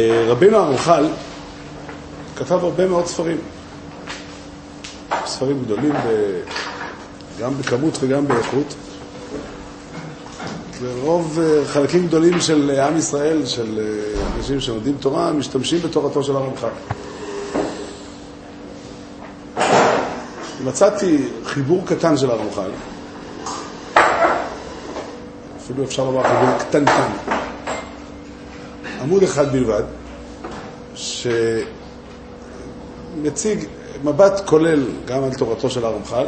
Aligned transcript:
אה, 0.00 0.24
רבינו 0.28 0.56
הרמח"ל 0.56 1.06
כתב 2.36 2.52
הרבה 2.64 2.86
מאוד 2.86 3.06
ספרים. 3.06 3.36
ספרים 5.26 5.62
גדולים 5.64 5.92
ב... 5.92 6.40
גם 7.40 7.58
בכמות 7.58 7.98
וגם 8.00 8.28
באיכות. 8.28 8.74
ורוב 10.80 11.38
אה, 11.42 11.64
חלקים 11.66 12.06
גדולים 12.06 12.40
של 12.40 12.70
עם 12.70 12.96
ישראל, 12.96 13.46
של 13.46 13.78
אה, 13.78 14.22
אנשים 14.36 14.60
שלומדים 14.60 14.94
תורה, 15.00 15.32
משתמשים 15.32 15.78
בתורתו 15.80 16.24
של 16.24 16.36
הרמח"ל. 16.36 16.68
מצאתי 20.64 21.18
חיבור 21.44 21.82
קטן 21.86 22.16
של 22.16 22.30
הרמח"ל, 22.30 22.70
אפילו 25.58 25.84
אפשר 25.84 26.04
לומר 26.04 26.22
חיבור 26.22 26.58
קטנטן, 26.58 27.29
עמוד 29.00 29.22
אחד 29.22 29.52
בלבד, 29.52 29.82
שמציג 33.24 33.64
מבט 34.04 34.40
כולל 34.46 34.84
גם 35.06 35.24
על 35.24 35.34
תורתו 35.34 35.70
של 35.70 35.84
הרמח"ל, 35.84 36.26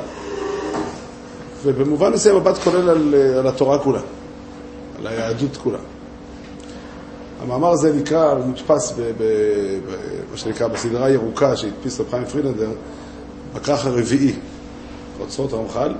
ובמובן 1.64 2.12
מסוים 2.12 2.36
מבט 2.36 2.58
כולל 2.58 2.88
על, 2.88 3.14
על 3.38 3.46
התורה 3.46 3.78
כולה, 3.78 4.00
על 4.98 5.06
היהדות 5.06 5.56
כולה. 5.56 5.78
המאמר 7.42 7.70
הזה 7.70 7.92
נקרא, 7.92 8.30
הוא 8.32 8.44
מודפס 8.44 8.92
במה 9.18 10.36
שנקרא 10.36 10.68
בסדרה 10.68 11.10
ירוקה 11.10 11.56
שהדפיס 11.56 12.00
רב 12.00 12.06
חיים 12.10 12.24
פרילנדר, 12.24 12.70
בכרך 13.54 13.86
הרביעי, 13.86 14.34
אוצרות 15.20 15.52
הרמח"ל, 15.52 15.92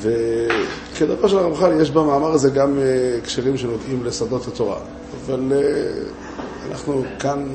וכדבר 0.00 1.28
של 1.28 1.38
הרמח"ל 1.38 1.80
יש 1.80 1.90
במאמר 1.90 2.30
הזה 2.30 2.50
גם 2.50 2.78
הקשרים 3.18 3.56
שנוגעים 3.56 4.04
לשדות 4.04 4.46
התורה, 4.48 4.78
אבל 5.26 5.52
אנחנו 6.70 7.04
כאן, 7.18 7.48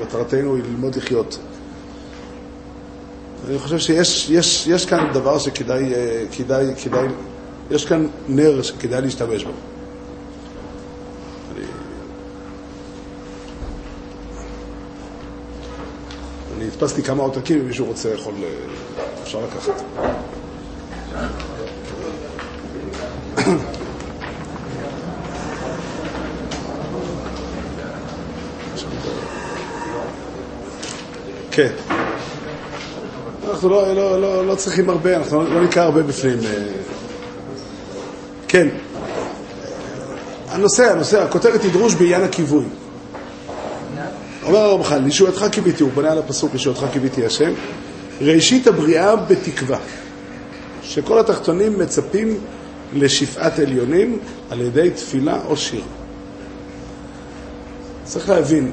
מטרתנו 0.00 0.56
היא 0.56 0.64
ללמוד 0.64 0.96
לחיות. 0.96 1.38
אני 3.48 3.58
חושב 3.58 3.78
שיש 3.78 4.30
יש, 4.30 4.66
יש 4.66 4.86
כאן 4.86 5.12
דבר 5.12 5.38
שכדאי, 5.38 5.92
כדאי, 6.32 6.66
כדאי, 6.84 7.06
יש 7.70 7.84
כאן 7.84 8.06
נר 8.28 8.62
שכדאי 8.62 9.00
להשתמש 9.00 9.44
בו. 9.44 9.50
אני, 11.56 11.64
אני 16.56 16.64
הדפסתי 16.64 17.02
כמה 17.02 17.22
עותקים, 17.22 17.60
אם 17.60 17.66
מישהו 17.66 17.86
רוצה 17.86 18.08
יכול, 18.14 18.34
אפשר 19.22 19.38
לקחת. 19.40 19.82
כן. 31.54 31.70
אנחנו 33.48 33.68
לא, 33.68 33.94
לא, 33.94 34.20
לא, 34.20 34.46
לא 34.46 34.54
צריכים 34.54 34.90
הרבה, 34.90 35.16
אנחנו 35.16 35.44
לא 35.44 35.64
נקרא 35.64 35.82
הרבה 35.82 36.02
בפנים. 36.02 36.38
כן. 38.48 38.68
הנושא, 40.48 40.92
הנושא, 40.92 41.22
הכותרת 41.22 41.62
היא 41.62 41.72
דרוש 41.72 41.94
בעניין 41.94 42.22
הכיווי. 42.22 42.64
אומר 44.42 44.58
הרמח"ל, 44.58 44.98
לישועתך 44.98 45.44
קיוויתי, 45.52 45.82
הוא 45.82 45.92
בונה 45.94 46.12
על 46.12 46.18
הפסוק 46.18 46.52
לישועתך 46.52 46.84
קיוויתי 46.92 47.26
השם, 47.26 47.52
ראשית 48.20 48.66
הבריאה 48.66 49.16
בתקווה, 49.16 49.78
שכל 50.82 51.18
התחתונים 51.18 51.78
מצפים 51.78 52.38
לשפעת 52.94 53.58
עליונים 53.58 54.18
על 54.50 54.60
ידי 54.60 54.90
תפילה 54.90 55.38
או 55.46 55.56
שיר. 55.56 55.82
צריך 58.04 58.28
להבין, 58.28 58.72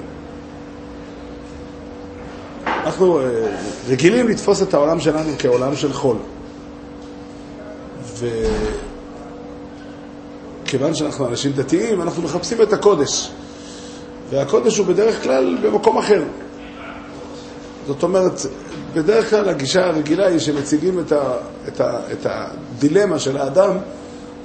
אנחנו 2.92 3.20
רגילים 3.88 4.28
לתפוס 4.28 4.62
את 4.62 4.74
העולם 4.74 5.00
שלנו 5.00 5.30
כעולם 5.40 5.76
של 5.76 5.94
חול. 5.94 6.18
וכיוון 10.64 10.94
שאנחנו 10.94 11.28
אנשים 11.28 11.52
דתיים, 11.52 12.02
אנחנו 12.02 12.24
מחפשים 12.24 12.62
את 12.62 12.74
הקודש. 12.74 13.32
והקודש 14.30 14.78
הוא 14.78 14.88
בדרך 14.88 15.24
כלל 15.24 15.58
במקום 15.64 15.98
אחר. 15.98 16.24
זאת 17.88 18.04
אומרת, 18.04 18.42
בדרך 18.94 19.30
כלל 19.30 19.50
הגישה 19.50 19.86
הרגילה 19.86 20.28
היא 20.28 20.40
שמציגים 20.40 21.00
את, 21.00 21.12
ה, 21.12 21.34
את, 21.68 21.82
ה, 21.82 22.00
את 22.12 22.26
הדילמה 22.30 23.20
של 23.20 23.38
האדם, 23.38 23.78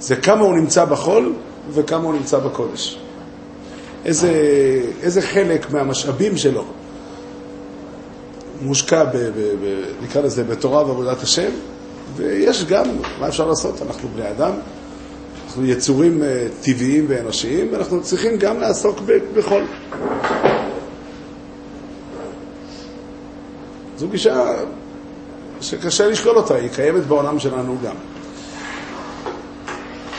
זה 0.00 0.16
כמה 0.16 0.40
הוא 0.40 0.54
נמצא 0.54 0.84
בחול 0.84 1.32
וכמה 1.70 2.04
הוא 2.04 2.14
נמצא 2.14 2.38
בקודש. 2.38 2.98
איזה, 4.04 4.32
איזה 5.02 5.22
חלק 5.22 5.72
מהמשאבים 5.72 6.36
שלו 6.36 6.64
מושקע, 8.60 9.04
ב, 9.04 9.16
ב, 9.16 9.30
ב, 9.36 9.84
נקרא 10.02 10.22
לזה, 10.22 10.44
בתורה 10.44 10.86
ועבודת 10.86 11.22
השם, 11.22 11.50
ויש 12.16 12.64
גם, 12.64 12.84
מה 13.20 13.28
אפשר 13.28 13.46
לעשות? 13.46 13.82
אנחנו 13.82 14.08
בני 14.08 14.30
אדם, 14.30 14.52
אנחנו 15.46 15.66
יצורים 15.66 16.22
טבעיים 16.62 17.04
ואנושיים, 17.08 17.68
ואנחנו 17.72 18.02
צריכים 18.02 18.36
גם 18.38 18.60
לעסוק 18.60 19.00
בחול. 19.36 19.62
זו 23.98 24.08
גישה 24.08 24.54
שקשה 25.60 26.08
לשלול 26.08 26.36
אותה, 26.36 26.54
היא 26.54 26.68
קיימת 26.68 27.06
בעולם 27.06 27.38
שלנו 27.38 27.76
גם. 27.84 27.94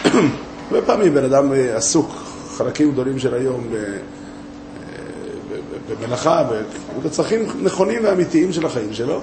הרבה 0.72 0.82
פעמים 0.86 1.14
בן 1.14 1.24
אדם 1.24 1.52
עסוק, 1.76 2.12
חלקים 2.58 2.92
גדולים 2.92 3.20
של 3.20 3.34
היום, 3.34 3.68
במלאכה, 5.90 6.44
בצרכים 7.04 7.46
נכונים 7.64 8.02
ואמיתיים 8.04 8.52
של 8.52 8.66
החיים 8.66 8.94
שלו, 8.94 9.22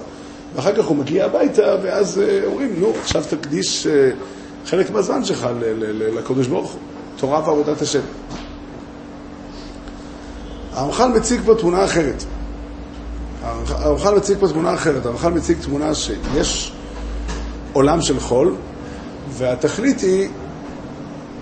ואחר 0.55 0.75
כך 0.75 0.85
הוא 0.85 0.97
מגיע 0.97 1.25
הביתה, 1.25 1.75
ואז 1.83 2.21
אומרים, 2.45 2.75
נו, 2.79 2.93
עכשיו 3.01 3.23
תקדיש 3.29 3.87
חלק 4.65 4.91
מהזמן 4.91 5.23
שלך 5.23 5.47
לקדוש 6.17 6.47
ברוך 6.47 6.71
הוא, 6.71 6.79
תורה 7.17 7.39
ועבודת 7.39 7.81
השם. 7.81 8.01
הרמח"ל 10.73 11.07
מציג 11.07 11.41
פה 11.45 11.55
תמונה 11.55 11.85
אחרת. 11.85 12.23
הרמח"ל 13.69 14.15
מציג 14.15 14.37
פה 14.39 14.47
תמונה 14.47 14.73
אחרת. 14.73 15.05
הרמח"ל 15.05 15.29
מציג 15.29 15.57
תמונה 15.61 15.95
שיש 15.95 16.73
עולם 17.73 18.01
של 18.01 18.19
חול, 18.19 18.55
והתכלית 19.29 20.01
היא 20.01 20.29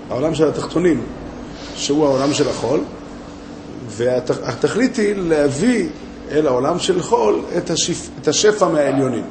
העולם 0.09 0.35
של 0.35 0.47
התחתונים, 0.47 1.01
שהוא 1.75 2.05
העולם 2.05 2.33
של 2.33 2.49
החול, 2.49 2.79
והתכלית 3.95 4.95
היא 4.95 5.15
להביא 5.15 5.89
אל 6.31 6.47
העולם 6.47 6.79
של 6.79 7.01
חול 7.01 7.41
את, 7.57 7.69
השפ... 7.69 8.09
את 8.21 8.27
השפע 8.27 8.67
מהעליונים. 8.67 9.25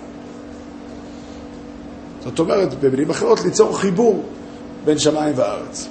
זאת 2.25 2.39
אומרת, 2.39 2.75
במילים 2.81 3.11
אחרות, 3.11 3.41
ליצור 3.41 3.79
חיבור 3.79 4.23
בין 4.85 4.99
שמיים 4.99 5.33
וארץ. 5.37 5.89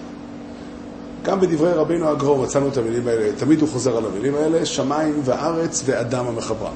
גם 1.24 1.40
בדברי 1.40 1.74
רבינו 1.74 2.08
הגרור 2.10 2.38
מצאנו 2.38 2.68
את 2.68 2.78
המילים 2.78 3.08
האלה, 3.08 3.32
תמיד 3.38 3.62
הוא 3.62 3.70
חוזר 3.70 3.98
על 3.98 4.06
המילים 4.06 4.36
האלה, 4.36 4.66
שמיים 4.66 5.22
וארץ 5.26 5.84
ואדם 5.86 6.28
המחברם. 6.28 6.74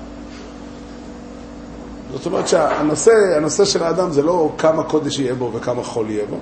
זאת 2.13 2.25
אומרת 2.25 2.47
שהנושא 2.47 3.11
הנושא 3.37 3.65
של 3.65 3.83
האדם 3.83 4.11
זה 4.11 4.21
לא 4.21 4.51
כמה 4.57 4.83
קודש 4.83 5.19
יהיה 5.19 5.35
בו 5.35 5.51
וכמה 5.53 5.83
חול 5.83 6.09
יהיה 6.09 6.25
בו, 6.25 6.37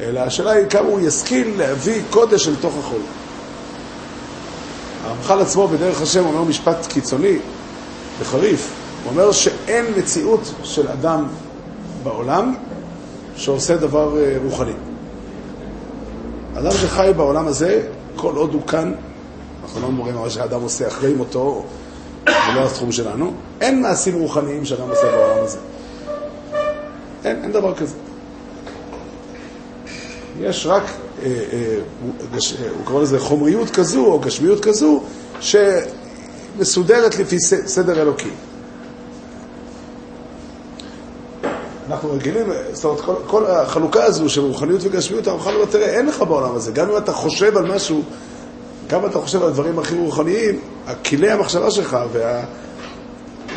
אלא 0.00 0.20
השאלה 0.20 0.50
היא 0.50 0.66
כמה 0.66 0.88
הוא 0.88 1.00
ישכיל 1.00 1.54
להביא 1.58 2.02
קודש 2.10 2.48
אל 2.48 2.54
תוך 2.60 2.78
החול. 2.78 3.00
הרמח"ל 5.14 5.40
עצמו 5.40 5.68
בדרך 5.68 6.02
השם 6.02 6.26
אומר 6.26 6.42
משפט 6.42 6.86
קיצוני 6.86 7.38
וחריף, 8.18 8.72
הוא 9.02 9.10
אומר 9.10 9.32
שאין 9.32 9.86
מציאות 9.96 10.54
של 10.62 10.88
אדם 10.88 11.26
בעולם 12.02 12.54
שעושה 13.36 13.76
דבר 13.76 14.16
רוחני. 14.44 14.72
אדם 16.54 16.70
שחי 16.70 17.10
בעולם 17.16 17.46
הזה, 17.46 17.82
כל 18.16 18.36
עוד 18.36 18.54
הוא 18.54 18.66
כאן, 18.66 18.92
אנחנו 19.62 19.80
לא 19.80 19.86
אומרים 19.86 20.14
מה 20.14 20.30
שאדם 20.30 20.60
עושה 20.60 20.88
אחרי 20.88 21.14
מותו, 21.14 21.64
זה 22.26 22.32
לא 22.54 22.66
התחום 22.66 22.92
שלנו, 22.92 23.32
אין 23.60 23.82
מעשים 23.82 24.18
רוחניים 24.20 24.64
שאדם 24.64 24.90
עושה 24.90 25.06
בעולם 25.16 25.44
הזה. 25.44 25.58
אין, 27.24 27.42
אין 27.42 27.52
דבר 27.52 27.74
כזה. 27.74 28.03
יש 30.40 30.66
רק, 30.66 30.82
אה, 30.82 31.26
אה, 31.26 31.32
אה, 32.32 32.38
הוא 32.78 32.84
קורא 32.84 33.02
לזה 33.02 33.18
חומריות 33.18 33.70
כזו 33.70 34.06
או 34.06 34.18
גשמיות 34.18 34.60
כזו, 34.60 35.02
שמסודרת 35.40 37.18
לפי 37.18 37.40
סדר 37.66 38.02
אלוקי. 38.02 38.30
אנחנו 41.88 42.12
רגילים, 42.12 42.46
זאת 42.72 42.84
אומרת, 42.84 43.00
כל, 43.00 43.14
כל 43.26 43.46
החלוקה 43.46 44.04
הזו 44.04 44.28
של 44.28 44.40
רוחניות 44.40 44.80
וגשמיות, 44.84 45.26
הרמח"ל 45.26 45.54
אומר, 45.54 45.64
תראה, 45.64 45.86
אין 45.86 46.06
לך 46.06 46.22
בעולם 46.22 46.56
הזה. 46.56 46.72
גם 46.72 46.90
אם 46.90 46.96
אתה 46.96 47.12
חושב 47.12 47.56
על 47.56 47.74
משהו, 47.74 48.02
גם 48.88 49.00
אם 49.00 49.06
אתה 49.06 49.18
חושב 49.18 49.42
על 49.42 49.50
דברים 49.50 49.78
הכי 49.78 49.94
רוחניים, 49.94 50.60
כלי 51.04 51.30
המחשבה 51.30 51.70
שלך 51.70 51.96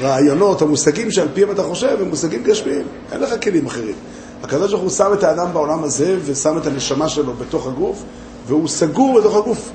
והרעיונות, 0.01 0.62
המושגים 0.62 1.12
שעל 1.12 1.27
פיהם 1.33 1.51
אתה 1.51 1.63
חושב, 1.63 1.97
הם 2.01 2.09
מושגים 2.09 2.44
גשמיים. 2.44 2.88
אין 3.12 3.21
לך 3.21 3.44
כלים 3.44 3.65
אחרים. 3.65 3.95
הקדוש 4.44 4.72
ברוך 4.72 4.84
הוא 4.84 4.89
שם 4.89 5.13
את 5.13 5.24
האדם 5.24 5.54
בעולם 5.54 5.84
הזה, 5.84 6.18
ושם 6.25 6.57
את 6.57 6.66
הנשמה 6.66 7.10
שלו 7.10 7.34
בתוך 7.34 7.68
הגוף, 7.68 8.04
והוא 8.48 8.68
סגור 8.68 9.19
בתוך 9.19 9.36
הגוף. 9.36 9.72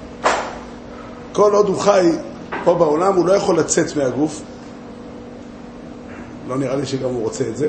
כל 1.32 1.54
עוד 1.54 1.68
הוא 1.68 1.78
חי 1.78 2.10
פה 2.64 2.74
בעולם, 2.74 3.14
הוא 3.14 3.26
לא 3.26 3.32
יכול 3.32 3.58
לצאת 3.58 3.96
מהגוף. 3.96 4.42
לא 6.48 6.58
נראה 6.58 6.76
לי 6.76 6.86
שגם 6.86 7.08
הוא 7.08 7.22
רוצה 7.22 7.44
את 7.48 7.56
זה. 7.56 7.68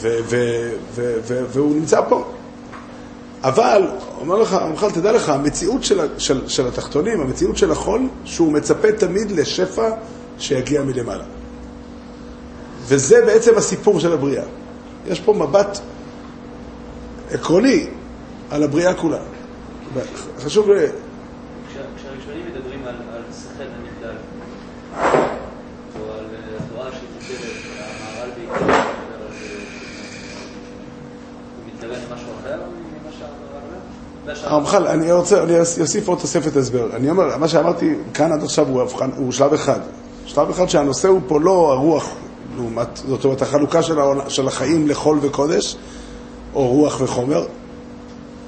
ו- 0.00 0.18
ו- 0.24 0.72
ו- 0.94 1.44
והוא 1.48 1.74
נמצא 1.74 2.00
פה. 2.08 2.24
אבל, 3.42 3.82
אומר 4.20 4.36
לך, 4.36 4.52
אומר 4.54 4.74
לך, 4.74 4.86
תדע 4.94 5.12
לך, 5.12 5.28
המציאות 5.28 5.84
של, 5.84 6.00
של, 6.18 6.48
של 6.48 6.66
התחתונים, 6.66 7.20
המציאות 7.20 7.56
של 7.56 7.72
החול, 7.72 8.08
שהוא 8.24 8.52
מצפה 8.52 8.92
תמיד 8.92 9.30
לשפע 9.30 9.90
שיגיע 10.38 10.82
מלמעלה. 10.82 11.24
וזה 12.82 13.24
בעצם 13.26 13.56
הסיפור 13.56 14.00
של 14.00 14.12
הבריאה. 14.12 14.44
יש 15.08 15.20
פה 15.20 15.32
מבט 15.32 15.78
עקרוני 17.30 17.86
על 18.50 18.62
הבריאה 18.62 18.94
כולה. 18.94 19.18
חשוב... 20.38 20.68
כשהראשונים 21.96 22.46
מדברים 22.46 22.80
על, 22.86 22.94
על 22.94 23.22
הנבדל, 23.58 24.16
או 26.00 26.12
על 26.12 26.24
אה, 26.34 26.56
התורה 26.64 26.90
שמוטלת, 26.92 27.50
המהר"ל 27.78 28.30
בעיקר 28.36 28.64
מדבר 28.64 29.26
על 29.26 29.32
זה, 29.40 29.54
הוא 31.56 31.74
מתכוון 31.74 31.98
למשהו 32.10 32.28
אחר 32.40 32.60
ממה 33.02 33.12
שהרמח"ל 33.12 33.56
אומר? 34.26 34.54
הרמח"ל, 34.54 34.86
אני 34.86 35.12
רוצה, 35.12 35.42
אני 35.42 35.60
אוסיף 35.60 36.08
עוד 36.08 36.18
תוספת 36.18 36.56
הסבר. 36.56 36.96
אני 36.96 37.10
אומר, 37.10 37.36
מה 37.36 37.48
שאמרתי 37.48 37.94
כאן 38.14 38.32
עד 38.32 38.42
עכשיו 38.42 38.68
הוא, 38.68 38.82
הבחן, 38.82 39.10
הוא 39.16 39.32
שלב 39.32 39.52
אחד. 39.52 39.80
שלב 40.26 40.50
אחד 40.50 40.68
שהנושא 40.68 41.08
הוא 41.08 41.20
פה 41.26 41.40
לא 41.40 41.72
הרוח, 41.72 42.08
לעומת, 42.56 42.88
זאת 42.96 43.24
אומרת, 43.24 43.42
החלוקה 43.42 43.82
של, 43.82 43.98
העול, 43.98 44.20
של 44.28 44.48
החיים 44.48 44.88
לחול 44.88 45.18
וקודש, 45.22 45.76
או 46.54 46.68
רוח 46.68 47.00
וחומר, 47.00 47.46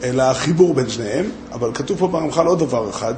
אלא 0.02 0.22
החיבור 0.22 0.74
בין 0.74 0.88
שניהם, 0.88 1.30
אבל 1.52 1.70
כתוב 1.74 1.98
פה 1.98 2.06
ברמח"ל 2.06 2.46
עוד 2.46 2.58
דבר 2.58 2.90
אחד, 2.90 3.14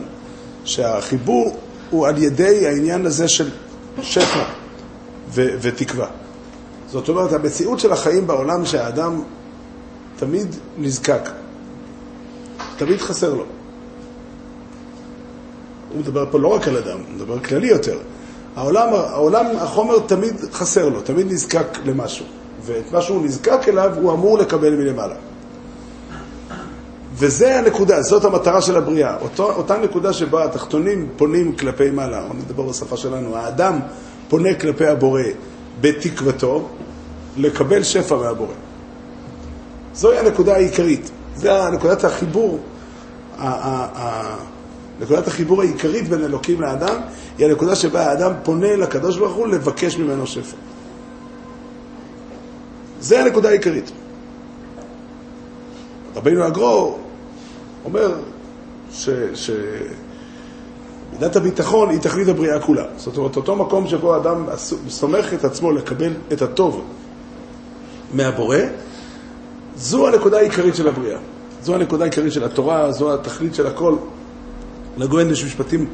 שהחיבור 0.65 1.57
הוא 1.91 2.07
על 2.07 2.23
ידי 2.23 2.67
העניין 2.67 3.07
הזה 3.07 3.29
של 3.29 3.51
שפע 4.03 4.45
ו- 5.29 5.49
ותקווה. 5.61 6.07
זאת 6.87 7.09
אומרת, 7.09 7.33
המציאות 7.33 7.81
של 7.81 7.93
החיים 7.93 8.27
בעולם 8.27 8.65
שהאדם 8.65 9.23
תמיד 10.17 10.47
נזקק, 10.79 11.31
תמיד 12.77 13.01
חסר 13.01 13.35
לו. 13.35 13.45
הוא 15.93 16.01
מדבר 16.01 16.25
פה 16.31 16.39
לא 16.39 16.49
רק 16.49 16.69
על 16.69 16.77
אדם, 16.77 16.99
הוא 16.99 17.15
מדבר 17.15 17.39
כללי 17.39 17.69
יותר. 17.69 17.99
העולם, 18.57 18.89
העולם, 18.93 19.47
החומר 19.59 19.99
תמיד 19.99 20.35
חסר 20.53 20.89
לו, 20.89 21.01
תמיד 21.01 21.33
נזקק 21.33 21.79
למשהו. 21.85 22.27
ואת 22.63 22.93
מה 22.93 23.03
שהוא 23.03 23.25
נזקק 23.25 23.69
אליו 23.69 23.93
הוא 24.03 24.13
אמור 24.13 24.39
לקבל 24.39 24.75
מלמעלה. 24.77 25.15
וזה 27.15 27.59
הנקודה, 27.59 28.03
זאת 28.03 28.25
המטרה 28.25 28.63
של 28.63 28.77
הבריאה. 28.77 29.17
אותו, 29.21 29.53
אותה 29.53 29.77
נקודה 29.77 30.13
שבה 30.13 30.45
התחתונים 30.45 31.09
פונים 31.17 31.57
כלפי 31.57 31.91
מעלה, 31.91 32.23
או 32.29 32.35
נדבר 32.35 32.63
בשפה 32.63 32.97
שלנו, 32.97 33.37
האדם 33.37 33.79
פונה 34.29 34.55
כלפי 34.55 34.87
הבורא 34.87 35.23
בתקוותו 35.81 36.69
לקבל 37.37 37.83
שפע 37.83 38.17
מהבורא. 38.17 38.53
זוהי 39.95 40.19
הנקודה 40.19 40.55
העיקרית, 40.55 41.11
זה 41.35 41.51
נקודת 41.73 42.05
החיבור, 42.05 42.59
נקודת 45.01 45.27
החיבור 45.29 45.61
העיקרית 45.61 46.09
בין 46.09 46.25
אלוקים 46.25 46.61
לאדם, 46.61 46.97
היא 47.39 47.47
הנקודה 47.47 47.77
שבה 47.77 48.07
האדם 48.07 48.33
פונה 48.43 48.77
לקדוש 48.77 49.19
ברוך 49.19 49.35
הוא 49.35 49.47
לבקש 49.47 49.99
ממנו 49.99 50.27
שפע. 50.27 50.57
זה 53.01 53.21
הנקודה 53.21 53.49
העיקרית. 53.49 53.91
רבינו 56.17 56.45
הגרו 56.45 56.99
אומר 57.85 58.15
שמידת 58.93 59.33
ש... 61.33 61.37
הביטחון 61.37 61.91
היא 61.91 62.01
תכלית 62.01 62.29
הבריאה 62.29 62.61
כולה. 62.61 62.85
זאת 62.97 63.17
אומרת, 63.17 63.37
אותו 63.37 63.57
מקום 63.57 63.87
שבו 63.87 64.15
האדם 64.15 64.47
סומך 64.89 65.35
את 65.35 65.45
עצמו 65.45 65.73
לקבל 65.73 66.13
את 66.33 66.43
הטוב 66.43 66.85
מהבורא, 68.15 68.59
זו 69.77 70.09
הנקודה 70.09 70.39
העיקרית 70.39 70.75
של 70.75 70.89
הבריאה. 70.89 71.19
זו 71.63 71.75
הנקודה 71.75 72.05
העיקרית 72.05 72.33
של 72.33 72.45
התורה, 72.45 72.93
זו 72.93 73.15
התכלית 73.15 73.55
של 73.55 73.67
הכל. 73.67 73.97
לגויין 74.97 75.31
יש 75.31 75.45
משפטים 75.45 75.87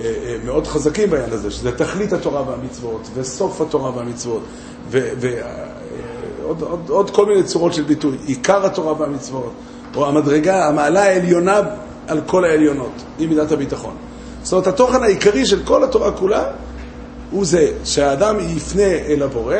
אה, 0.00 0.04
אה, 0.04 0.36
מאוד 0.44 0.66
חזקים 0.66 1.10
בעניין 1.10 1.32
הזה, 1.32 1.50
שזה 1.50 1.72
תכלית 1.72 2.12
התורה 2.12 2.50
והמצוות, 2.50 3.08
וסוף 3.14 3.60
התורה 3.60 3.96
והמצוות, 3.96 4.42
ועוד 4.90 6.62
עוד, 6.62 6.80
עוד 6.88 7.10
כל 7.10 7.26
מיני 7.26 7.42
צורות 7.42 7.74
של 7.74 7.82
ביטוי, 7.82 8.16
עיקר 8.26 8.66
התורה 8.66 9.00
והמצוות, 9.00 9.52
או 9.96 10.06
המדרגה, 10.06 10.68
המעלה 10.68 11.02
העליונה 11.02 11.60
על 12.08 12.20
כל 12.26 12.44
העליונות, 12.44 12.92
היא 13.18 13.28
מידת 13.28 13.52
הביטחון. 13.52 13.94
זאת 14.42 14.52
אומרת, 14.52 14.66
התוכן 14.66 15.02
העיקרי 15.02 15.46
של 15.46 15.62
כל 15.64 15.84
התורה 15.84 16.12
כולה 16.12 16.44
הוא 17.30 17.44
זה 17.44 17.72
שהאדם 17.84 18.36
יפנה 18.40 18.82
אל 18.82 19.22
הבורא 19.22 19.56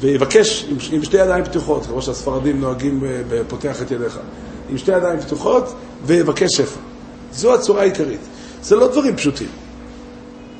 ויבקש 0.00 0.66
עם, 0.68 0.76
עם 0.92 1.04
שתי 1.04 1.16
ידיים 1.16 1.44
פתוחות, 1.44 1.86
כמו 1.86 2.02
שהספרדים 2.02 2.60
נוהגים 2.60 3.04
בפותח 3.28 3.82
את 3.82 3.90
ידיך, 3.90 4.18
עם 4.70 4.78
שתי 4.78 4.92
ידיים 4.92 5.20
פתוחות 5.20 5.74
ויבקש 6.06 6.56
שפע. 6.56 6.93
זו 7.34 7.54
הצורה 7.54 7.80
העיקרית. 7.80 8.20
זה 8.62 8.76
לא 8.76 8.88
דברים 8.88 9.16
פשוטים. 9.16 9.48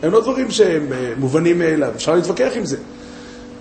הם 0.03 0.12
לא 0.12 0.21
דברים 0.21 0.50
שהם 0.50 0.93
אה, 0.93 1.12
מובנים 1.17 1.59
מאליו, 1.59 1.93
אפשר 1.97 2.15
להתווכח 2.15 2.50
עם 2.56 2.65
זה. 2.65 2.76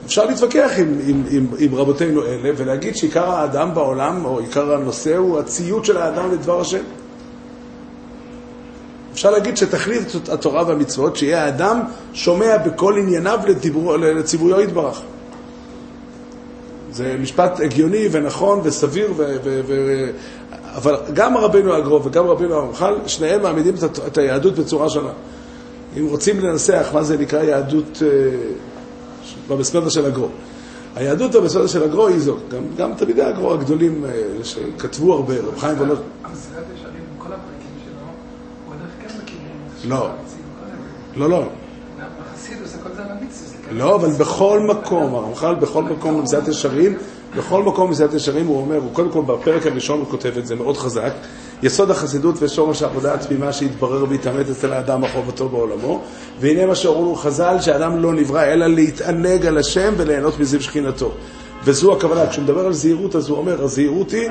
אפשר 0.06 0.25
להתווכח 0.25 0.71
עם, 0.77 1.00
עם, 1.07 1.24
עם, 1.30 1.48
עם 1.60 1.75
רבותינו 1.75 2.25
אלה 2.25 2.50
ולהגיד 2.57 2.95
שעיקר 2.95 3.31
האדם 3.31 3.74
בעולם, 3.74 4.25
או 4.25 4.39
עיקר 4.39 4.74
הנושא, 4.74 5.18
הוא 5.18 5.39
הציות 5.39 5.86
של 5.86 5.98
האדם 5.98 6.31
לדבר 6.31 6.62
השם. 6.62 6.83
אפשר 9.13 9.31
להגיד 9.31 9.57
שתכלית 9.57 10.30
התורה 10.31 10.68
והמצוות, 10.68 11.16
שיהיה 11.16 11.45
האדם 11.45 11.80
שומע 12.13 12.57
בכל 12.57 12.98
ענייניו 12.98 13.39
לציוויו 13.98 14.62
יתברך. 14.62 15.01
זה 16.92 17.16
משפט 17.19 17.59
הגיוני 17.59 18.07
ונכון 18.11 18.59
וסביר, 18.64 19.14
אבל 20.75 20.95
גם 21.13 21.37
רבינו 21.37 21.73
הגרוב 21.73 22.06
וגם 22.06 22.25
רבינו 22.25 22.56
הרמח"ל, 22.56 22.95
שניהם 23.07 23.42
מעמידים 23.42 23.73
את 24.07 24.18
היהדות 24.18 24.56
בצורה 24.56 24.89
שונה. 24.89 25.11
אם 25.99 26.06
רוצים 26.06 26.39
לנסח 26.39 26.87
מה 26.94 27.03
זה 27.03 27.18
נקרא 27.18 27.44
יהדות 27.44 28.01
אה, 28.06 28.07
במסמדר 29.47 29.89
של 29.89 30.06
הגרו. 30.06 30.27
היהדות 30.95 31.31
במסמדר 31.31 31.68
של 31.68 31.83
הגרו 31.83 32.07
היא 32.07 32.19
זו, 32.19 32.37
גם, 32.49 32.63
גם 32.77 32.94
תלמידי 32.97 33.21
הגרו 33.21 33.53
הגדולים 33.53 34.06
אה, 34.06 34.11
שכתבו 34.44 35.13
הרבה, 35.13 35.33
רב 35.39 35.59
חיים 35.59 35.81
ולא... 35.81 35.95
המסילת 36.23 36.63
ישרים, 36.75 37.03
כל 37.18 37.27
הפרקים 37.27 37.69
שלו, 37.85 37.99
הוא 38.65 38.73
הולך 38.73 39.13
כן. 39.83 39.89
לא. 39.89 40.09
לא, 41.15 41.30
לא. 41.30 41.44
המצווה. 43.09 43.53
לא, 43.71 43.95
אבל 43.95 44.11
בכל 44.11 44.59
מקום, 44.59 45.15
הרמח"ל 45.15 45.56
בכל 45.56 45.83
מקום 45.83 46.19
במסילת 46.19 46.47
ישרים, 46.47 46.97
בכל 47.37 47.63
מקום 47.63 47.87
במסילת 47.87 48.13
ישרים 48.13 48.47
הוא 48.47 48.61
אומר, 48.61 48.75
הוא 48.78 48.94
קודם 48.94 49.11
כל 49.11 49.21
בפרק 49.21 49.66
הראשון 49.66 49.99
הוא 49.99 50.07
כותב 50.07 50.31
את 50.37 50.47
זה 50.47 50.56
מאוד 50.56 50.78
חזק, 50.78 51.13
יסוד 51.63 51.92
החסידות 51.92 52.35
ושורש 52.40 52.81
העבודה 52.81 53.13
התמימה 53.13 53.54
שהתברר 53.54 54.06
והתעמת 54.09 54.49
אצל 54.49 54.73
האדם 54.73 55.04
החובתו 55.04 55.49
בעולמו, 55.49 56.02
והנה 56.40 56.66
מה 56.66 56.75
שאומרו 56.75 57.16
חז"ל, 57.16 57.57
שאדם 57.61 58.02
לא 58.02 58.13
נברא 58.13 58.44
אלא 58.44 58.68
להתענג 58.68 59.45
על 59.45 59.57
השם 59.57 59.94
וליהנות 59.97 60.40
מזיו 60.40 60.61
שכינתו. 60.61 61.11
וזו 61.63 61.94
הכוונה, 61.94 62.28
כשהוא 62.28 62.44
מדבר 62.44 62.66
על 62.66 62.73
זהירות 62.73 63.16
אז 63.16 63.30
הוא 63.30 63.37
אומר, 63.37 63.63
הזהירות 63.63 64.11
היא, 64.11 64.30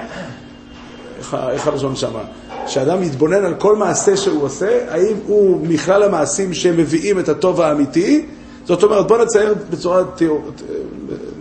איך, 1.18 1.36
איך 1.50 1.68
הלשון 1.68 1.96
שמה? 1.96 2.22
שאדם 2.66 3.02
יתבונן 3.02 3.44
על 3.44 3.54
כל 3.54 3.76
מעשה 3.76 4.16
שהוא 4.16 4.42
עושה, 4.42 4.78
האם 4.88 5.16
הוא 5.26 5.66
מכלל 5.66 6.02
המעשים 6.02 6.54
שמביאים 6.54 7.18
את 7.18 7.28
הטוב 7.28 7.60
האמיתי, 7.60 8.26
זאת 8.66 8.82
אומרת, 8.82 9.06
בוא 9.06 9.18
נצייר 9.18 9.54
בצורה, 9.70 10.02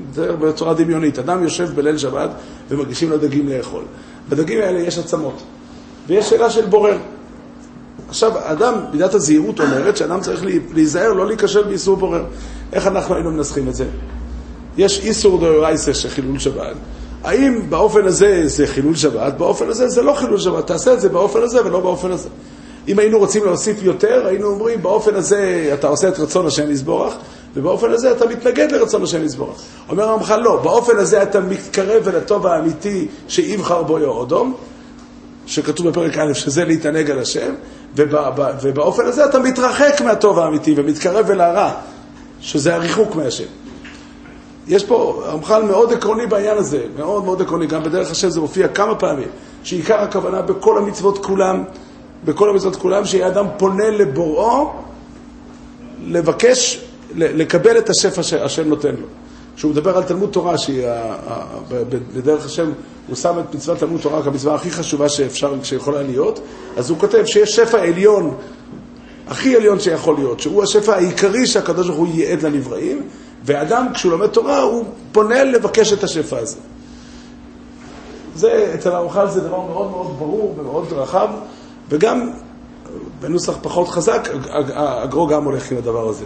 נצייר 0.10 0.36
בצורה 0.36 0.74
דמיונית. 0.74 1.20
אדם 1.20 1.44
יושב 1.44 1.70
בליל 1.76 1.98
שבת 1.98 2.30
ומגישים 2.70 3.10
לו 3.10 3.18
דגים 3.18 3.50
לאכול. 3.50 3.84
בדגים 4.30 4.60
האלה 4.62 4.80
יש 4.80 4.98
עצמות, 4.98 5.42
ויש 6.08 6.30
שאלה 6.30 6.50
של 6.50 6.66
בורר. 6.66 6.98
עכשיו, 8.10 8.32
אדם, 8.44 8.74
מידת 8.94 9.14
הזהירות 9.14 9.60
אומרת 9.60 9.98
שאדם 9.98 10.22
צריך 10.22 10.44
להיזהר, 10.74 11.14
לא 11.14 11.28
להיכשל 11.28 11.64
באיסור 11.64 11.98
בורר. 11.98 12.24
איך 12.74 12.88
אנחנו 12.88 13.16
היינו 13.16 13.32
מנסחים 13.32 13.70
את 13.70 13.76
זה? 13.76 13.86
יש 14.78 15.00
איסור 15.00 15.40
דאורייסה 15.40 15.94
של 15.94 16.10
חילול 16.10 16.40
שבת. 16.40 16.76
האם 17.24 17.70
באופן 17.70 18.06
הזה 18.06 18.44
זה 18.46 18.68
חילול 18.68 18.96
שבת? 18.96 19.34
באופן 19.34 19.70
הזה 19.70 19.90
זה 19.90 20.02
לא 20.02 20.14
חילול 20.14 20.40
שבת. 20.40 20.68
תעשה 20.68 20.94
את 20.94 21.02
זה 21.02 21.10
באופן 21.10 21.42
הזה 21.42 21.66
ולא 21.66 21.80
באופן 21.80 22.12
הזה. 22.12 22.30
אם 22.88 23.00
היינו 23.00 23.20
רוצים 23.20 23.46
להוסיף 23.46 23.84
יותר, 23.84 24.28
היינו 24.28 24.48
אומרים, 24.48 24.82
באופן 24.82 25.16
הזה 25.16 25.72
אתה 25.74 25.88
עושה 25.88 26.08
את 26.08 26.20
רצון 26.20 26.48
השם 26.48 26.72
יזבורך, 26.72 27.14
ובאופן 27.54 27.92
הזה 27.92 28.12
אתה 28.12 28.26
מתנגד 28.26 28.72
לרצון 28.72 29.04
השם 29.04 29.24
יזבורך. 29.24 29.62
אומר 29.90 30.04
הרמח"ל, 30.04 30.40
לא, 30.40 30.60
באופן 30.64 30.98
הזה 30.98 31.24
אתה 31.24 31.40
מתקרב 31.40 32.08
אל 32.08 32.16
הטוב 32.16 32.48
האמיתי 32.48 33.08
שיבחר 33.28 33.84
בו 33.84 34.00
יהודום, 34.00 34.56
שכתוב 35.46 35.90
בפרק 35.90 36.18
א', 36.18 36.34
שזה 36.34 36.66
להתענג 36.66 37.12
על 37.12 37.20
השם, 37.20 37.54
ובאופן 38.62 39.06
הזה 39.06 39.26
אתה 39.26 39.40
מתרחק 39.40 40.02
מהטוב 40.02 40.40
האמיתי 40.40 40.74
ומתקרב 40.78 41.32
אל 41.32 41.42
הרע, 41.42 41.72
שזה 42.42 42.76
הריחוק 42.76 43.16
מהשם. 43.16 43.44
יש 44.68 44.84
פה 44.84 45.24
רמח"ל 45.26 45.64
מאוד 45.64 45.94
עקרוני 45.94 46.28
בעניין 46.28 46.58
הזה, 46.58 46.82
מאוד 46.98 47.26
מאוד 47.26 47.42
עקרוני, 47.42 47.68
גם 47.68 47.84
בדרך 47.84 48.12
השם 48.12 48.30
זה 48.30 48.40
מופיע 48.40 48.68
כמה 48.68 48.96
פעמים, 48.96 49.28
שעיקר 49.64 50.00
הכוונה 50.00 50.42
בכל 50.42 50.78
המצוות 50.78 51.26
כולם 51.26 51.64
בכל 52.26 52.50
המצוות 52.50 52.76
כולם, 52.76 53.06
שיהיה 53.06 53.28
אדם 53.28 53.46
פונה 53.58 53.90
לבוראו, 53.90 54.72
לבקש, 56.06 56.82
לקבל 57.16 57.78
את 57.78 57.90
השפע 57.90 58.24
שהשם 58.24 58.70
נותן 58.70 58.96
לו. 58.96 59.08
כשהוא 59.56 59.72
מדבר 59.72 59.98
על 59.98 60.04
תלמוד 60.04 60.30
תורה, 60.30 60.58
שהיא, 60.58 60.88
בדרך 62.14 62.46
השם, 62.46 62.72
הוא 63.08 63.16
שם 63.16 63.40
את 63.40 63.56
מצוות 63.56 63.78
תלמוד 63.78 64.02
תורה 64.02 64.24
כמצווה 64.24 64.56
הכי 64.56 64.72
חשובה 64.72 65.10
שאפשר, 65.10 65.54
שיכולה 65.64 66.02
להיות, 66.02 66.40
אז 66.78 66.90
הוא 66.90 67.00
כותב 67.00 67.26
שיש 67.26 67.56
שפע 67.56 67.82
עליון, 67.82 68.36
הכי 69.28 69.56
עליון 69.56 69.80
שיכול 69.80 70.16
להיות, 70.16 70.40
שהוא 70.40 70.64
השפע 70.64 70.96
העיקרי 70.96 71.48
שהקדוש 71.48 71.88
ברוך 71.88 72.00
הוא 72.00 72.08
ייעד 72.08 72.44
לנבראים, 72.44 73.02
ואדם, 73.46 73.88
כשהוא 73.94 74.12
לומד 74.12 74.28
תורה, 74.28 74.60
הוא 74.60 74.86
פונה 75.12 75.44
לבקש 75.44 75.94
את 75.94 76.04
השפע 76.04 76.38
הזה. 76.38 76.58
זה, 78.36 78.72
אצל 78.76 78.92
הרמח"ל 78.92 79.30
זה 79.30 79.42
דבר 79.42 79.62
מאוד 79.62 79.92
מאוד 79.92 80.16
ברור 80.20 80.56
ומאוד 80.60 80.94
רחב, 80.94 81.28
וגם 81.92 82.30
בנוסח 83.20 83.54
פחות 83.62 83.88
חזק, 83.88 84.30
הגרו 84.74 85.28
גם 85.28 85.44
הולך 85.44 85.72
עם 85.72 85.78
הדבר 85.78 86.10
הזה. 86.10 86.26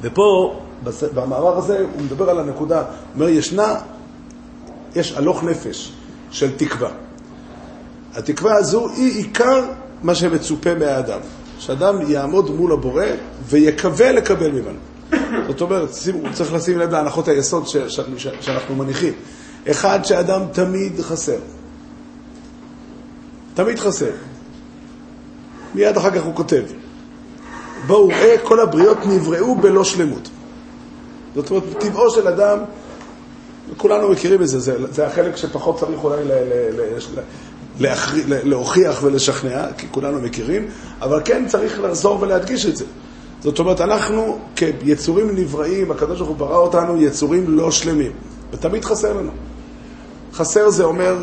ופה, 0.00 0.60
במאמר 1.14 1.58
הזה, 1.58 1.78
הוא 1.78 2.02
מדבר 2.02 2.30
על 2.30 2.38
הנקודה, 2.38 2.78
הוא 2.78 2.86
אומר, 3.14 3.28
ישנה, 3.28 3.74
יש 4.94 5.12
הלוך 5.12 5.44
נפש 5.44 5.92
של 6.30 6.56
תקווה. 6.56 6.90
התקווה 8.14 8.54
הזו 8.56 8.88
היא 8.88 9.16
עיקר 9.16 9.64
מה 10.02 10.14
שמצופה 10.14 10.74
מהאדם. 10.74 11.20
שאדם 11.58 12.10
יעמוד 12.10 12.50
מול 12.50 12.72
הבורא 12.72 13.04
ויקווה 13.48 14.12
לקבל 14.12 14.50
ממנו. 14.50 14.78
זאת 15.48 15.60
אומרת, 15.60 15.94
שימו, 15.94 16.32
צריך 16.32 16.52
לשים 16.52 16.78
לב 16.78 16.90
להנחות 16.90 17.28
היסוד 17.28 17.66
ש, 17.66 17.76
ש, 17.76 18.00
ש, 18.16 18.26
שאנחנו 18.40 18.74
מניחים. 18.74 19.12
אחד, 19.70 20.04
שאדם 20.04 20.42
תמיד 20.52 21.00
חסר. 21.00 21.38
תמיד 23.58 23.78
חסר. 23.78 24.10
מיד 25.74 25.96
אחר 25.96 26.10
כך 26.10 26.22
הוא 26.22 26.34
כותב, 26.34 26.62
בואו 27.86 28.08
ראה, 28.08 28.34
כל 28.42 28.60
הבריות 28.60 28.98
נבראו 29.06 29.54
בלא 29.54 29.84
שלמות. 29.84 30.28
זאת 31.34 31.50
אומרת, 31.50 31.64
טבעו 31.78 32.10
של 32.10 32.28
אדם, 32.28 32.58
כולנו 33.76 34.10
מכירים 34.10 34.42
את 34.42 34.48
זה, 34.48 34.58
זה, 34.60 34.76
זה 34.90 35.06
החלק 35.06 35.36
שפחות 35.36 35.78
צריך 35.78 36.04
אולי 36.04 36.24
ל, 36.24 36.28
ל, 36.28 36.80
ל, 36.80 36.96
ל, 36.96 37.20
להכרי, 37.80 38.22
ל- 38.26 38.48
להוכיח 38.48 39.02
ולשכנע, 39.02 39.66
כי 39.78 39.86
כולנו 39.90 40.20
מכירים, 40.20 40.66
אבל 41.00 41.20
כן 41.24 41.44
צריך 41.48 41.80
לחזור 41.80 42.20
ולהדגיש 42.20 42.66
את 42.66 42.76
זה. 42.76 42.84
זאת 43.42 43.58
אומרת, 43.58 43.80
אנחנו 43.80 44.38
כיצורים 44.56 45.36
נבראים, 45.36 45.90
הקדוש 45.90 46.18
ברוך 46.18 46.28
הוא 46.28 46.36
ברא 46.36 46.56
אותנו 46.56 47.02
יצורים 47.02 47.44
לא 47.48 47.70
שלמים, 47.70 48.12
ותמיד 48.52 48.84
חסר 48.84 49.12
לנו. 49.12 49.30
חסר 50.32 50.70
זה 50.70 50.84
אומר, 50.84 51.16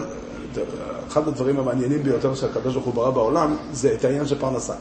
אחד 1.07 1.27
הדברים 1.27 1.59
המעניינים 1.59 2.03
ביותר 2.03 2.35
שהקדוש 2.35 2.73
ברוך 2.73 2.85
הוא 2.85 2.93
ברא 2.93 3.09
בעולם, 3.09 3.55
זה 3.71 3.93
את 3.93 4.05
העניין 4.05 4.27
של 4.27 4.39
פרנסה. 4.39 4.73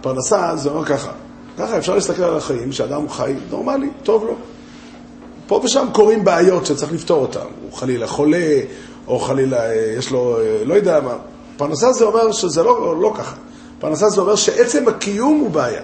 פרנסה 0.00 0.56
זה 0.56 0.70
אומר 0.70 0.84
ככה, 0.84 1.12
ככה 1.58 1.78
אפשר 1.78 1.94
להסתכל 1.94 2.22
על 2.22 2.36
החיים, 2.36 2.72
שאדם 2.72 3.08
חי 3.08 3.34
נורמלי, 3.50 3.90
טוב 4.02 4.24
לו. 4.24 4.34
פה 5.46 5.60
ושם 5.64 5.86
קורים 5.92 6.24
בעיות 6.24 6.66
שצריך 6.66 6.92
לפתור 6.92 7.22
אותן. 7.22 7.46
הוא 7.62 7.72
חלילה 7.72 8.06
חולה, 8.06 8.60
או 9.06 9.18
חלילה 9.18 9.70
אה, 9.70 9.94
יש 9.98 10.10
לו, 10.10 10.38
אה, 10.40 10.64
לא 10.64 10.74
יודע 10.74 11.00
מה. 11.00 11.14
פרנסה 11.56 11.92
זה 11.92 12.04
אומר 12.04 12.32
שזה 12.32 12.62
לא, 12.62 13.00
לא 13.00 13.12
ככה. 13.16 13.36
פרנסה 13.78 14.08
זה 14.08 14.20
אומר 14.20 14.36
שעצם 14.36 14.88
הקיום 14.88 15.38
הוא 15.40 15.50
בעיה. 15.50 15.82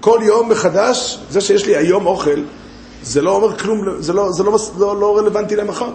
כל 0.00 0.18
יום 0.22 0.48
מחדש, 0.48 1.18
זה 1.30 1.40
שיש 1.40 1.66
לי 1.66 1.76
היום 1.76 2.06
אוכל, 2.06 2.40
זה 3.02 3.22
לא 3.22 3.30
אומר 3.30 3.58
כלום, 3.58 3.84
זה 3.98 4.12
לא, 4.12 4.32
זה 4.32 4.42
לא, 4.42 4.58
לא, 4.78 5.00
לא 5.00 5.18
רלוונטי 5.18 5.56
למחר. 5.56 5.90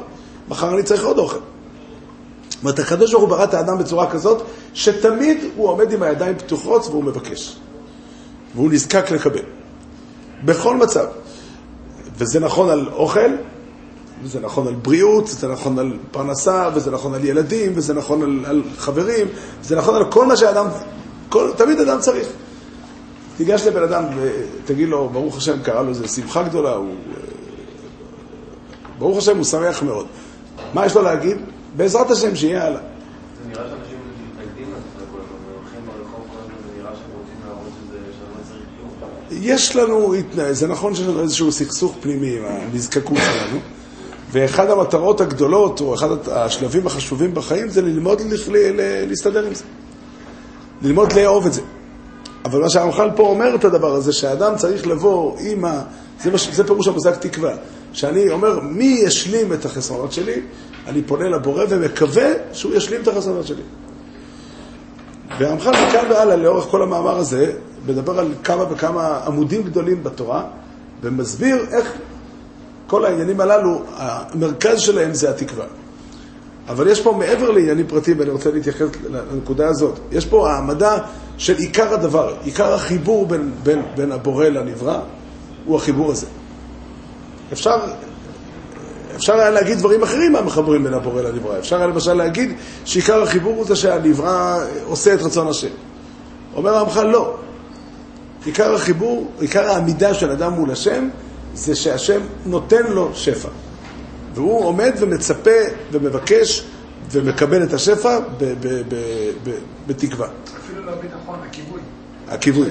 מחר 0.50 0.74
אני 0.74 0.84
צריך 0.84 1.06
עוד 1.06 1.18
אוכל. 1.18 1.40
זאת 2.58 2.64
אומרת, 2.64 2.80
הקדוש 2.80 3.12
ברוך 3.12 3.24
הוא 3.24 3.30
ברא 3.30 3.44
את 3.44 3.54
האדם 3.54 3.78
בצורה 3.78 4.12
כזאת, 4.12 4.42
שתמיד 4.74 5.38
הוא 5.56 5.68
עומד 5.68 5.92
עם 5.92 6.04
הידיים 6.04 6.38
פתוחות 6.38 6.86
והוא 6.86 7.04
מבקש. 7.04 7.58
והוא 8.56 8.72
נזקק 8.72 9.12
לקבל. 9.12 9.44
בכל 10.46 10.78
מצב. 10.78 11.06
וזה 12.18 12.40
נכון 12.40 12.70
על 12.70 12.88
אוכל, 12.94 13.32
וזה 14.24 14.40
נכון 14.40 14.68
על 14.68 14.74
בריאות, 14.74 15.28
זה 15.28 15.48
נכון 15.48 15.80
על 15.80 15.98
פרנסה, 16.12 16.70
וזה 16.74 16.92
נכון 16.92 17.14
על 17.14 17.26
ילדים, 17.26 17.72
וזה 17.76 17.94
נכון 17.94 18.22
על, 18.24 18.46
על 18.46 18.62
חברים, 18.78 19.28
זה 19.64 19.76
נכון 19.76 19.96
על 19.96 20.12
כל 20.12 20.26
מה 20.26 20.38
שאדם, 20.38 20.66
כל, 21.30 21.52
תמיד 21.58 21.80
אדם 21.80 22.00
צריך. 22.00 22.28
תיגש 23.38 23.68
לבן 23.68 23.84
אדם 23.84 24.04
ותגיד 24.16 24.90
לו, 24.90 25.10
ברוך 25.10 25.38
השם, 25.38 25.62
קרה 25.64 25.82
לו 25.82 25.90
איזה 25.90 26.08
שמחה 26.08 26.44
גדולה, 26.44 26.72
הוא... 26.72 26.96
ברוך 29.00 29.18
השם, 29.18 29.38
הוא 29.38 29.46
שמח 29.46 29.84
מאוד. 29.84 30.06
מה 30.74 30.86
יש 30.86 30.96
לו 30.96 31.02
להגיד? 31.02 31.38
בעזרת 31.77 32.12
השם, 32.12 32.36
שיהיה 32.36 32.65
הלאה. 32.65 32.79
זה 32.79 33.50
נראה 33.50 33.63
שאנשים 33.69 33.98
מתנגדים. 34.31 34.74
יש 39.31 39.75
לנו, 39.75 40.13
זה 40.51 40.67
נכון 40.67 40.96
שיש 40.96 41.07
לנו 41.07 41.22
איזשהו 41.22 41.51
סכסוך 41.51 41.96
פנימי 42.01 42.38
עם 42.38 42.43
הנזקקות 42.46 43.17
שלנו, 43.17 43.60
ואחד 44.31 44.69
המטרות 44.69 45.22
הגדולות, 45.22 45.81
או 45.81 45.96
אחד 45.96 46.07
השלבים 46.31 46.88
החשובים 46.88 47.34
בחיים, 47.34 47.69
זה 47.69 47.81
ללמוד 47.81 48.22
להסתדר 49.07 49.46
עם 49.46 49.53
זה. 49.53 49.63
ללמוד 50.81 51.13
לאהוב 51.13 51.46
את 51.46 51.53
זה. 51.53 51.62
אבל 52.46 52.62
מה 52.62 52.69
שהרמח"ל 52.69 53.10
פה 53.15 53.24
אומר 53.24 53.55
את 53.55 53.65
הדבר 53.65 53.93
הזה, 53.93 54.13
שהאדם 54.13 54.55
צריך 54.55 54.88
לבוא 54.88 55.38
עם 55.39 55.65
ה... 55.65 55.81
זה, 56.22 56.31
מה, 56.31 56.38
ש- 56.38 56.50
זה 56.53 56.63
פירוש 56.63 56.88
המושג 56.88 57.12
תקווה. 57.12 57.53
שאני 57.93 58.29
אומר, 58.29 58.60
מי 58.60 59.00
ישלים 59.03 59.53
את 59.53 59.65
החסרונות 59.65 60.12
שלי? 60.13 60.41
אני 60.88 61.01
פונה 61.01 61.29
לבורא 61.29 61.63
ומקווה 61.70 62.27
שהוא 62.53 62.75
ישלים 62.75 63.01
את 63.01 63.08
החסרונות 63.08 63.48
שלי. 63.48 63.62
והרמח"ל 65.39 65.72
מכאן 65.72 66.06
והלאה, 66.10 66.36
לאורך 66.36 66.65
כל 66.65 66.82
המאמר 66.82 67.17
הזה, 67.17 67.53
מדבר 67.88 68.20
על 68.20 68.34
כמה 68.44 68.63
וכמה 68.72 69.20
עמודים 69.25 69.63
גדולים 69.63 70.03
בתורה, 70.03 70.44
ומסביר 71.01 71.65
איך 71.72 71.94
כל 72.88 73.06
העניינים 73.06 73.41
הללו, 73.41 73.82
המרכז 73.96 74.79
שלהם 74.79 75.13
זה 75.13 75.29
התקווה. 75.29 75.65
אבל 76.67 76.88
יש 76.88 77.01
פה 77.01 77.12
מעבר 77.12 77.51
לעניינים 77.51 77.88
פרטיים, 77.88 78.20
ואני 78.20 78.29
רוצה 78.29 78.51
להתייחס 78.51 78.88
לנקודה 79.10 79.67
הזאת, 79.67 80.00
יש 80.12 80.25
פה 80.25 80.51
העמדה 80.51 80.98
של 81.38 81.58
עיקר 81.58 81.94
הדבר, 81.94 82.34
עיקר 82.44 82.74
החיבור 82.74 83.25
בין, 83.25 83.51
בין, 83.63 83.82
בין 83.96 84.12
הבורא 84.12 84.46
לנברא, 84.46 85.00
הוא 85.65 85.75
החיבור 85.75 86.12
הזה. 86.12 86.27
אפשר, 87.53 87.75
אפשר 89.17 89.33
היה 89.33 89.50
להגיד 89.50 89.77
דברים 89.77 90.03
אחרים 90.03 90.31
מהמחברים 90.33 90.83
בין 90.83 90.93
הבורא 90.93 91.21
לנברא. 91.21 91.59
אפשר 91.59 91.77
היה 91.77 91.88
למשל 91.88 92.13
להגיד 92.13 92.51
שעיקר 92.86 93.24
החיבור 93.24 93.55
הוא 93.55 93.65
זה 93.65 93.75
שהנברא 93.75 94.57
עושה 94.86 95.13
את 95.13 95.21
רצון 95.21 95.47
השם. 95.47 95.67
אומר 96.55 96.75
הרמח"ל, 96.75 97.03
לא. 97.07 97.38
עיקר 98.45 98.75
החיבור, 98.75 99.31
עיקר 99.39 99.69
העמידה 99.69 100.13
של 100.13 100.31
אדם 100.31 100.53
מול 100.53 100.71
השם, 100.71 101.09
זה 101.53 101.75
שהשם 101.75 102.19
נותן 102.45 102.83
לו 102.89 103.09
שפע. 103.13 103.50
והוא 104.33 104.65
עומד 104.65 104.91
ומצפה 105.00 105.51
ומבקש 105.91 106.63
ומקבל 107.12 107.63
את 107.63 107.74
השפע 107.74 108.19
ב- 108.19 108.25
ב- 108.39 108.53
ב- 108.62 108.93
ב- 109.43 109.57
בתקווה. 109.88 110.27
אפילו 110.63 110.86
לא 110.86 110.91
הביטחון, 110.91 111.39
הכיבוי. 111.50 111.81
הכיווי. 112.27 112.69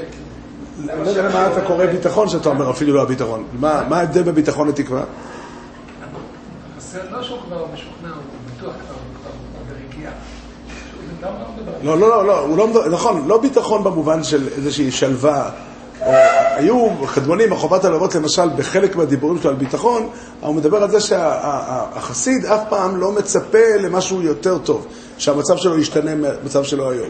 אני 0.89 1.05
לא 1.05 1.09
יודע 1.09 1.29
למה 1.29 1.53
אתה 1.53 1.61
קורא 1.61 1.87
ביטחון 1.87 2.29
שאתה 2.29 2.49
אומר 2.49 2.71
אפילו 2.71 2.95
לא 2.95 3.03
הביטחון. 3.03 3.45
מה 3.53 3.83
מה 3.89 3.99
ההבדל 3.99 4.23
בין 4.23 4.35
ביטחון 4.35 4.69
לתקווה? 4.69 5.05
חסר, 6.79 6.99
לא 7.11 7.23
שהוא 7.23 7.39
כבר 7.47 7.67
משוכנע, 7.75 8.09
הוא 8.09 8.23
בטוח 8.57 8.73
כבר, 8.73 8.95
הוא 8.95 9.21
כבר 9.21 9.31
הוא 9.31 9.67
ברגיעה. 9.91 10.13
שהוא 10.91 11.01
גם 11.23 11.33
לא. 11.83 11.99
לא, 11.99 12.09
לא, 12.09 12.27
לא, 12.27 12.39
הוא 12.39 12.57
לא, 12.57 12.69
נכון, 12.91 13.25
לא 13.27 13.39
ביטחון 13.39 13.85
במובן 13.85 14.25
של 14.25 14.49
איזושהי 14.57 14.91
שלווה. 14.91 15.51
או, 16.07 16.13
היו 16.55 16.89
קדמונים, 17.15 17.53
החובת 17.53 17.85
הלוות 17.85 18.15
למשל, 18.15 18.49
בחלק 18.57 18.97
מהדיבורים 18.97 19.39
שלו 19.41 19.51
על 19.51 19.57
ביטחון, 19.57 20.09
הוא 20.41 20.55
מדבר 20.55 20.83
על 20.83 20.91
זה 20.91 21.01
שהחסיד 21.01 22.45
אף 22.45 22.61
פעם 22.69 22.97
לא 22.97 23.13
מצפה 23.13 23.77
למשהו 23.81 24.23
יותר 24.23 24.59
טוב, 24.59 24.87
שהמצב 25.19 25.57
שלו 25.57 25.79
ישתנה 25.79 26.15
מהמצב 26.15 26.65
שלו 26.65 26.91
היום. 26.91 27.09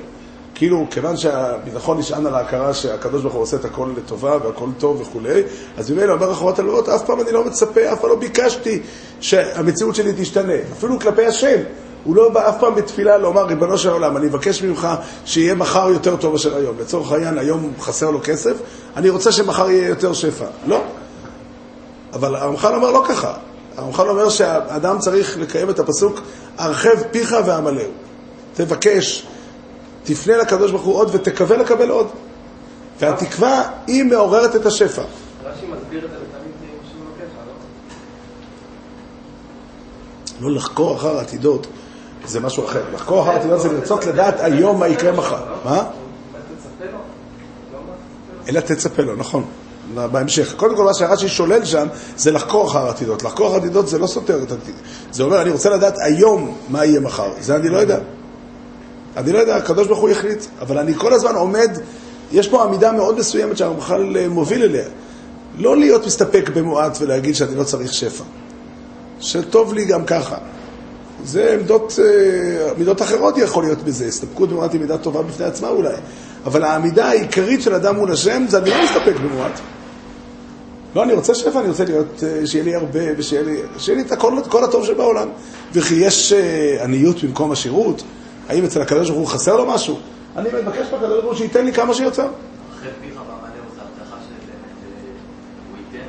כאילו, 0.54 0.86
כיוון 0.90 1.16
שהביטחון 1.16 1.98
נשען 1.98 2.26
על 2.26 2.34
ההכרה 2.34 2.74
שהקדוש 2.74 3.22
ברוך 3.22 3.34
הוא 3.34 3.42
עושה 3.42 3.56
את 3.56 3.64
הכל 3.64 3.88
לטובה 3.96 4.36
והכל 4.44 4.68
טוב 4.78 5.00
וכולי, 5.00 5.42
אז 5.78 5.90
ממילא 5.90 6.12
אומר 6.12 6.30
החובת 6.30 6.58
הלוות, 6.58 6.88
אף 6.88 7.02
פעם 7.06 7.20
אני 7.20 7.32
לא 7.32 7.44
מצפה, 7.44 7.92
אף 7.92 8.00
פעם 8.00 8.10
לא 8.10 8.16
ביקשתי 8.16 8.80
שהמציאות 9.20 9.94
שלי 9.94 10.12
תשתנה, 10.16 10.54
אפילו 10.78 10.98
כלפי 11.00 11.26
השם. 11.26 11.60
הוא 12.06 12.16
לא 12.16 12.28
בא 12.28 12.48
אף 12.48 12.54
פעם 12.60 12.74
בתפילה 12.74 13.18
לומר, 13.18 13.46
ריבונו 13.46 13.78
של 13.78 13.88
עולם, 13.88 14.16
אני 14.16 14.26
מבקש 14.26 14.62
ממך 14.62 14.88
שיהיה 15.24 15.54
מחר 15.54 15.88
יותר 15.88 16.16
טוב 16.16 16.32
מאשר 16.32 16.56
היום. 16.56 16.78
לצורך 16.80 17.12
העניין, 17.12 17.38
היום 17.38 17.72
חסר 17.80 18.10
לו 18.10 18.20
כסף, 18.24 18.56
אני 18.96 19.10
רוצה 19.10 19.32
שמחר 19.32 19.70
יהיה 19.70 19.88
יותר 19.88 20.12
שפע. 20.12 20.44
לא. 20.66 20.82
אבל 22.12 22.36
הרמח"ל 22.36 22.74
אומר 22.74 22.90
לא 22.90 23.04
ככה. 23.08 23.34
הרמח"ל 23.76 24.08
אומר 24.08 24.28
שהאדם 24.28 24.98
צריך 24.98 25.38
לקיים 25.38 25.70
את 25.70 25.78
הפסוק, 25.78 26.20
הרחב 26.58 27.02
פיך 27.10 27.36
ועמלהו. 27.46 27.90
תבקש, 28.54 29.26
תפנה 30.04 30.36
לקדוש 30.36 30.70
ברוך 30.70 30.82
הוא 30.82 30.94
עוד 30.94 31.10
ותקווה 31.12 31.56
לקבל 31.56 31.90
עוד. 31.90 32.08
והתקווה 33.00 33.62
היא 33.86 34.04
מעוררת 34.04 34.56
את 34.56 34.66
השפע. 34.66 35.02
רש"י 35.44 35.66
מסביר 35.66 36.04
את 36.04 36.10
זה 36.10 36.16
לא? 40.40 40.48
לא 40.48 40.56
לחקור 40.56 40.96
אחר 40.96 41.18
העתידות. 41.18 41.66
זה 42.24 42.40
משהו 42.40 42.64
אחר. 42.64 42.82
לחקור 42.94 43.22
אחר 43.22 43.30
עתידות 43.30 43.60
זה 43.60 43.72
לרצות 43.72 44.06
לדעת 44.06 44.34
היום 44.40 44.78
מה 44.78 44.88
יקרה 44.88 45.12
מחר. 45.12 45.44
מה? 45.64 45.84
אלא 48.48 48.60
תצפה 48.60 49.02
לו, 49.02 49.16
נכון. 49.16 49.44
בהמשך. 49.94 50.54
קודם 50.56 50.76
כל, 50.76 50.84
מה 50.84 50.94
שרש"י 50.94 51.28
שולל 51.28 51.64
שם, 51.64 51.86
זה 52.16 52.30
לחקור 52.30 52.66
אחר 52.66 52.88
עתידות. 52.88 53.22
לחקור 53.22 53.48
אחר 53.48 53.56
עתידות 53.56 53.88
זה 53.88 53.98
לא 53.98 54.06
סותר 54.06 54.42
את 54.42 54.52
עתיד. 54.52 54.74
זה 55.12 55.22
אומר, 55.22 55.42
אני 55.42 55.50
רוצה 55.50 55.70
לדעת 55.70 55.94
היום 55.98 56.56
מה 56.68 56.84
יהיה 56.84 57.00
מחר. 57.00 57.30
זה 57.40 57.56
אני 57.56 57.68
לא 57.68 57.78
יודע. 57.78 57.98
אני 59.16 59.32
לא 59.32 59.38
יודע, 59.38 59.56
הקדוש 59.56 59.86
ברוך 59.86 59.98
הוא 59.98 60.08
יחליט. 60.08 60.44
אבל 60.60 60.78
אני 60.78 60.94
כל 60.94 61.12
הזמן 61.12 61.34
עומד, 61.34 61.78
יש 62.32 62.48
פה 62.48 62.64
עמידה 62.64 62.92
מאוד 62.92 63.18
מסוימת 63.18 63.56
שהרמח"ל 63.56 64.16
אה, 64.16 64.28
מוביל 64.28 64.62
אליה. 64.62 64.84
לא 65.58 65.76
להיות 65.76 66.06
מסתפק 66.06 66.50
במועט 66.54 66.98
ולהגיד 67.00 67.34
שאני 67.34 67.54
לא 67.54 67.64
צריך 67.64 67.92
שפע. 67.92 68.24
שטוב 69.20 69.74
לי 69.74 69.84
גם 69.84 70.04
ככה. 70.04 70.36
זה 71.24 71.54
עמדות, 71.54 71.98
אה, 72.02 72.70
עמידות 72.76 73.02
אחרות 73.02 73.38
יכול 73.38 73.64
להיות 73.64 73.82
בזה. 73.82 74.06
הסתפקות 74.06 74.48
במועט 74.48 74.72
היא 74.72 74.80
מידה 74.80 74.98
טובה 74.98 75.22
בפני 75.22 75.46
עצמה 75.46 75.68
אולי. 75.68 75.94
אבל 76.44 76.64
העמידה 76.64 77.08
העיקרית 77.08 77.62
של 77.62 77.74
אדם 77.74 77.96
מול 77.96 78.12
השם 78.12 78.44
זה 78.48 78.58
אני 78.58 78.70
לא 78.70 78.84
מסתפק 78.84 79.14
במועט. 79.24 79.60
לא, 80.94 81.02
אני 81.02 81.12
רוצה 81.12 81.34
שפע, 81.34 81.60
אני 81.60 81.68
רוצה 81.68 81.84
להיות, 81.84 82.24
אה, 82.26 82.46
שיהיה 82.46 82.64
לי 82.64 82.74
הרבה 82.74 83.00
ושיהיה 83.18 83.42
לי, 83.42 83.60
שיהיה 83.78 83.98
לי 83.98 84.04
את 84.04 84.12
הכל, 84.12 84.32
כל 84.48 84.64
הטוב 84.64 84.86
שבעולם. 84.86 85.28
וכי 85.72 85.94
יש 85.94 86.32
אה, 86.32 86.84
עניות 86.84 87.24
במקום 87.24 87.52
השירות? 87.52 88.02
האם 88.48 88.64
אצל 88.64 88.82
הקדוש 88.82 89.10
ברוך 89.10 89.20
הוא 89.20 89.28
חסר 89.28 89.56
לו 89.56 89.66
משהו? 89.66 89.98
אני 90.36 90.48
מבקש 90.48 90.86
מהקדוש 90.92 91.20
ברוך 91.20 91.24
הוא 91.24 91.34
שייתן 91.34 91.64
לי 91.64 91.72
כמה 91.72 91.94
שיותר. 91.94 92.26
אחרי 92.78 92.90
פיך 93.00 93.14
ועמלהו 93.16 93.64
זה 93.76 93.80
הבטחה 93.82 94.16
של 94.28 94.34
אה, 94.34 94.58
הוא 95.70 95.78
ייתן. 95.78 96.08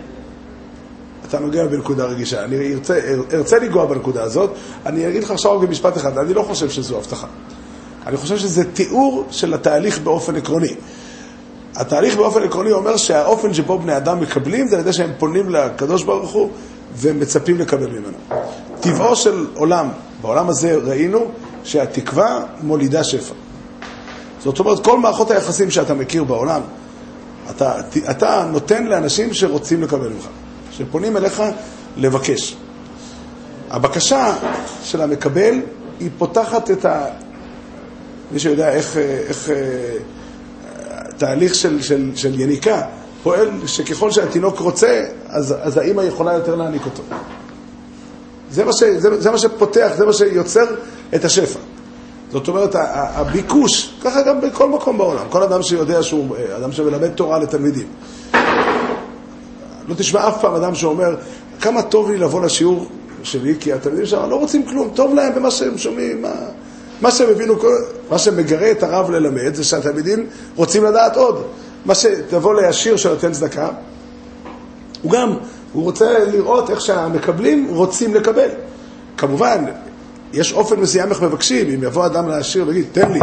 אתה 1.28 1.40
נוגע 1.40 1.66
בנקודה 1.68 2.06
רגישה. 2.06 2.44
אני 2.44 2.74
ארצה, 2.74 3.00
ארצה 3.34 3.60
לנגוע 3.60 3.86
בנקודה 3.86 4.24
הזאת. 4.24 4.50
אני 4.86 5.08
אגיד 5.08 5.24
לך 5.24 5.32
עכשיו 5.32 5.58
רק 5.58 5.68
במשפט 5.68 5.98
אחד, 5.98 6.18
אני 6.18 6.34
לא 6.34 6.42
חושב 6.42 6.70
שזו 6.70 6.98
הבטחה. 6.98 7.28
אני 8.08 8.18
חושב 8.18 8.38
שזה 8.38 8.64
תיאור 8.74 9.26
של 9.32 9.54
התהליך 9.54 10.00
באופן 10.00 10.36
עקרוני. 10.36 10.76
התהליך 11.76 12.16
באופן 12.16 12.44
עקרוני 12.44 12.72
אומר 12.72 12.98
שהאופן 12.98 13.54
שבו 13.54 13.80
בני 13.80 13.98
אדם 13.98 14.20
מקבלים 14.20 14.68
זה 14.68 14.76
על 14.76 14.82
ידי 14.82 14.94
שהם 14.94 15.12
פונים 15.18 15.50
לקדוש 15.50 16.04
ברוך 16.04 16.32
הוא 16.32 16.50
ומצפים 16.98 17.58
לקבל 17.58 17.88
ממנו. 17.90 18.42
טבעו 18.80 19.16
של 19.16 19.46
עולם, 19.56 19.90
בעולם 20.22 20.50
הזה 20.50 20.76
ראינו 20.76 21.26
שהתקווה 21.64 22.44
מולידה 22.64 23.04
שפע. 23.04 23.34
זאת 24.40 24.60
אומרת, 24.60 24.84
כל 24.84 25.00
מערכות 25.00 25.32
היחסים 25.32 25.72
שאתה 25.72 25.94
מכיר 25.94 26.24
בעולם, 26.24 26.62
אתה, 27.50 27.74
אתה 28.10 28.48
נותן 28.52 28.86
לאנשים 28.86 29.34
שרוצים 29.34 29.84
לקבל 29.84 30.08
ממך, 30.08 30.28
שפונים 30.78 31.18
אליך 31.18 31.44
לבקש. 31.98 32.56
הבקשה 33.70 34.36
של 34.84 35.02
המקבל 35.02 35.56
היא 36.00 36.10
פותחת 36.18 36.72
את 36.72 36.86
ה... 36.86 37.06
מי 38.32 38.40
שיודע 38.40 38.70
איך, 38.70 38.98
איך 38.98 39.50
תהליך 41.18 41.56
של, 41.56 41.82
של, 41.82 42.12
של 42.16 42.40
יניקה 42.40 42.82
פועל 43.24 43.50
שככל 43.66 44.12
שהתינוק 44.12 44.60
רוצה, 44.60 45.06
אז, 45.28 45.56
אז 45.62 45.78
האימא 45.78 46.02
יכולה 46.02 46.34
יותר 46.34 46.56
להעניק 46.56 46.86
אותו. 46.86 47.04
זה 48.52 48.66
מה, 48.66 48.74
ש, 48.74 48.84
זה, 48.84 49.22
זה 49.22 49.32
מה 49.32 49.38
שפותח, 49.38 49.92
זה 49.98 50.06
מה 50.06 50.14
שיוצר 50.14 50.66
את 51.16 51.26
השפע. 51.26 51.60
זאת 52.32 52.48
אומרת, 52.48 52.76
הביקוש, 52.92 53.94
ככה 54.02 54.22
גם 54.22 54.42
בכל 54.42 54.70
מקום 54.70 54.98
בעולם, 54.98 55.26
כל 55.30 55.44
אדם 55.44 55.64
שיודע 55.64 56.04
שהוא 56.04 56.36
אדם 56.58 56.72
שמלמד 56.72 57.10
תורה 57.10 57.40
לתלמידים. 57.40 57.88
לא 59.88 59.96
תשמע 59.96 60.28
אף 60.28 60.42
פעם 60.42 60.56
אדם 60.56 60.76
שאומר, 60.76 61.16
כמה 61.62 61.82
טוב 61.82 62.12
לי 62.12 62.18
לבוא 62.18 62.42
לשיעור 62.42 62.88
שלי, 63.24 63.56
כי 63.60 63.74
התלמידים 63.74 64.06
שם 64.06 64.30
לא 64.30 64.36
רוצים 64.36 64.66
כלום, 64.66 64.90
טוב 64.94 65.16
להם 65.16 65.36
במה 65.36 65.52
שהם 65.52 65.78
שומעים, 65.78 66.22
מה... 66.22 66.34
מה 67.02 67.12
שהם 67.12 67.30
הבינו, 67.30 67.56
מה 68.10 68.18
שמגרה 68.18 68.72
את 68.72 68.84
הרב 68.84 69.10
ללמד, 69.10 69.56
זה 69.56 69.64
שהתלמידים 69.64 70.26
רוצים 70.56 70.84
לדעת 70.84 71.18
עוד. 71.18 71.44
מה 71.86 71.96
שתבוא 71.96 72.54
לעשיר 72.54 72.98
שנותן 72.98 73.32
צדקה, 73.32 73.70
הוא 75.02 75.12
גם, 75.12 75.38
הוא 75.74 75.84
רוצה 75.84 76.26
לראות 76.32 76.70
איך 76.70 76.82
שהמקבלים 76.82 77.68
רוצים 77.70 78.16
לקבל. 78.16 78.50
כמובן, 79.18 79.66
יש 80.34 80.54
אופן 80.54 80.80
מסוים 80.80 81.10
איך 81.10 81.22
מבקשים, 81.22 81.68
אם 81.70 81.84
יבוא 81.84 82.06
אדם 82.06 82.30
לעשיר 82.30 82.68
ויגיד, 82.68 82.86
תן 82.92 83.12
לי. 83.12 83.20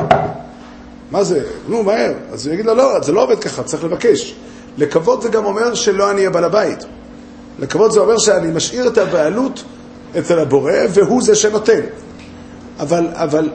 מה 1.11 1.25
זה? 1.25 1.43
נו, 1.69 1.83
מהר. 1.83 2.13
אז 2.33 2.47
הוא 2.47 2.55
יגיד 2.55 2.67
לו, 2.67 2.75
לא, 2.75 3.01
זה 3.03 3.13
לא 3.13 3.23
עובד 3.23 3.39
ככה, 3.39 3.63
צריך 3.63 3.85
לבקש. 3.85 4.35
לקוות 4.79 5.23
זה 5.23 5.29
גם 5.29 5.45
אומר 5.45 5.75
שלא 5.75 6.11
אני 6.11 6.19
אהיה 6.19 6.31
בעל 6.31 6.45
הבית. 6.45 6.85
לקוות 7.59 7.93
זה 7.93 8.01
אומר 8.01 8.19
שאני 8.19 8.53
משאיר 8.53 8.89
את 8.89 8.99
הבעלות 8.99 9.65
אצל 10.19 10.39
הבורא, 10.39 10.73
והוא 10.95 11.23
זה 11.23 11.35
שנותן. 11.35 11.81
אבל, 12.81 13.09
אבל 13.13 13.49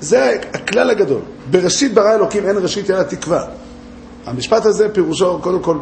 זה 0.00 0.38
הכלל 0.54 0.90
הגדול. 0.90 1.20
בראשית 1.50 1.94
ברא 1.94 2.14
אלוקים 2.14 2.46
אין 2.46 2.56
ראשית 2.56 2.90
אלא 2.90 3.02
תקווה. 3.02 3.44
המשפט 4.26 4.66
הזה 4.66 4.88
פירושו, 4.88 5.38
קודם 5.42 5.62
כל, 5.62 5.76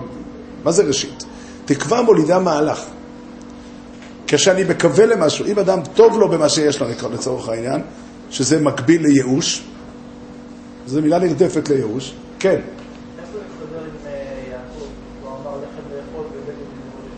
מה 0.64 0.72
זה 0.72 0.82
ראשית? 0.82 1.24
תקווה 1.64 2.02
מולידה 2.02 2.38
מהלך. 2.38 2.80
כשאני 4.26 4.64
מקווה 4.64 5.06
למשהו, 5.06 5.46
אם 5.46 5.58
אדם 5.58 5.78
טוב 5.94 6.18
לו 6.18 6.28
במה 6.28 6.48
שיש 6.48 6.80
לו, 6.80 6.87
לצורך 7.12 7.48
העניין, 7.48 7.82
שזה 8.30 8.61
מקביל 8.61 9.02
לייאוש, 9.02 9.64
זו 10.87 11.02
מילה 11.02 11.18
נרדפת 11.18 11.68
לייאוש, 11.68 12.14
כן. 12.38 12.61
איך 13.18 13.26
זה 13.32 13.38
מסתדר 13.38 13.78
עם 13.78 14.06
אה, 14.06 14.12
יעקב? 14.50 14.87
הוא 15.22 15.30
אמר 15.30 15.56
לחם 15.56 15.82
לאכול 15.90 16.26
ובגד 16.26 16.48
לבוש. 16.48 17.11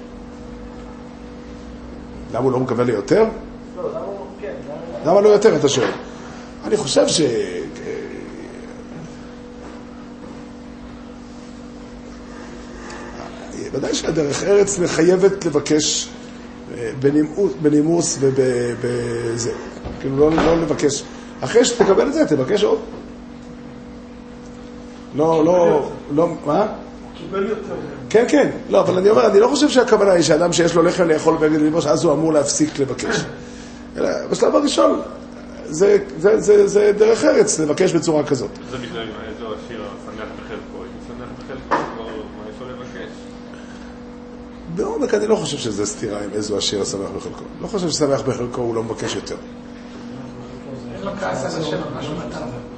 למה 2.41 2.49
הוא 2.49 2.53
לא 2.53 2.61
מקווה 2.61 2.85
ליותר? 2.85 3.25
לא, 3.77 3.91
למה 5.07 5.21
לא 5.21 5.29
יותר, 5.29 5.57
אתה 5.57 5.69
שואל? 5.69 5.91
אני 6.65 6.77
חושב 6.77 7.09
ש... 7.09 7.21
ודאי 13.73 13.95
שהדרך 13.95 14.45
ארץ 14.45 14.79
מחייבת 14.79 15.45
לבקש 15.45 16.09
אה, 16.75 16.91
בנימוס 17.63 18.19
ובזה. 18.21 19.53
כאילו 20.01 20.17
לא, 20.17 20.31
לא 20.45 20.61
לבקש. 20.61 21.03
אחרי 21.41 21.65
שתקבל 21.65 22.09
את 22.09 22.15
זה, 22.15 22.27
תבקש 22.27 22.65
עוד. 22.65 22.79
לא, 25.15 25.45
לא, 25.45 25.91
לא, 26.15 26.29
מה? 26.47 26.67
יותר. 27.33 27.75
כן, 28.11 28.25
כן. 28.29 28.51
לא, 28.71 28.81
אבל 28.81 28.99
אני 28.99 29.11
אומר, 29.11 29.27
אני 29.27 29.41
לא 29.41 29.49
חושב 29.49 29.69
שהכוונה 29.69 30.13
היא 30.13 30.23
שאדם 30.23 30.53
שיש 30.53 30.75
לו 30.75 30.83
לחם 30.83 31.09
לאכול 31.09 31.37
בגד 31.37 31.61
לבוש, 31.61 31.87
אז 31.87 32.05
הוא 32.05 32.13
אמור 32.13 32.33
להפסיק 32.33 32.79
לבקש. 32.79 33.25
אלא 33.97 34.09
בשלב 34.31 34.55
הראשון, 34.55 35.01
זה, 35.67 35.99
זה, 36.19 36.41
זה, 36.41 36.67
זה 36.67 36.93
דרך 36.99 37.25
ארץ 37.25 37.61
לבקש 37.61 37.93
בצורה 37.93 38.25
כזאת. 38.25 38.51
זה 38.71 38.77
בגלל 38.77 39.09
איזו 39.29 39.47
השיר 39.55 39.83
השמח 39.83 40.29
בחלקו. 40.45 40.85
אם 40.85 41.07
שמח 41.07 41.29
בחלקו, 41.39 41.85
כבר 41.95 42.07
מה 42.07 42.51
יש 42.51 42.61
לו 42.61 42.67
לבקש? 42.69 43.11
בעומק 44.75 45.15
אני 45.15 45.27
לא 45.27 45.37
חושב 45.37 45.59
שזה 45.59 45.87
סתירה 45.87 46.25
עם 46.25 46.31
איזו 46.35 46.59
השיר 46.59 46.83
השמח 46.83 47.11
בחלקו. 47.17 47.45
לא 47.61 47.67
חושב 47.67 47.91
ששמח 47.91 48.21
בחלקו 48.21 48.61
הוא 48.61 48.75
לא 48.75 48.83
מבקש 48.83 49.15
יותר. 49.15 49.37
אין 50.95 51.03
לו 51.03 51.11
כעס 51.21 51.55
על 51.55 51.63
השם 51.63 51.77
על 51.77 51.99
משהו 51.99 52.15
נתן. 52.15 52.70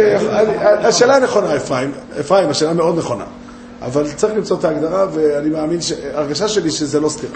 השאלה 0.85 1.19
נכונה, 1.19 1.57
אפרים. 1.57 1.91
אפרים, 2.21 2.49
השאלה 2.49 2.73
מאוד 2.73 2.99
נכונה. 2.99 3.25
אבל 3.83 4.13
צריך 4.13 4.35
למצוא 4.35 4.57
את 4.59 4.65
ההגדרה, 4.65 5.07
ואני 5.13 5.51
מאמין, 5.51 5.81
ש- 5.81 5.93
ההרגשה 6.15 6.49
שלי 6.49 6.71
שזה 6.71 7.01
לא 7.01 7.09
סתירה. 7.09 7.33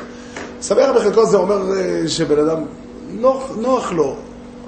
שמח 0.62 0.90
בחלקו 0.97 1.27
זה 1.27 1.37
אומר 1.37 1.77
אה, 1.77 2.09
שבן 2.09 2.38
אדם 2.49 2.62
נוח, 3.57 3.93
לו, 3.93 4.16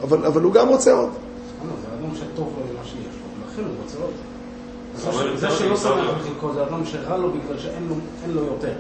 אבל, 0.03 0.27
אבל 0.27 0.43
הוא 0.43 0.53
גם 0.53 0.69
רוצה 0.69 0.93
עוד. 0.93 1.09
לא, 1.09 1.71
זה 1.83 2.07
אדם 2.07 2.15
שטוב 2.17 2.53
לו 2.59 2.75
ממה 2.75 2.85
שיש 2.85 2.97
לו, 2.97 3.47
ולכן 3.47 3.63
הוא 3.63 3.77
רוצה 3.83 3.97
עוד. 4.03 5.37
זה 5.37 5.51
שלא 5.51 5.77
שמח. 5.77 5.93
בחלקו 6.21 6.53
זה 6.55 6.63
אדם 6.63 6.87
שרע 6.87 7.17
לו 7.17 7.29
בגלל 7.31 7.59
שאין 7.59 7.87
לו- 7.89 7.95
אין 8.25 8.35
לו 8.35 8.41
יותר. 8.45 8.73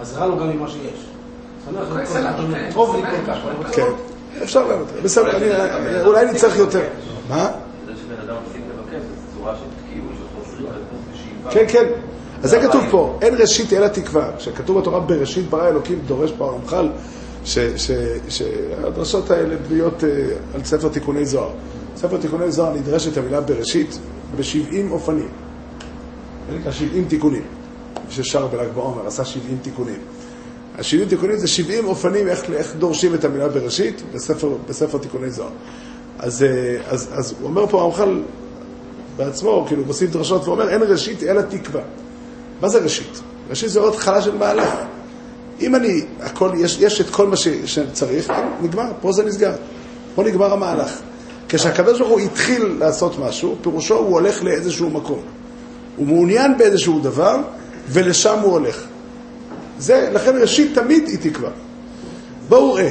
אז 0.00 0.16
רע 0.16 0.26
לו 0.26 0.38
גם 0.38 0.50
ממה 0.50 0.68
שיש. 0.68 1.04
שמח 1.64 2.16
אדם 2.16 2.52
כן, 2.54 2.70
טוב 2.74 2.96
לי 2.96 3.02
כל 3.02 3.32
כך. 3.32 3.36
אבל 3.60 3.72
כן, 3.72 3.86
אפשר 4.42 4.68
לענות. 4.68 4.86
בסדר, 5.02 5.36
אני- 5.36 6.04
אולי 6.04 6.26
נצטרך 6.26 6.56
יותר. 6.56 6.82
מה? 7.28 7.50
זה 7.86 7.92
שבן 7.96 8.28
אדם 8.28 8.36
מפסיק 8.46 8.62
לבקש, 8.74 9.02
זו 9.02 9.38
צורה 9.38 9.54
של 9.56 9.62
תקיעות, 9.86 10.12
של 10.58 10.64
ושאיפה. 11.12 11.50
כן, 11.50 11.64
כן. 11.68 11.84
אז 12.42 12.50
זה 12.50 12.60
כתוב 12.60 12.84
פה, 12.90 13.18
אין 13.22 13.34
ראשית 13.40 13.72
אלא 13.72 13.88
תקווה. 13.88 14.30
כשכתוב 14.38 14.78
בתורה 14.80 15.00
בראשית 15.00 15.50
ברא 15.50 15.68
אלוקים, 15.68 15.98
דורש 16.06 16.32
פה 16.38 16.44
הרמח"ל, 16.46 16.88
שהדרשות 18.28 19.30
האלה 19.30 19.56
בנויות 19.56 20.04
אה, 20.04 20.08
על 20.54 20.64
ספר 20.64 20.88
תיקוני 20.88 21.26
זוהר. 21.26 21.50
ספר 21.96 22.16
תיקוני 22.16 22.52
זוהר 22.52 22.74
נדרשת 22.74 23.16
המילה 23.16 23.40
בראשית 23.40 23.98
ב-70 24.36 24.90
אופנים. 24.92 25.28
זה 26.50 26.58
נקרא 26.58 26.72
70 26.72 27.04
תיקונים. 27.04 27.42
מי 28.06 28.12
ששר 28.12 28.46
בל"ג 28.46 28.68
בעומר 28.74 29.06
עשה 29.06 29.24
70 29.24 29.58
תיקונים. 29.62 29.98
ה-70 30.78 31.08
תיקונים 31.08 31.36
זה 31.36 31.48
70 31.48 31.84
אופנים 31.84 32.28
איך, 32.28 32.50
איך 32.50 32.74
דורשים 32.78 33.14
את 33.14 33.24
המילה 33.24 33.48
בראשית 33.48 34.02
בספר, 34.14 34.56
בספר 34.68 34.98
תיקוני 34.98 35.30
זוהר. 35.30 35.50
אז, 36.18 36.42
אה, 36.42 36.76
אז, 36.88 37.08
אז 37.12 37.34
הוא 37.40 37.48
אומר 37.48 37.66
פה 37.66 37.80
הרמח"ל 37.80 38.22
בעצמו, 39.16 39.64
כאילו, 39.68 39.84
מוסיף 39.84 40.10
דרשות 40.10 40.48
ואומר, 40.48 40.68
אין 40.68 40.82
ראשית 40.82 41.22
אלא 41.22 41.42
תקווה. 41.42 41.82
מה 42.60 42.68
זה 42.68 42.78
ראשית? 42.78 43.20
ראשית 43.50 43.70
זה 43.70 43.80
עוד 43.80 43.94
התחלה 43.94 44.22
של 44.22 44.36
מהלך. 44.36 44.68
אם 45.60 45.74
אני, 45.74 46.04
הכל, 46.20 46.50
יש, 46.58 46.78
יש 46.80 47.00
את 47.00 47.10
כל 47.10 47.26
מה 47.26 47.36
ש, 47.36 47.48
שצריך, 47.48 48.32
נגמר, 48.62 48.92
פה 49.00 49.12
זה 49.12 49.24
נסגר. 49.24 49.52
פה 50.14 50.22
נגמר 50.22 50.52
המהלך. 50.52 51.00
כשהקדוש 51.48 51.98
ברוך 51.98 52.10
הוא 52.10 52.20
התחיל 52.20 52.76
לעשות 52.78 53.18
משהו, 53.18 53.56
פירושו 53.62 53.96
הוא 53.96 54.14
הולך 54.14 54.42
לאיזשהו 54.42 54.90
מקום. 54.90 55.20
הוא 55.96 56.06
מעוניין 56.06 56.58
באיזשהו 56.58 57.00
דבר, 57.00 57.36
ולשם 57.88 58.38
הוא 58.38 58.52
הולך. 58.52 58.84
זה, 59.78 60.10
לכן 60.12 60.36
ראשית 60.40 60.78
תמיד 60.78 61.08
היא 61.08 61.18
תקווה. 61.30 61.50
בואו 62.48 62.74
ראה. 62.74 62.90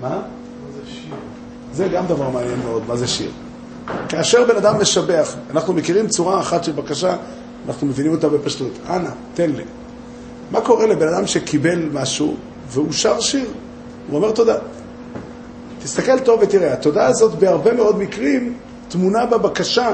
מה? 0.00 0.22
זה 1.72 1.88
גם 1.88 2.06
דבר 2.06 2.30
מעניין 2.30 2.58
מאוד, 2.64 2.82
מה 2.88 2.96
זה 2.96 3.06
שיר. 3.06 3.30
כאשר 4.08 4.44
בן 4.46 4.56
אדם 4.56 4.80
משבח, 4.80 5.34
אנחנו 5.50 5.72
מכירים 5.72 6.08
צורה 6.08 6.40
אחת 6.40 6.64
של 6.64 6.72
בקשה, 6.72 7.16
אנחנו 7.68 7.86
מבינים 7.86 8.12
אותה 8.12 8.28
בפשטות. 8.28 8.72
אנא, 8.90 9.10
תן 9.34 9.50
לי. 9.50 9.64
מה 10.50 10.60
קורה 10.60 10.86
לבן 10.86 11.08
אדם 11.08 11.26
שקיבל 11.26 11.88
משהו 11.92 12.36
והוא 12.68 12.92
שר 12.92 13.20
שיר? 13.20 13.50
הוא 14.08 14.16
אומר 14.16 14.30
תודה. 14.30 14.56
תסתכל 15.82 16.18
טוב 16.18 16.40
ותראה, 16.42 16.72
התודה 16.72 17.06
הזאת 17.06 17.34
בהרבה 17.34 17.72
מאוד 17.72 17.98
מקרים 17.98 18.54
טמונה 18.88 19.26
בבקשה 19.26 19.92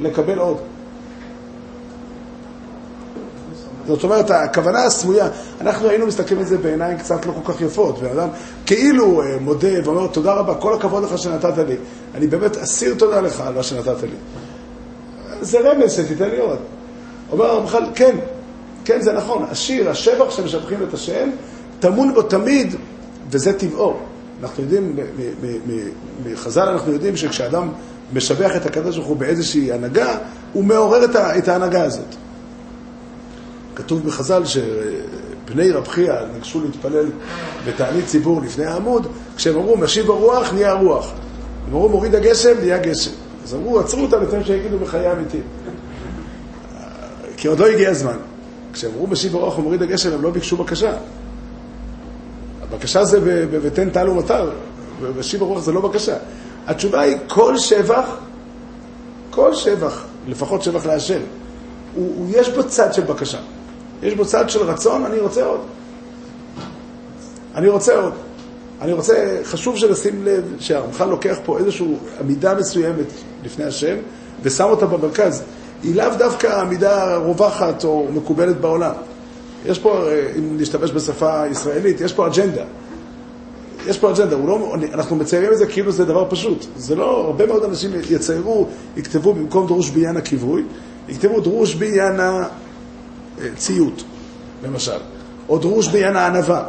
לקבל 0.00 0.38
עוד. 0.38 0.56
זאת 3.94 4.04
אומרת, 4.04 4.30
הכוונה 4.30 4.84
הסמויה, 4.84 5.28
אנחנו 5.60 5.88
היינו 5.88 6.06
מסתכלים 6.06 6.40
על 6.40 6.46
זה 6.46 6.58
בעיניים 6.58 6.98
קצת 6.98 7.26
לא 7.26 7.32
כל 7.42 7.52
כך 7.52 7.60
יפות. 7.60 7.98
בן 7.98 8.18
אדם 8.18 8.28
כאילו 8.66 9.22
אה, 9.22 9.36
מודה 9.40 9.68
ואומר, 9.84 10.06
תודה 10.06 10.32
רבה, 10.32 10.54
כל 10.54 10.74
הכבוד 10.74 11.04
לך 11.04 11.18
שנתת 11.18 11.58
לי. 11.68 11.76
אני 12.14 12.26
באמת 12.26 12.56
אסיר 12.56 12.94
תודה 12.98 13.20
לך 13.20 13.40
על 13.40 13.54
מה 13.54 13.62
שנתת 13.62 14.02
לי. 14.02 14.16
זה 15.40 15.58
רמז 15.58 15.92
שתיתן 15.92 16.30
לי 16.30 16.38
עוד. 16.38 16.58
אומר 17.32 17.44
הרמח"ל, 17.44 17.84
כן, 17.94 18.16
כן, 18.84 19.00
זה 19.00 19.12
נכון. 19.12 19.44
השיר, 19.50 19.90
השבח 19.90 20.30
שמשבחים 20.30 20.78
את 20.88 20.94
השם, 20.94 21.30
טמון 21.80 22.14
בו 22.14 22.22
תמיד, 22.22 22.74
וזה 23.30 23.58
טבעו. 23.58 23.96
אנחנו 24.42 24.62
יודעים, 24.62 24.96
מחז"ל 26.26 26.68
אנחנו 26.68 26.92
יודעים 26.92 27.16
שכשאדם 27.16 27.68
משבח 28.12 28.56
את 28.56 28.66
הקדוש 28.66 28.96
ברוך 28.96 29.08
הוא 29.08 29.16
באיזושהי 29.16 29.72
הנהגה, 29.72 30.14
הוא 30.52 30.64
מעורר 30.64 31.04
את 31.38 31.48
ההנהגה 31.48 31.84
הזאת. 31.84 32.14
כתוב 33.74 34.06
בחז"ל 34.06 34.42
שבני 34.44 35.70
רב 35.70 35.88
חייא 35.88 36.14
נגשו 36.36 36.60
להתפלל 36.60 37.06
בתענית 37.66 38.06
ציבור 38.06 38.42
לפני 38.42 38.64
העמוד, 38.64 39.06
כשהם 39.36 39.56
אמרו 39.56 39.76
משיב 39.76 40.10
הרוח, 40.10 40.52
נהיה 40.52 40.70
הרוח. 40.70 41.12
הם 41.66 41.74
אמרו 41.74 41.88
מוריד 41.88 42.14
הגשם, 42.14 42.58
נהיה 42.60 42.78
גשם. 42.78 43.10
אז 43.44 43.54
אמרו, 43.54 43.80
עצרו 43.80 44.02
אותם 44.02 44.22
לפני 44.22 44.44
שיגידו 44.44 44.78
בחיי 44.78 45.12
אמיתיים. 45.12 45.42
כי 47.36 47.48
עוד 47.48 47.58
לא 47.58 47.66
הגיע 47.66 47.90
הזמן. 47.90 48.16
כשהם 48.72 48.90
אמרו 48.94 49.06
משיב 49.06 49.36
הרוח 49.36 49.58
ומוריד 49.58 49.82
הגשם, 49.82 50.12
הם 50.12 50.22
לא 50.22 50.30
ביקשו 50.30 50.56
בקשה. 50.56 50.92
הבקשה 52.62 53.04
זה 53.04 53.18
ותן 53.50 53.90
טל 53.90 54.08
ומטר, 54.08 54.50
ומשיב 55.00 55.42
הרוח 55.42 55.60
זה 55.60 55.72
לא 55.72 55.80
בקשה. 55.80 56.16
התשובה 56.66 57.00
היא, 57.00 57.16
כל 57.28 57.58
שבח, 57.58 58.06
כל 59.30 59.54
שבח, 59.54 60.04
לפחות 60.28 60.62
שבח 60.62 60.86
להשם, 60.86 61.20
הוא, 61.94 62.12
הוא, 62.16 62.26
יש 62.30 62.48
בו 62.48 62.68
צד 62.68 62.94
של 62.94 63.02
בקשה. 63.02 63.38
יש 64.02 64.14
בו 64.14 64.24
צד 64.24 64.50
של 64.50 64.62
רצון, 64.62 65.04
אני 65.04 65.18
רוצה 65.18 65.44
עוד. 65.44 65.60
אני 67.54 67.68
רוצה 67.68 67.96
עוד. 67.96 68.12
אני 68.80 68.92
רוצה, 68.92 69.38
חשוב 69.44 69.76
שנשים 69.76 70.24
לב 70.24 70.44
שהרמח"ל 70.58 71.04
לוקח 71.04 71.38
פה 71.44 71.58
איזושהי 71.58 71.86
עמידה 72.20 72.54
מסוימת 72.54 73.06
לפני 73.44 73.64
השם 73.64 73.96
ושם 74.42 74.64
אותה 74.64 74.86
במרכז. 74.86 75.42
היא 75.82 75.94
לאו 75.94 76.06
דווקא 76.18 76.60
עמידה 76.60 77.16
רווחת 77.16 77.84
או 77.84 78.06
מקובלת 78.14 78.60
בעולם. 78.60 78.92
יש 79.66 79.78
פה, 79.78 80.08
אם 80.38 80.56
נשתמש 80.56 80.92
בשפה 80.92 81.46
ישראלית, 81.50 82.00
יש 82.00 82.12
פה 82.12 82.26
אג'נדה. 82.26 82.64
יש 83.86 83.98
פה 83.98 84.10
אג'נדה, 84.10 84.36
לא, 84.36 84.74
אנחנו 84.94 85.16
מציירים 85.16 85.52
את 85.52 85.58
זה 85.58 85.66
כאילו 85.66 85.92
זה 85.92 86.04
דבר 86.04 86.26
פשוט. 86.30 86.66
זה 86.76 86.94
לא, 86.94 87.24
הרבה 87.24 87.46
מאוד 87.46 87.64
אנשים 87.64 87.90
יציירו, 88.10 88.66
יכתבו 88.96 89.34
במקום 89.34 89.66
דרוש 89.66 89.90
בעניין 89.90 90.16
הכיווי, 90.16 90.62
יכתבו 91.08 91.40
דרוש 91.40 91.74
בעניין 91.74 92.20
הציות, 93.52 94.02
למשל, 94.64 94.98
או 95.48 95.58
דרוש 95.58 95.88
בעניין 95.88 96.16
הענווה. 96.16 96.64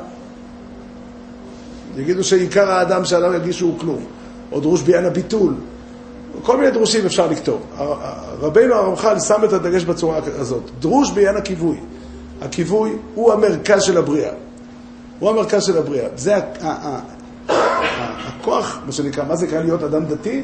יגידו 1.98 2.24
שעיקר 2.24 2.72
האדם 2.72 3.06
שאדם 3.06 3.34
ירגיש 3.34 3.58
שהוא 3.58 3.80
כלום, 3.80 4.06
או 4.52 4.60
דרוש 4.60 4.82
בעניין 4.82 5.06
הביטול. 5.06 5.54
כל 6.44 6.58
מיני 6.58 6.72
דרושים 6.72 7.06
אפשר 7.06 7.28
לכתוב. 7.28 7.62
רבינו 8.40 8.76
הרמח"ל 8.76 9.20
שם 9.20 9.44
את 9.44 9.54
הדגש 9.54 9.84
בצורה 9.84 10.20
הזאת. 10.40 10.64
דרוש 10.80 11.12
בעניין 11.12 11.38
הכיווי. 11.38 11.78
הכיווי 12.42 12.92
הוא 13.16 13.34
המרכז 13.34 13.84
של 13.84 13.98
הבריאה. 13.98 14.32
הוא 15.20 15.30
המרכז 15.30 15.64
של 15.64 15.78
הבריאה. 15.78 16.08
זה 16.16 16.36
הכוח, 18.28 18.80
מה 18.86 18.92
שנקרא, 18.92 19.26
מה 19.26 19.36
זה 19.36 19.46
נקרא 19.46 19.60
להיות 19.60 19.84
אדם 19.84 20.06
דתי? 20.06 20.44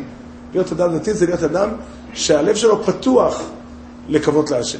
להיות 0.53 0.71
אדם 0.71 0.97
דתי 0.97 1.13
זה 1.13 1.25
להיות 1.25 1.43
אדם 1.43 1.69
שהלב 2.13 2.55
שלו 2.55 2.83
פתוח 2.83 3.41
לקוות 4.09 4.51
להשם. 4.51 4.79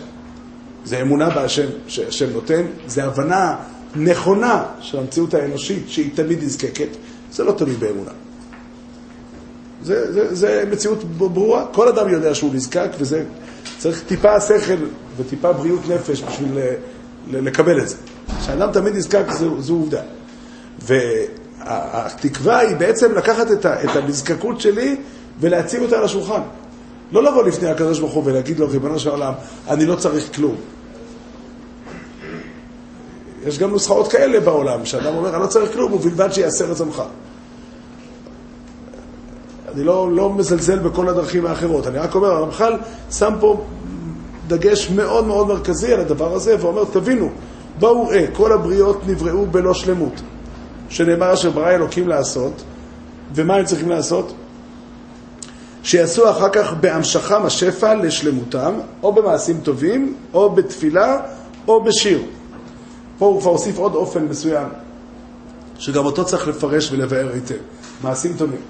זה 0.87 1.01
אמונה 1.01 1.29
בהשם 1.29 1.67
שהשם 1.87 2.29
נותן, 2.33 2.65
זה 2.87 3.03
הבנה 3.03 3.55
נכונה 3.95 4.63
של 4.81 4.99
המציאות 4.99 5.33
האנושית 5.33 5.83
שהיא 5.87 6.11
תמיד 6.15 6.43
נזקקת, 6.43 6.87
זה 7.31 7.43
לא 7.43 7.51
תמיד 7.51 7.79
באמונה. 7.79 8.11
זה, 9.83 10.13
זה, 10.13 10.35
זה 10.35 10.63
מציאות 10.71 11.03
ברורה, 11.03 11.65
כל 11.71 11.87
אדם 11.87 12.09
יודע 12.09 12.35
שהוא 12.35 12.53
נזקק 12.53 12.89
וזה 12.99 13.23
צריך 13.77 14.03
טיפה 14.07 14.41
שכל 14.41 14.85
וטיפה 15.17 15.53
בריאות 15.53 15.89
נפש 15.89 16.23
בשביל 16.23 16.51
לקבל 17.27 17.79
את 17.79 17.89
זה. 17.89 17.95
כשאדם 18.39 18.71
תמיד 18.71 18.95
נזקק 18.95 19.25
זו, 19.31 19.61
זו 19.61 19.73
עובדה. 19.73 20.01
והתקווה 20.79 22.59
היא 22.59 22.75
בעצם 22.75 23.15
לקחת 23.15 23.51
את, 23.51 23.65
ה, 23.65 23.83
את 23.83 23.95
הנזקקות 23.95 24.61
שלי 24.61 24.95
ולהציב 25.39 25.81
אותה 25.81 25.97
על 25.97 26.03
השולחן. 26.03 26.41
לא 27.11 27.23
לבוא 27.23 27.43
לפני 27.43 27.69
הקדוש 27.69 27.99
ברוך 27.99 28.13
הוא 28.13 28.23
ולהגיד 28.25 28.59
לו, 28.59 28.69
ריבונו 28.69 28.99
של 28.99 29.09
עולם, 29.09 29.33
אני 29.67 29.85
לא 29.85 29.95
צריך 29.95 30.35
כלום. 30.35 30.55
יש 33.45 33.59
גם 33.59 33.71
נוסחאות 33.71 34.07
כאלה 34.07 34.39
בעולם, 34.39 34.85
שאדם 34.85 35.15
אומר, 35.15 35.33
אני 35.33 35.41
לא 35.41 35.47
צריך 35.47 35.73
כלום, 35.73 35.93
ובלבד 35.93 36.33
שיעשה 36.33 36.65
רצונך. 36.65 37.03
אני 39.73 39.83
לא, 39.83 40.11
לא 40.11 40.33
מזלזל 40.33 40.79
בכל 40.79 41.09
הדרכים 41.09 41.45
האחרות, 41.45 41.87
אני 41.87 41.97
רק 41.97 42.15
אומר, 42.15 42.27
הרמח"ל 42.27 42.73
שם 43.11 43.33
פה 43.39 43.63
דגש 44.47 44.89
מאוד 44.89 45.27
מאוד 45.27 45.47
מרכזי 45.47 45.93
על 45.93 45.99
הדבר 45.99 46.33
הזה, 46.33 46.55
ואומר, 46.59 46.83
תבינו, 46.91 47.29
בואו 47.79 48.07
ראה, 48.07 48.25
כל 48.33 48.51
הבריות 48.51 49.07
נבראו 49.07 49.45
בלא 49.45 49.73
שלמות, 49.73 50.21
שנאמר 50.89 51.33
אשר 51.33 51.49
ברא 51.49 51.71
אלוקים 51.71 52.07
לעשות, 52.07 52.63
ומה 53.35 53.55
הם 53.55 53.65
צריכים 53.65 53.89
לעשות? 53.89 54.33
שיעשו 55.83 56.29
אחר 56.29 56.49
כך 56.49 56.73
בהמשכם 56.73 57.45
השפע 57.45 57.95
לשלמותם, 57.95 58.73
או 59.03 59.13
במעשים 59.13 59.59
טובים, 59.63 60.15
או 60.33 60.49
בתפילה, 60.49 61.19
או 61.67 61.83
בשיר. 61.83 62.19
פה 63.17 63.25
הוא 63.25 63.41
כבר 63.41 63.51
הוסיף 63.51 63.77
עוד 63.77 63.95
אופן 63.95 64.23
מסוים, 64.23 64.67
שגם 65.79 66.05
אותו 66.05 66.25
צריך 66.25 66.47
לפרש 66.47 66.91
ולבאר 66.91 67.29
היטב. 67.33 67.55
מעשים 68.03 68.33
טובים. 68.37 68.61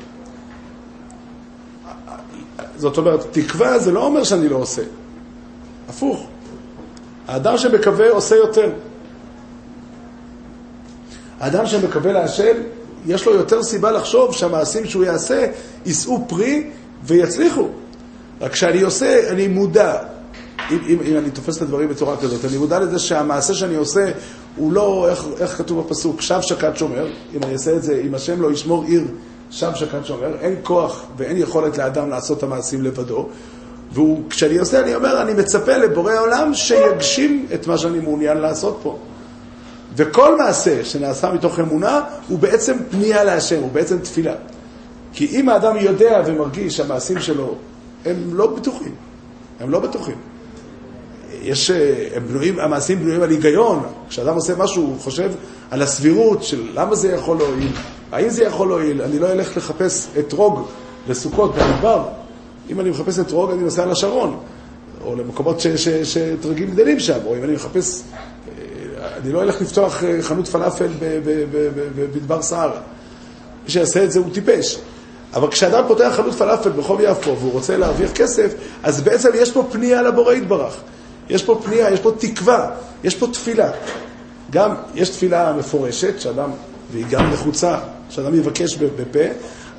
זאת 2.78 2.98
אומרת, 2.98 3.28
תקווה 3.32 3.80
זה 3.80 3.92
לא 3.92 4.06
אומר 4.06 4.24
שאני 4.24 4.50
לא 4.50 4.56
עושה. 4.56 4.82
הפוך. 5.90 6.28
האדם 7.28 7.58
שמקווה 7.58 8.10
עושה 8.10 8.36
יותר. 8.36 8.72
האדם 11.40 11.66
שמקווה 11.66 12.12
להשם, 12.12 12.56
יש 13.06 13.26
לו 13.26 13.34
יותר 13.34 13.64
סיבה 13.64 13.92
לחשוב 13.92 14.34
שהמעשים 14.34 14.86
שהוא 14.86 15.04
יעשה 15.04 15.48
יישאו 15.86 16.28
פרי 16.28 16.70
ויצליחו. 17.04 17.68
רק 18.42 18.52
כשאני 18.52 18.82
עושה, 18.82 19.30
אני 19.30 19.48
מודע. 19.48 19.98
אם, 20.72 20.78
אם, 20.88 20.98
אם 21.06 21.18
אני 21.18 21.32
תופס 21.32 21.58
את 21.58 21.62
הדברים 21.62 21.90
בצורה 21.90 22.18
כזאת, 22.18 22.46
אני 22.46 22.58
מודע 22.58 22.80
לזה 22.80 23.00
שהמעשה 23.00 23.54
שאני 23.54 23.76
עושה 23.76 24.12
הוא 24.56 24.72
לא, 24.74 25.08
איך, 25.10 25.26
איך 25.40 25.58
כתוב 25.58 25.88
בפסוק, 25.88 26.22
שב 26.22 26.42
שקד 26.42 26.72
שומר, 26.76 27.08
אם 27.36 27.44
אני 27.44 27.54
אעשה 27.54 27.76
את 27.76 27.84
זה, 27.84 28.02
אם 28.06 28.16
השם 28.16 28.42
לא 28.42 28.52
ישמור 28.52 28.84
עיר, 28.84 29.04
שב 29.52 29.72
שקד 29.76 30.06
שומר, 30.06 30.36
אין 30.40 30.56
כוח 30.64 31.06
ואין 31.18 31.38
יכולת 31.38 31.78
לאדם 31.78 32.10
לעשות 32.10 32.38
את 32.38 32.44
המעשים 32.44 32.82
לבדו, 32.84 33.28
וכשאני 33.94 34.58
עושה, 34.58 34.80
אני 34.80 34.96
אומר, 34.96 35.22
אני 35.22 35.34
מצפה 35.34 35.78
לבורא 35.78 36.12
העולם 36.12 36.54
שיגשים 36.54 37.46
את 37.54 37.68
מה 37.68 37.78
שאני 37.78 38.00
מעוניין 38.00 38.38
לעשות 38.38 38.80
פה. 38.84 38.98
וכל 39.96 40.38
מעשה 40.38 40.86
שנעשה 40.86 41.32
מתוך 41.34 41.60
אמונה 41.60 42.02
הוא 42.28 42.40
בעצם 42.40 42.78
פנייה 42.92 43.24
להשם, 43.24 43.62
הוא 43.62 43.72
בעצם 43.72 44.00
תפילה. 44.00 44.34
כי 45.14 45.26
אם 45.26 45.50
האדם 45.50 45.76
יודע 45.78 46.22
ומרגיש 46.26 46.78
שהמעשים 46.78 47.20
שלו 47.20 47.56
הם 48.06 48.16
לא 48.34 48.48
בטוחים, 48.48 48.96
הם 49.60 49.70
לא 49.70 49.80
בטוחים. 49.80 50.16
יש, 51.48 51.72
הם 52.16 52.28
בנויים, 52.28 52.60
המעשים 52.60 53.00
בנויים 53.00 53.22
על 53.22 53.30
היגיון. 53.30 53.84
כשאדם 54.10 54.36
עושה 54.36 54.56
משהו, 54.56 54.84
הוא 54.84 55.00
חושב 55.00 55.32
על 55.72 55.82
הסבירות 55.82 56.44
של 56.44 56.68
למה 56.74 56.96
זה 56.96 57.12
יכול 57.12 57.38
להועיל, 57.38 57.72
האם 58.12 58.30
זה 58.30 58.44
יכול 58.44 58.68
להועיל. 58.68 59.02
אני 59.02 59.20
לא 59.20 59.32
אלך 59.32 59.58
לחפש 59.58 60.08
אתרוג 60.20 60.68
לסוכות 61.10 61.56
במדבר. 61.56 62.04
אם 62.70 62.80
אני 62.80 62.90
מחפש 62.90 63.20
אתרוג, 63.20 63.52
אני 63.52 63.64
נוסע 63.64 63.86
לשרון, 63.86 64.40
או 65.06 65.16
למקומות 65.16 65.62
שאתרוגים 66.04 66.72
גדלים 66.72 67.00
שם, 67.00 67.20
או 67.26 67.36
אם 67.38 67.44
אני 67.44 67.54
מחפש 67.54 68.04
אני 69.24 69.32
לא 69.32 69.42
אלך 69.42 69.62
לפתוח 69.62 70.04
אה, 70.04 70.18
חנות 70.22 70.48
פלאפל 70.48 70.88
במדבר 71.96 72.42
סהרה. 72.42 72.80
מי 73.66 73.72
שיעשה 73.72 74.04
את 74.04 74.12
זה 74.12 74.20
הוא 74.20 74.34
טיפש. 74.34 74.80
אבל 75.34 75.52
כשאדם 75.52 75.84
פותח 75.88 76.14
חנות 76.16 76.34
פלאפל 76.34 76.70
ברחוב 76.70 77.02
יפו 77.02 77.38
והוא 77.40 77.52
רוצה 77.52 77.78
להרוויח 77.78 78.12
כסף, 78.12 78.54
אז 78.84 79.02
בעצם 79.02 79.30
יש 79.36 79.52
פה 79.52 79.68
פנייה 79.72 80.02
לבורא 80.02 80.34
יתברך. 80.34 80.78
יש 81.30 81.44
פה 81.44 81.62
פנייה, 81.64 81.92
יש 81.92 82.00
פה 82.00 82.12
תקווה, 82.18 82.70
יש 83.04 83.16
פה 83.16 83.28
תפילה. 83.28 83.70
גם 84.52 84.76
יש 84.96 85.10
תפילה 85.10 85.54
מפורשת, 85.54 86.20
שאדם, 86.20 86.50
והיא 86.92 87.06
גם 87.10 87.32
נחוצה, 87.32 87.78
שאדם 88.10 88.36
יבקש 88.36 88.76
בפה, 88.78 89.20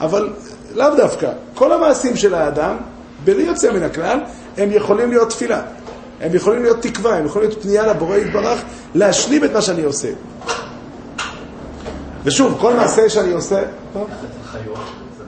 אבל 0.01 0.33
לאו 0.75 0.95
דווקא. 0.97 1.33
כל 1.55 1.73
המעשים 1.73 2.17
של 2.17 2.35
האדם, 2.35 2.77
בלי 3.25 3.43
יוצא 3.43 3.73
מן 3.73 3.83
הכלל, 3.83 4.19
הם 4.57 4.73
יכולים 4.73 5.11
להיות 5.11 5.31
תפילה. 5.31 5.63
הם 6.21 6.35
יכולים 6.35 6.63
להיות 6.63 6.83
תקווה, 6.83 7.17
הם 7.17 7.27
יכולים 7.27 7.49
להיות 7.49 7.63
פנייה 7.63 7.87
לבורא 7.87 8.17
יתברך 8.17 8.63
להשלים 8.95 9.45
את 9.45 9.53
מה 9.53 9.63
שאני 9.63 9.83
עושה. 9.83 10.09
ושוב, 12.25 12.59
כל 12.61 12.75
מעשה 12.75 13.11
שאני 13.11 13.33
עושה... 13.33 13.63
חיות, 14.45 14.79
זה 15.19 15.25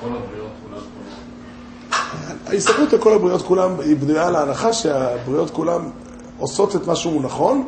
כל 0.00 0.06
הבריאות. 0.06 0.41
ההסתכלות 2.52 2.92
על 2.92 2.98
כל 2.98 3.14
הבריאות 3.14 3.42
כולם 3.42 3.70
היא 3.80 3.96
בנויה 3.96 4.26
על 4.26 4.36
ההנחה 4.36 4.72
שהבריאות 4.72 5.50
כולם 5.50 5.90
עושות 6.38 6.76
את 6.76 6.86
מה 6.86 6.96
שהוא 6.96 7.22
נכון, 7.22 7.64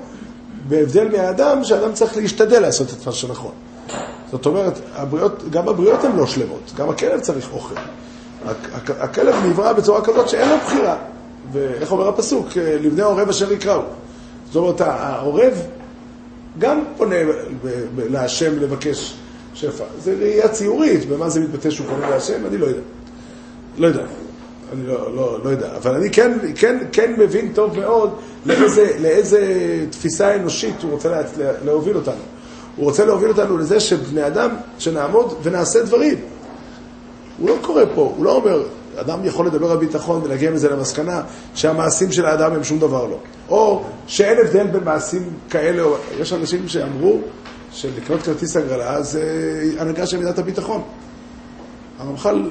בהבדל 0.68 1.08
מהאדם, 1.12 1.64
שהאדם 1.64 1.92
צריך 1.92 2.16
להשתדל 2.16 2.60
לעשות 2.60 2.88
את 2.90 3.06
מה 3.06 3.12
שנכון. 3.12 3.50
זאת 4.30 4.46
אומרת, 4.46 4.78
הבריאות, 4.94 5.42
גם 5.50 5.68
הבריאות 5.68 6.04
הן 6.04 6.16
לא 6.16 6.26
שלמות, 6.26 6.72
גם 6.76 6.90
הכלב 6.90 7.20
צריך 7.20 7.48
אוכל. 7.52 7.74
הכ- 7.74 8.48
הכ- 8.50 8.92
הכלב 9.00 9.34
נברא 9.46 9.72
בצורה 9.72 10.04
כזאת 10.04 10.28
שאין 10.28 10.48
לו 10.48 10.56
בחירה. 10.66 10.96
ואיך 11.52 11.92
אומר 11.92 12.08
הפסוק? 12.08 12.46
לבני 12.56 13.02
עורב 13.02 13.28
אשר 13.28 13.52
יקראו. 13.52 13.82
זאת 14.46 14.56
אומרת, 14.56 14.80
העורב 14.80 15.52
גם 16.58 16.80
פונה 16.96 17.16
להשם 18.10 18.58
לבקש 18.58 19.14
שפע. 19.54 19.84
זה 19.98 20.14
ראייה 20.20 20.48
ציורית, 20.48 21.08
במה 21.08 21.28
זה 21.30 21.40
מתבטא 21.40 21.70
שהוא 21.70 21.86
פונה 21.86 22.10
להשם, 22.10 22.46
אני 22.46 22.58
לא 22.58 22.66
יודע. 22.66 22.80
לא 23.78 23.86
יודע. 23.86 24.02
אני 24.72 24.86
לא, 24.86 25.16
לא, 25.16 25.38
לא 25.44 25.50
יודע. 25.50 25.76
אבל 25.76 25.94
אני 25.94 26.10
כן, 26.10 26.38
כן, 26.54 26.78
כן 26.92 27.14
מבין 27.18 27.52
טוב 27.52 27.78
מאוד 27.78 28.14
לאיזה, 28.46 28.96
לאיזה 29.00 29.40
תפיסה 29.90 30.36
אנושית 30.36 30.82
הוא 30.82 30.90
רוצה 30.90 31.08
לה, 31.08 31.20
לה, 31.38 31.52
להוביל 31.64 31.96
אותנו. 31.96 32.22
הוא 32.76 32.84
רוצה 32.84 33.04
להוביל 33.04 33.28
אותנו 33.28 33.58
לזה 33.58 33.80
שבני 33.80 34.26
אדם, 34.26 34.50
שנעמוד 34.78 35.34
ונעשה 35.42 35.82
דברים. 35.82 36.18
הוא 37.38 37.48
לא 37.48 37.56
קורא 37.62 37.82
פה, 37.94 38.14
הוא 38.16 38.24
לא 38.24 38.36
אומר, 38.36 38.62
אדם 38.96 39.24
יכול 39.24 39.46
לדבר 39.46 39.70
על 39.70 39.78
ביטחון 39.78 40.20
ולהגיע 40.24 40.50
מזה 40.50 40.68
למסקנה 40.68 41.22
שהמעשים 41.54 42.12
של 42.12 42.26
האדם 42.26 42.52
הם 42.52 42.64
שום 42.64 42.78
דבר 42.78 43.06
לא. 43.06 43.18
או 43.48 43.84
שאין 44.06 44.38
הבדל 44.46 44.66
בין 44.66 44.84
מעשים 44.84 45.30
כאלה, 45.50 45.82
או... 45.82 45.96
יש 46.20 46.32
אנשים 46.32 46.68
שאמרו 46.68 47.18
שלקנות 47.72 48.22
כרטיס 48.22 48.56
הגרלה 48.56 49.02
זה 49.02 49.22
הנהגה 49.78 50.06
של 50.06 50.18
מידת 50.18 50.38
הביטחון. 50.38 50.82
הרמח"ל 51.98 52.50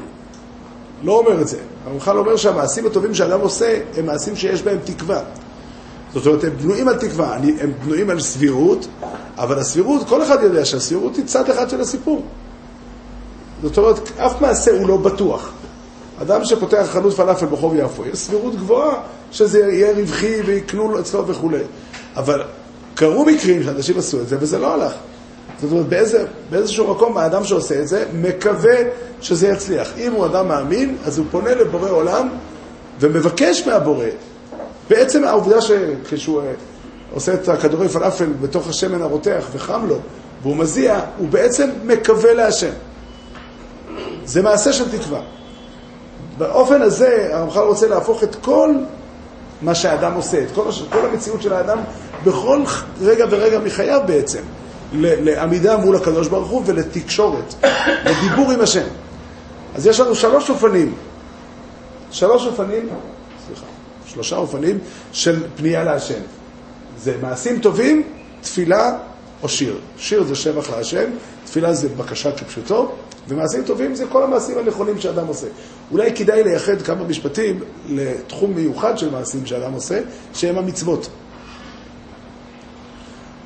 לא 1.04 1.20
אומר 1.20 1.42
את 1.42 1.48
זה. 1.48 1.58
הרמח"ל 1.86 2.18
אומר 2.18 2.36
שהמעשים 2.36 2.86
הטובים 2.86 3.14
שאדם 3.14 3.40
עושה 3.40 3.80
הם 3.98 4.06
מעשים 4.06 4.36
שיש 4.36 4.62
בהם 4.62 4.78
תקווה. 4.84 5.22
זאת 6.14 6.28
אומרת, 6.28 6.44
הם 6.44 6.50
בנויים 6.62 6.88
על 6.88 6.96
תקווה, 6.96 7.36
הם 7.60 7.74
בנויים 7.84 8.10
על 8.10 8.20
סבירות, 8.20 8.88
אבל 9.38 9.60
הסבירות, 9.60 10.08
כל 10.08 10.24
אחד 10.24 10.44
יודע 10.44 10.66
שהסבירות 10.66 11.16
היא 11.16 11.26
צד 11.26 11.50
אחד 11.50 11.70
של 11.70 11.82
הסיפור. 11.82 12.24
זאת 13.64 13.78
אומרת, 13.78 14.00
אף 14.18 14.42
מעשה 14.42 14.72
הוא 14.72 14.88
לא 14.88 14.98
בטוח. 14.98 15.52
אדם 16.22 16.46
שפותח 16.46 16.88
חנות 16.92 17.14
פלאפל 17.14 17.46
ברחוב 17.46 17.74
יפו, 17.76 18.06
יש 18.06 18.20
סבירות 18.20 18.56
גבוהה 18.56 18.96
שזה 19.32 19.60
יהיה 19.60 19.94
רווחי 19.94 20.42
ויקנו 20.42 20.92
לו 20.92 21.00
אצלו 21.00 21.28
וכולי. 21.28 21.64
אבל 22.16 22.42
קרו 22.96 23.26
מקרים 23.26 23.64
שאנשים 23.64 23.98
עשו 23.98 24.22
את 24.22 24.28
זה 24.28 24.38
וזה 24.40 24.60
לא 24.60 24.74
הלך. 24.74 24.94
זאת 25.62 25.72
אומרת, 25.72 25.86
באיזה, 25.86 26.26
באיזשהו 26.50 26.94
מקום 26.94 27.18
האדם 27.18 27.44
שעושה 27.44 27.82
את 27.82 27.88
זה 27.88 28.06
מקווה 28.14 28.76
שזה 29.22 29.48
יצליח. 29.48 29.94
אם 29.98 30.12
הוא 30.12 30.26
אדם 30.26 30.48
מאמין, 30.48 30.98
אז 31.06 31.18
הוא 31.18 31.26
פונה 31.32 31.56
לבורא 31.56 31.90
עולם 31.90 32.30
ומבקש 33.00 33.68
מהבורא. 33.68 34.06
בעצם 34.90 35.24
העובדה 35.24 35.62
שכשהוא 35.62 36.42
אה, 36.42 36.52
עושה 37.14 37.34
את 37.34 37.50
הכדורי 37.50 37.90
פלאפל 37.90 38.30
בתוך 38.42 38.70
השמן 38.70 39.02
הרותח 39.02 39.46
וחם 39.52 39.86
לו, 39.88 39.98
והוא 40.42 40.56
מזיע, 40.56 41.00
הוא 41.18 41.30
בעצם 41.30 41.70
מקווה 41.84 42.34
להשם. 42.34 42.72
זה 44.26 44.42
מעשה 44.42 44.74
של 44.74 44.98
תקווה. 44.98 45.22
באופן 46.38 46.82
הזה 46.82 47.30
הרמח"ל 47.32 47.60
רוצה 47.60 47.88
להפוך 47.88 48.24
את 48.24 48.36
כל 48.36 48.74
מה 49.62 49.76
שהאדם 49.76 50.14
עושה, 50.14 50.44
את 50.44 50.52
כל, 50.56 50.64
כל 50.90 51.06
המציאות 51.06 51.42
של 51.42 51.54
האדם 51.54 51.78
בכל 52.24 52.64
רגע 53.02 53.26
ורגע 53.30 53.60
מחייו 53.60 54.02
בעצם, 54.06 54.42
לעמידה 54.94 55.78
מול 55.78 55.96
הקדוש 55.96 56.28
ברוך 56.28 56.50
הוא 56.50 56.62
ולתקשורת, 56.66 57.54
לדיבור 58.06 58.52
עם 58.52 58.62
השם. 58.62 58.88
אז 59.76 59.88
יש 59.88 60.00
לנו 60.00 60.16
שלוש 60.16 60.50
אופנים, 60.50 60.94
שלוש 62.12 62.46
אופנים, 62.48 62.90
סליחה, 63.48 63.66
שלושה 64.06 64.36
אופנים 64.36 64.80
של 65.12 65.44
פנייה 65.56 65.84
להשם. 65.84 66.20
זה 66.98 67.16
מעשים 67.22 67.60
טובים, 67.60 68.04
תפילה 68.42 68.98
או 69.44 69.50
שיר. 69.50 69.78
שיר 69.98 70.24
זה 70.24 70.36
שבח 70.36 70.70
להשם, 70.70 71.10
תפילה 71.46 71.74
זה 71.74 71.90
בקשה 71.90 72.32
כפשוטו, 72.32 72.92
ומעשים 73.28 73.64
טובים 73.64 73.96
זה 73.96 74.06
כל 74.10 74.24
המעשים 74.24 74.58
הנכונים 74.58 75.00
שאדם 75.00 75.28
עושה. 75.28 75.48
אולי 75.92 76.16
כדאי 76.16 76.44
לייחד 76.44 76.82
כמה 76.82 77.04
משפטים 77.04 77.60
לתחום 77.90 78.54
מיוחד 78.54 78.98
של 78.98 79.10
מעשים 79.10 79.46
שאדם 79.46 79.74
עושה, 79.74 80.00
שהם 80.34 80.58
המצוות. 80.58 81.10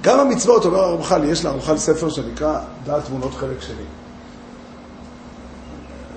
גם 0.08 0.20
המצוות, 0.20 0.66
אומר 0.66 0.80
הרמח"ל, 0.80 1.24
יש 1.24 1.46
לרמח"ל 1.46 1.78
ספר 1.78 2.10
שנקרא 2.10 2.60
דעת 2.86 3.06
תמונות 3.06 3.34
חלק 3.34 3.62
שני. 3.62 3.76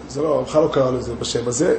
זה 0.09 0.22
לא, 0.22 0.35
הרמח"ל 0.35 0.61
לא 0.61 0.68
קרא 0.72 0.90
לזה 0.90 1.14
בשם 1.14 1.48
הזה, 1.48 1.76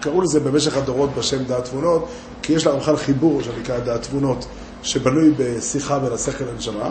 קראו 0.00 0.20
לזה 0.20 0.40
במשך 0.40 0.76
הדורות 0.76 1.10
בשם 1.18 1.44
דעת 1.44 1.64
תבונות, 1.64 2.08
כי 2.42 2.52
יש 2.52 2.66
לרמח"ל 2.66 2.96
חיבור 2.96 3.42
שנקרא 3.42 3.78
דעת 3.78 4.02
תבונות, 4.02 4.46
שבנוי 4.82 5.30
בשיחה 5.36 5.98
בין 5.98 6.12
השכל 6.12 6.44
לנשמה, 6.44 6.90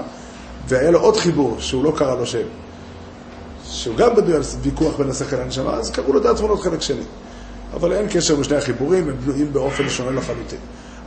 והיה 0.68 0.92
לו 0.92 1.00
עוד 1.00 1.18
חיבור 1.18 1.56
שהוא 1.60 1.84
לא 1.84 1.94
קרא 1.98 2.16
לו 2.16 2.26
שם, 2.26 2.48
שהוא 3.66 3.96
גם 3.96 4.16
בנוי 4.16 4.36
על 4.36 4.42
ויכוח 4.62 4.96
בין 4.96 5.10
השכל 5.10 5.36
לנשמה, 5.36 5.74
אז 5.74 5.92
קראו 5.92 6.14
לו 6.14 6.20
דעת 6.20 6.36
תבונות 6.36 6.62
חלק 6.62 6.82
שני. 6.82 7.04
אבל 7.74 7.94
אין 7.94 8.08
קשר 8.12 8.36
בין 8.36 8.44
שני 8.44 8.58
החיבורים, 8.58 9.10
הם 9.10 9.16
בנויים 9.18 9.54
באופן 9.54 9.90
שונה 9.90 10.12
לחלוטין. 10.12 10.60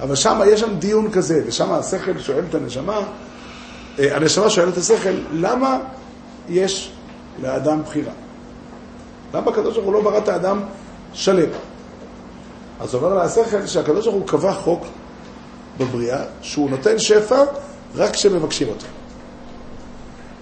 אבל 0.02 0.14
שם 0.14 0.40
יש 0.46 0.60
שם 0.60 0.78
דיון 0.78 1.10
כזה, 1.10 1.42
ושם 1.46 1.72
השכל 1.72 2.18
שואל 2.18 2.44
את 2.48 2.54
הנשמה, 2.54 3.00
אה, 3.98 4.16
הנשמה 4.16 4.50
שואלת 4.50 4.72
את 4.72 4.78
השכל, 4.78 5.14
למה 5.32 5.78
יש 6.48 6.92
לאדם 7.42 7.82
בחירה? 7.82 8.12
למה 9.34 9.50
הקדוש 9.50 9.74
ברוך 9.74 9.86
הוא 9.86 9.94
לא 9.94 10.00
ברא 10.00 10.18
את 10.18 10.28
האדם 10.28 10.60
שלם? 11.12 11.48
אז 12.80 12.94
אומר 12.94 13.14
לה 13.14 13.22
השכל 13.22 13.66
שהקדוש 13.66 14.04
ברוך 14.04 14.16
הוא 14.16 14.26
קבע 14.26 14.52
חוק 14.52 14.84
בבריאה, 15.78 16.22
שהוא 16.42 16.70
נותן 16.70 16.98
שפע 16.98 17.44
רק 17.94 18.10
כשמבקשים 18.10 18.68
אותו. 18.68 18.86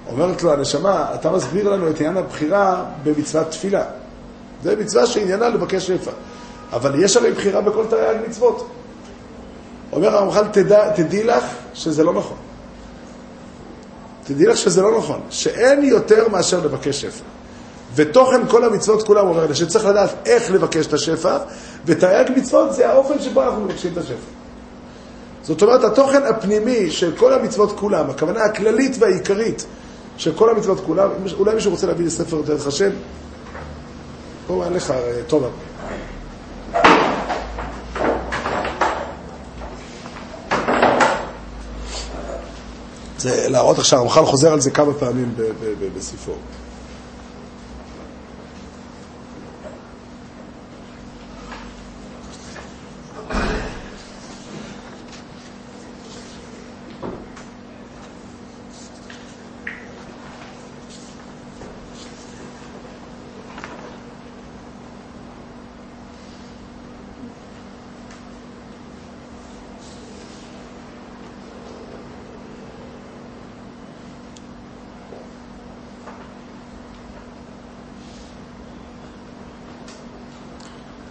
אומרת 0.07 0.43
לו 0.43 0.53
הנשמה, 0.53 1.15
אתה 1.15 1.31
מסביר 1.31 1.71
לנו 1.71 1.91
את 1.91 1.97
עניין 1.97 2.17
הבחירה 2.17 2.85
במצוות 3.03 3.51
תפילה. 3.51 3.85
זה 4.63 4.77
מצווה 4.77 5.07
שעניינה 5.07 5.49
לבקש 5.49 5.87
שפע. 5.87 6.11
אבל 6.73 7.05
יש 7.05 7.17
הרי 7.17 7.33
בחירה 7.33 7.61
בכל 7.61 7.85
תרי"ג 7.91 8.17
מצוות. 8.29 8.69
אומר 9.93 10.17
הרמח"ל, 10.17 10.45
תדע, 10.53 10.93
תדעי 10.93 11.25
לך 11.25 11.45
שזה 11.75 12.05
לא 12.05 12.13
נכון. 12.13 12.37
תדעי 14.25 14.47
לך 14.47 14.57
שזה 14.57 14.83
לא 14.83 14.99
נכון, 14.99 15.21
שאין 15.31 15.85
יותר 15.85 16.29
מאשר 16.29 16.61
לבקש 16.65 17.01
שפע. 17.01 17.25
ותוכן 17.95 18.49
כל 18.49 18.65
המצוות 18.65 19.03
כולם 19.03 19.29
אומר 19.29 19.47
לי 19.47 19.55
שצריך 19.55 19.85
לדעת 19.85 20.11
איך 20.27 20.51
לבקש 20.51 20.87
את 20.87 20.93
השפע, 20.93 21.39
ותרי"ג 21.87 22.31
מצוות 22.37 22.75
זה 22.75 22.91
האופן 22.91 23.19
שבו 23.19 23.43
אנחנו 23.43 23.61
מבקשים 23.61 23.93
את 23.93 23.99
השפע. 23.99 24.15
זאת 25.43 25.63
אומרת, 25.63 25.85
התוכן 25.85 26.23
הפנימי 26.23 26.91
של 26.91 27.17
כל 27.17 27.33
המצוות 27.33 27.79
כולם, 27.79 28.11
הכוונה 28.11 28.45
הכללית 28.45 28.97
והעיקרית 28.99 29.67
של 30.17 30.33
כל 30.35 30.51
המצוות 30.51 30.81
כולם, 30.87 31.09
אולי 31.39 31.55
מישהו 31.55 31.71
רוצה 31.71 31.87
להביא 31.87 32.05
לי 32.05 32.11
ספר 32.11 32.37
יותר 32.37 32.59
חשב? 32.59 32.91
פה 34.47 34.65
אין 34.65 34.73
לך, 34.73 34.91
אה, 34.91 35.21
טוב. 35.27 35.45
זה 43.19 43.49
להראות 43.49 43.79
עכשיו, 43.79 43.99
הרמח"ל 43.99 44.25
חוזר 44.25 44.53
על 44.53 44.61
זה 44.61 44.71
כמה 44.71 44.95
פעמים 44.95 45.35
בספרו. 45.97 46.35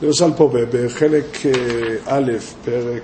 למשל 0.07 0.31
פה, 0.37 0.49
בחלק 0.71 1.37
אה, 1.45 1.51
א', 2.05 2.31
פרק, 2.65 3.01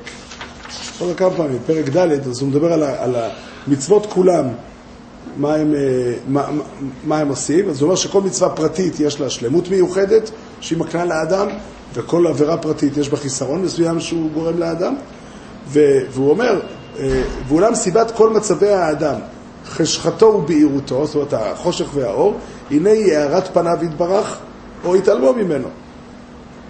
עוד 1.00 1.16
כמה 1.18 1.30
פעמים, 1.30 1.60
פרק 1.66 1.90
ד', 1.90 1.98
אז 2.28 2.42
הוא 2.42 2.50
מדבר 2.50 2.74
על, 2.74 2.84
על 2.84 3.16
המצוות 3.68 4.06
כולם, 4.06 4.46
מה 5.38 5.56
הם, 5.56 5.74
אה, 5.76 5.80
מה, 6.28 6.52
מה- 6.52 6.64
מה 7.04 7.18
הם 7.18 7.28
עושים. 7.30 7.70
אז 7.70 7.82
הוא 7.82 7.88
אומר 7.88 7.96
שכל 7.96 8.22
מצווה 8.22 8.50
פרטית 8.50 9.00
יש 9.00 9.22
לה 9.22 9.30
שלמות 9.30 9.70
מיוחדת, 9.70 10.32
שהיא 10.62 10.78
מקנה 10.80 11.06
לאדם, 11.06 11.48
וכל 11.94 12.28
עבירה 12.28 12.58
פרטית 12.58 12.98
יש 12.98 13.10
בה 13.10 13.18
חיסרון 13.18 13.62
מסוים 13.62 14.00
שהוא 14.00 14.32
גורם 14.32 14.58
לאדם. 14.60 14.96
ו- 15.68 16.00
והוא 16.12 16.30
אומר, 16.30 16.60
אה, 17.00 17.22
ואולם 17.48 17.76
סיבת 17.76 18.12
כל 18.12 18.30
מצבי 18.30 18.70
האדם, 18.70 19.16
חשכתו 19.66 20.26
ובהירותו, 20.26 21.06
זאת 21.06 21.16
אומרת 21.16 21.34
החושך 21.34 21.86
והאור, 21.94 22.38
הנה 22.72 22.90
היא 22.90 23.14
הארת 23.18 23.54
פניו 23.54 23.78
יתברך, 23.82 24.38
או 24.86 24.96
התעלמו 24.96 25.34
ממנו. 25.34 25.68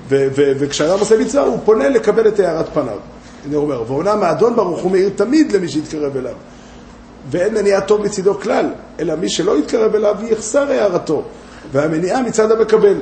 וכשאדם 0.09 0.99
עושה 0.99 1.17
מצווה, 1.17 1.43
הוא 1.43 1.59
פונה 1.65 1.89
לקבל 1.89 2.27
את 2.27 2.39
הארת 2.39 2.65
פניו. 2.73 2.97
הוא 3.51 3.61
אומר, 3.61 3.83
ואומנם 3.87 4.23
האדון 4.23 4.55
ברוך 4.55 4.81
הוא 4.81 4.91
מאיר 4.91 5.09
תמיד 5.15 5.51
למי 5.51 5.69
שיתקרב 5.69 6.17
אליו. 6.17 6.33
ואין 7.31 7.53
מניעה 7.53 7.81
טוב 7.81 8.01
מצידו 8.01 8.39
כלל, 8.39 8.65
אלא 8.99 9.15
מי 9.15 9.29
שלא 9.29 9.57
יתקרב 9.59 9.95
אליו 9.95 10.15
יחסר 10.23 10.71
הערתו, 10.71 11.23
והמניעה 11.71 12.21
מצד 12.21 12.51
המקבל. 12.51 12.97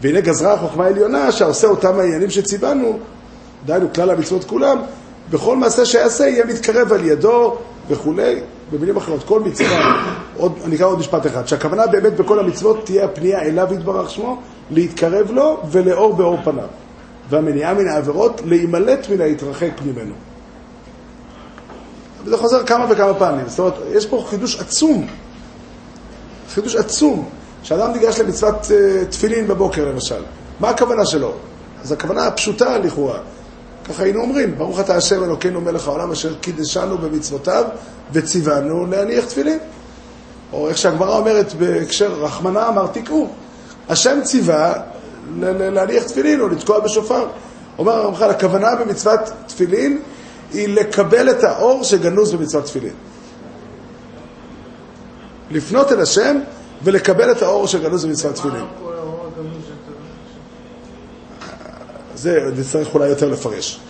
והנה 0.00 0.20
גזרה 0.20 0.52
החוכמה 0.52 0.84
העליונה 0.84 1.32
שעושה 1.32 1.66
אותם 1.66 2.00
העניינים 2.00 2.30
שציוונו, 2.30 2.98
דהיינו 3.66 3.92
כלל 3.94 4.10
המצוות 4.10 4.44
כולם, 4.44 4.78
בכל 5.30 5.56
מעשה 5.56 5.84
שיעשה 5.84 6.28
יהיה 6.28 6.44
מתקרב 6.44 6.92
על 6.92 7.04
ידו 7.04 7.56
וכולי. 7.88 8.40
במילים 8.72 8.96
אחרות, 8.96 9.22
כל 9.22 9.40
מצווה, 9.40 10.02
עוד, 10.36 10.52
אני 10.64 10.76
אקרא 10.76 10.86
עוד 10.86 10.98
משפט 10.98 11.26
אחד, 11.26 11.48
שהכוונה 11.48 11.86
באמת 11.86 12.16
בכל 12.16 12.38
המצוות 12.38 12.84
תהיה 12.84 13.04
הפנייה 13.04 13.42
אליו 13.42 13.68
יתברך 13.72 14.10
שמו, 14.10 14.42
להתקרב 14.70 15.30
לו 15.30 15.60
ולאור 15.70 16.14
באור 16.14 16.38
פניו. 16.44 16.68
והמניעה 17.30 17.74
מן 17.74 17.88
העבירות, 17.88 18.40
להימלט 18.44 19.08
מן 19.10 19.20
ההתרחק 19.20 19.70
ממנו. 19.86 20.14
וזה 22.24 22.36
חוזר 22.36 22.64
כמה 22.64 22.86
וכמה 22.90 23.14
פעמים. 23.14 23.48
זאת 23.48 23.58
אומרת, 23.58 23.74
יש 23.92 24.06
פה 24.06 24.24
חידוש 24.28 24.60
עצום. 24.60 25.06
חידוש 26.54 26.76
עצום. 26.76 27.28
שאדם 27.62 27.92
ניגש 27.92 28.20
למצוות 28.20 28.70
אה, 28.70 29.04
תפילין 29.04 29.48
בבוקר, 29.48 29.88
למשל. 29.88 30.22
מה 30.60 30.68
הכוונה 30.68 31.06
שלו? 31.06 31.32
אז 31.82 31.92
הכוונה 31.92 32.26
הפשוטה 32.26 32.78
לכאורה. 32.78 33.18
ככה 33.88 34.02
היינו 34.02 34.20
אומרים, 34.20 34.58
ברוך 34.58 34.80
אתה 34.80 34.96
השם 34.96 35.24
אלוקינו 35.24 35.60
מלך 35.60 35.88
העולם 35.88 36.12
אשר 36.12 36.34
קידשנו 36.34 36.98
במצוותיו 36.98 37.64
וציוונו 38.12 38.86
להניח 38.86 39.24
תפילין. 39.24 39.58
או 40.52 40.68
איך 40.68 40.78
שהגמרא 40.78 41.18
אומרת 41.18 41.54
בהקשר 41.54 42.12
רחמנה 42.12 42.68
אמר 42.68 42.86
תקעו. 42.86 43.28
השם 43.88 44.18
ציווה 44.22 44.72
להניח 45.40 46.02
תפילין 46.04 46.40
או 46.40 46.48
לתקוע 46.48 46.80
בשופר. 46.80 47.26
אומר 47.78 47.92
הרמח"ל, 47.92 48.30
הכוונה 48.30 48.76
במצוות 48.76 49.20
תפילין 49.46 50.02
היא 50.52 50.68
לקבל 50.68 51.30
את 51.30 51.44
האור 51.44 51.84
שגנוז 51.84 52.32
במצוות 52.34 52.64
תפילין. 52.64 52.94
לפנות 55.50 55.92
אל 55.92 56.00
השם 56.00 56.38
ולקבל 56.84 57.30
את 57.30 57.42
האור 57.42 57.66
שגנוז 57.66 58.04
במצוות 58.04 58.34
תפילין. 58.34 58.64
זה 62.14 62.40
נצטרך 62.56 62.94
אולי 62.94 63.08
יותר 63.08 63.28
לפרש. 63.28 63.80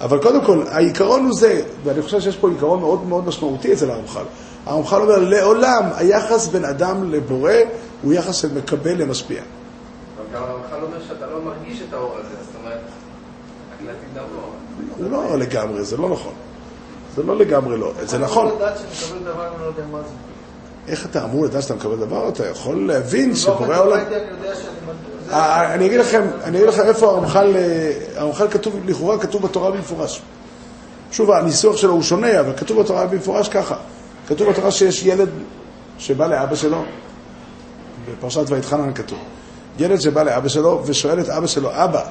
אבל 0.00 0.22
קודם 0.22 0.44
כל, 0.44 0.62
העיקרון 0.70 1.24
הוא 1.24 1.34
זה, 1.34 1.62
ואני 1.84 2.02
חושב 2.02 2.20
שיש 2.20 2.36
פה 2.36 2.48
עיקרון 2.48 2.80
מאוד 2.80 3.06
מאוד 3.06 3.26
משמעותי 3.26 3.72
אצל 3.72 3.90
הרמח"ל. 3.90 4.24
הרמח"ל 4.66 5.00
אומר, 5.02 5.18
לעולם 5.18 5.82
היחס 5.96 6.46
בין 6.48 6.64
אדם 6.64 7.12
לבורא 7.12 7.52
הוא 8.02 8.12
יחס 8.12 8.34
של 8.36 8.54
מקבל 8.54 8.94
למשפיע. 8.94 9.42
אבל 9.42 10.36
גם 10.36 10.42
הרמח"ל 10.42 10.84
אומר 10.84 10.96
שאתה 11.08 11.26
לא 11.26 11.42
מרגיש 11.44 11.82
את 11.88 11.94
האור 11.94 12.12
הזה, 12.18 12.28
זאת 12.44 12.54
אומרת. 12.62 12.78
הוא 14.98 15.10
לא 15.10 15.38
לגמרי, 15.38 15.84
זה 15.84 15.96
לא 15.96 16.08
נכון. 16.08 16.32
זה 17.16 17.22
לא 17.22 17.36
לגמרי 17.36 17.78
לא, 17.78 17.92
זה 18.04 18.18
נכון. 18.18 18.46
לא. 18.60 18.66
איך 20.88 21.06
אתה 21.06 21.24
אמור 21.24 21.44
לדעת 21.44 21.62
שאתה 21.62 21.74
מקבל 21.74 21.96
דבר? 21.96 22.28
אתה 22.28 22.46
יכול 22.46 22.86
להבין 22.86 23.28
לא, 23.30 23.34
שבורא 23.36 23.74
העולם... 23.74 23.96
אני. 23.98 24.04
זה- 25.28 25.34
אה, 25.34 25.74
אני 25.74 25.86
אגיד 25.86 26.00
לכם, 26.00 26.22
אני 26.44 26.56
אגיד 26.58 26.68
לכם 26.68 26.82
איפה 26.82 27.06
הרמח"ל, 27.06 27.56
אה, 27.56 27.92
הרמח"ל 28.16 28.48
כתוב, 28.50 28.76
לכאורה 28.86 29.18
כתוב 29.18 29.42
בתורה 29.42 29.70
במפורש. 29.70 30.22
שוב, 31.12 31.30
הניסוח 31.30 31.76
שלו 31.76 31.92
הוא 31.92 32.02
שונה, 32.02 32.40
אבל 32.40 32.52
כתוב 32.56 32.80
בתורה 32.82 33.06
במפורש 33.06 33.48
ככה. 33.48 33.76
כתוב 34.26 34.50
בתורה 34.50 34.70
שיש 34.70 35.02
ילד 35.02 35.28
שבא 35.98 36.26
לאבא 36.26 36.54
שלו, 36.54 36.84
בפרשת 38.10 38.44
ויתחנן 38.48 38.94
כתוב, 38.94 39.18
ילד 39.78 40.00
שבא 40.00 40.22
לאבא 40.22 40.48
שלו 40.48 40.82
ושואל 40.86 41.20
את 41.20 41.28
אבא 41.28 41.46
שלו, 41.46 41.70
אבא, 41.72 42.02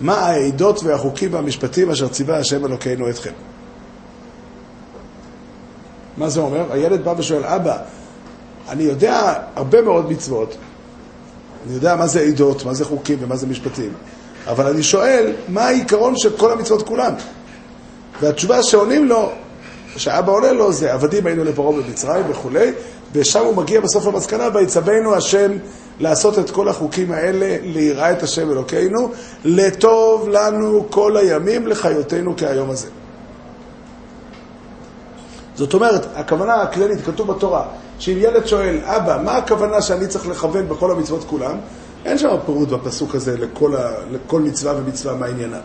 מה 0.00 0.14
העדות 0.14 0.82
והחוקים 0.84 1.34
והמשפטים 1.34 1.90
אשר 1.90 2.08
ציווה 2.08 2.38
השם 2.38 2.66
אלוקינו 2.66 3.10
אתכם? 3.10 3.32
מה 6.16 6.28
זה 6.28 6.40
אומר? 6.40 6.72
הילד 6.72 7.04
בא 7.04 7.14
ושואל, 7.18 7.44
אבא, 7.44 7.78
אני 8.68 8.82
יודע 8.82 9.34
הרבה 9.56 9.82
מאוד 9.82 10.10
מצוות, 10.10 10.56
אני 11.66 11.74
יודע 11.74 11.96
מה 11.96 12.06
זה 12.06 12.20
עדות, 12.20 12.64
מה 12.64 12.74
זה 12.74 12.84
חוקים 12.84 13.18
ומה 13.20 13.36
זה 13.36 13.46
משפטים, 13.46 13.92
אבל 14.46 14.66
אני 14.66 14.82
שואל, 14.82 15.32
מה 15.48 15.62
העיקרון 15.62 16.16
של 16.16 16.36
כל 16.36 16.52
המצוות 16.52 16.82
כולן? 16.82 17.14
והתשובה 18.20 18.62
שעונים 18.62 19.08
לו, 19.08 19.32
שאבא 19.96 20.32
עונה 20.32 20.52
לו, 20.52 20.72
זה 20.72 20.92
עבדים 20.92 21.26
היינו 21.26 21.44
לפרעה 21.44 21.72
במצרים 21.72 22.24
וכולי, 22.28 22.72
ושם 23.12 23.40
הוא 23.40 23.56
מגיע 23.56 23.80
בסוף 23.80 24.06
למסקנה, 24.06 24.48
ויצווינו 24.54 25.14
השם 25.14 25.52
לעשות 26.00 26.38
את 26.38 26.50
כל 26.50 26.68
החוקים 26.68 27.12
האלה, 27.12 27.56
ליראה 27.62 28.12
את 28.12 28.22
השם 28.22 28.50
אלוקינו, 28.50 29.10
לטוב 29.44 30.28
לנו 30.28 30.86
כל 30.90 31.16
הימים 31.16 31.66
לחיותנו 31.66 32.34
כהיום 32.36 32.70
הזה. 32.70 32.88
זאת 35.54 35.74
אומרת, 35.74 36.06
הכוונה 36.14 36.54
הכללית, 36.54 36.98
כתוב 37.04 37.32
בתורה, 37.32 37.64
שאם 37.98 38.16
ילד 38.18 38.46
שואל, 38.46 38.78
אבא, 38.84 39.20
מה 39.24 39.36
הכוונה 39.36 39.82
שאני 39.82 40.06
צריך 40.06 40.28
לכוון 40.28 40.68
בכל 40.68 40.90
המצוות 40.90 41.24
כולם? 41.24 41.56
אין 42.04 42.18
שם 42.18 42.28
פירוט 42.46 42.68
בפסוק 42.68 43.14
הזה 43.14 43.36
לכל, 43.38 43.76
ה, 43.76 43.90
לכל 44.10 44.40
מצווה 44.40 44.74
ומצווה 44.76 45.14
מה 45.14 45.26
עניינה. 45.26 45.60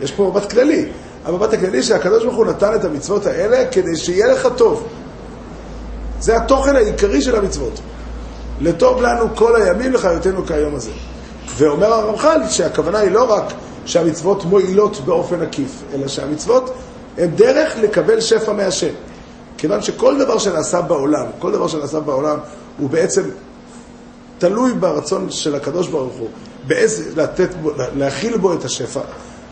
יש 0.00 0.12
פה 0.12 0.30
מבט 0.30 0.50
כללי. 0.50 0.88
המבט 1.24 1.52
הכללי 1.52 1.82
שהקדוש 1.82 2.24
ברוך 2.24 2.36
הוא 2.36 2.46
נתן 2.46 2.74
את 2.74 2.84
המצוות 2.84 3.26
האלה 3.26 3.64
כדי 3.70 3.96
שיהיה 3.96 4.26
לך 4.26 4.48
טוב. 4.56 4.86
זה 6.20 6.36
התוכן 6.36 6.76
העיקרי 6.76 7.22
של 7.22 7.36
המצוות. 7.36 7.80
לטוב 8.60 9.02
לנו 9.02 9.36
כל 9.36 9.62
הימים 9.62 9.92
לחיותנו 9.92 10.46
כהיום 10.46 10.74
הזה. 10.74 10.90
ואומר 11.56 11.92
הרמח"ל 11.92 12.40
שהכוונה 12.50 12.98
היא 12.98 13.10
לא 13.10 13.32
רק 13.32 13.52
שהמצוות 13.84 14.44
מועילות 14.44 15.00
באופן 15.04 15.42
עקיף, 15.42 15.82
אלא 15.94 16.08
שהמצוות 16.08 16.74
הן 17.18 17.30
דרך 17.30 17.76
לקבל 17.76 18.20
שפע 18.20 18.52
מהשם. 18.52 18.92
כיוון 19.58 19.82
שכל 19.82 20.18
דבר 20.18 20.38
שנעשה 20.38 20.80
בעולם, 20.80 21.26
כל 21.38 21.52
דבר 21.52 21.68
שנעשה 21.68 22.00
בעולם, 22.00 22.38
הוא 22.78 22.90
בעצם 22.90 23.22
תלוי 24.38 24.72
ברצון 24.72 25.30
של 25.30 25.54
הקדוש 25.54 25.88
ברוך 25.88 26.14
הוא, 26.14 26.28
באיזה, 26.66 27.22
לתת 27.22 27.48
להכיל 27.96 28.36
בו 28.36 28.54
את 28.54 28.64
השפע, 28.64 29.00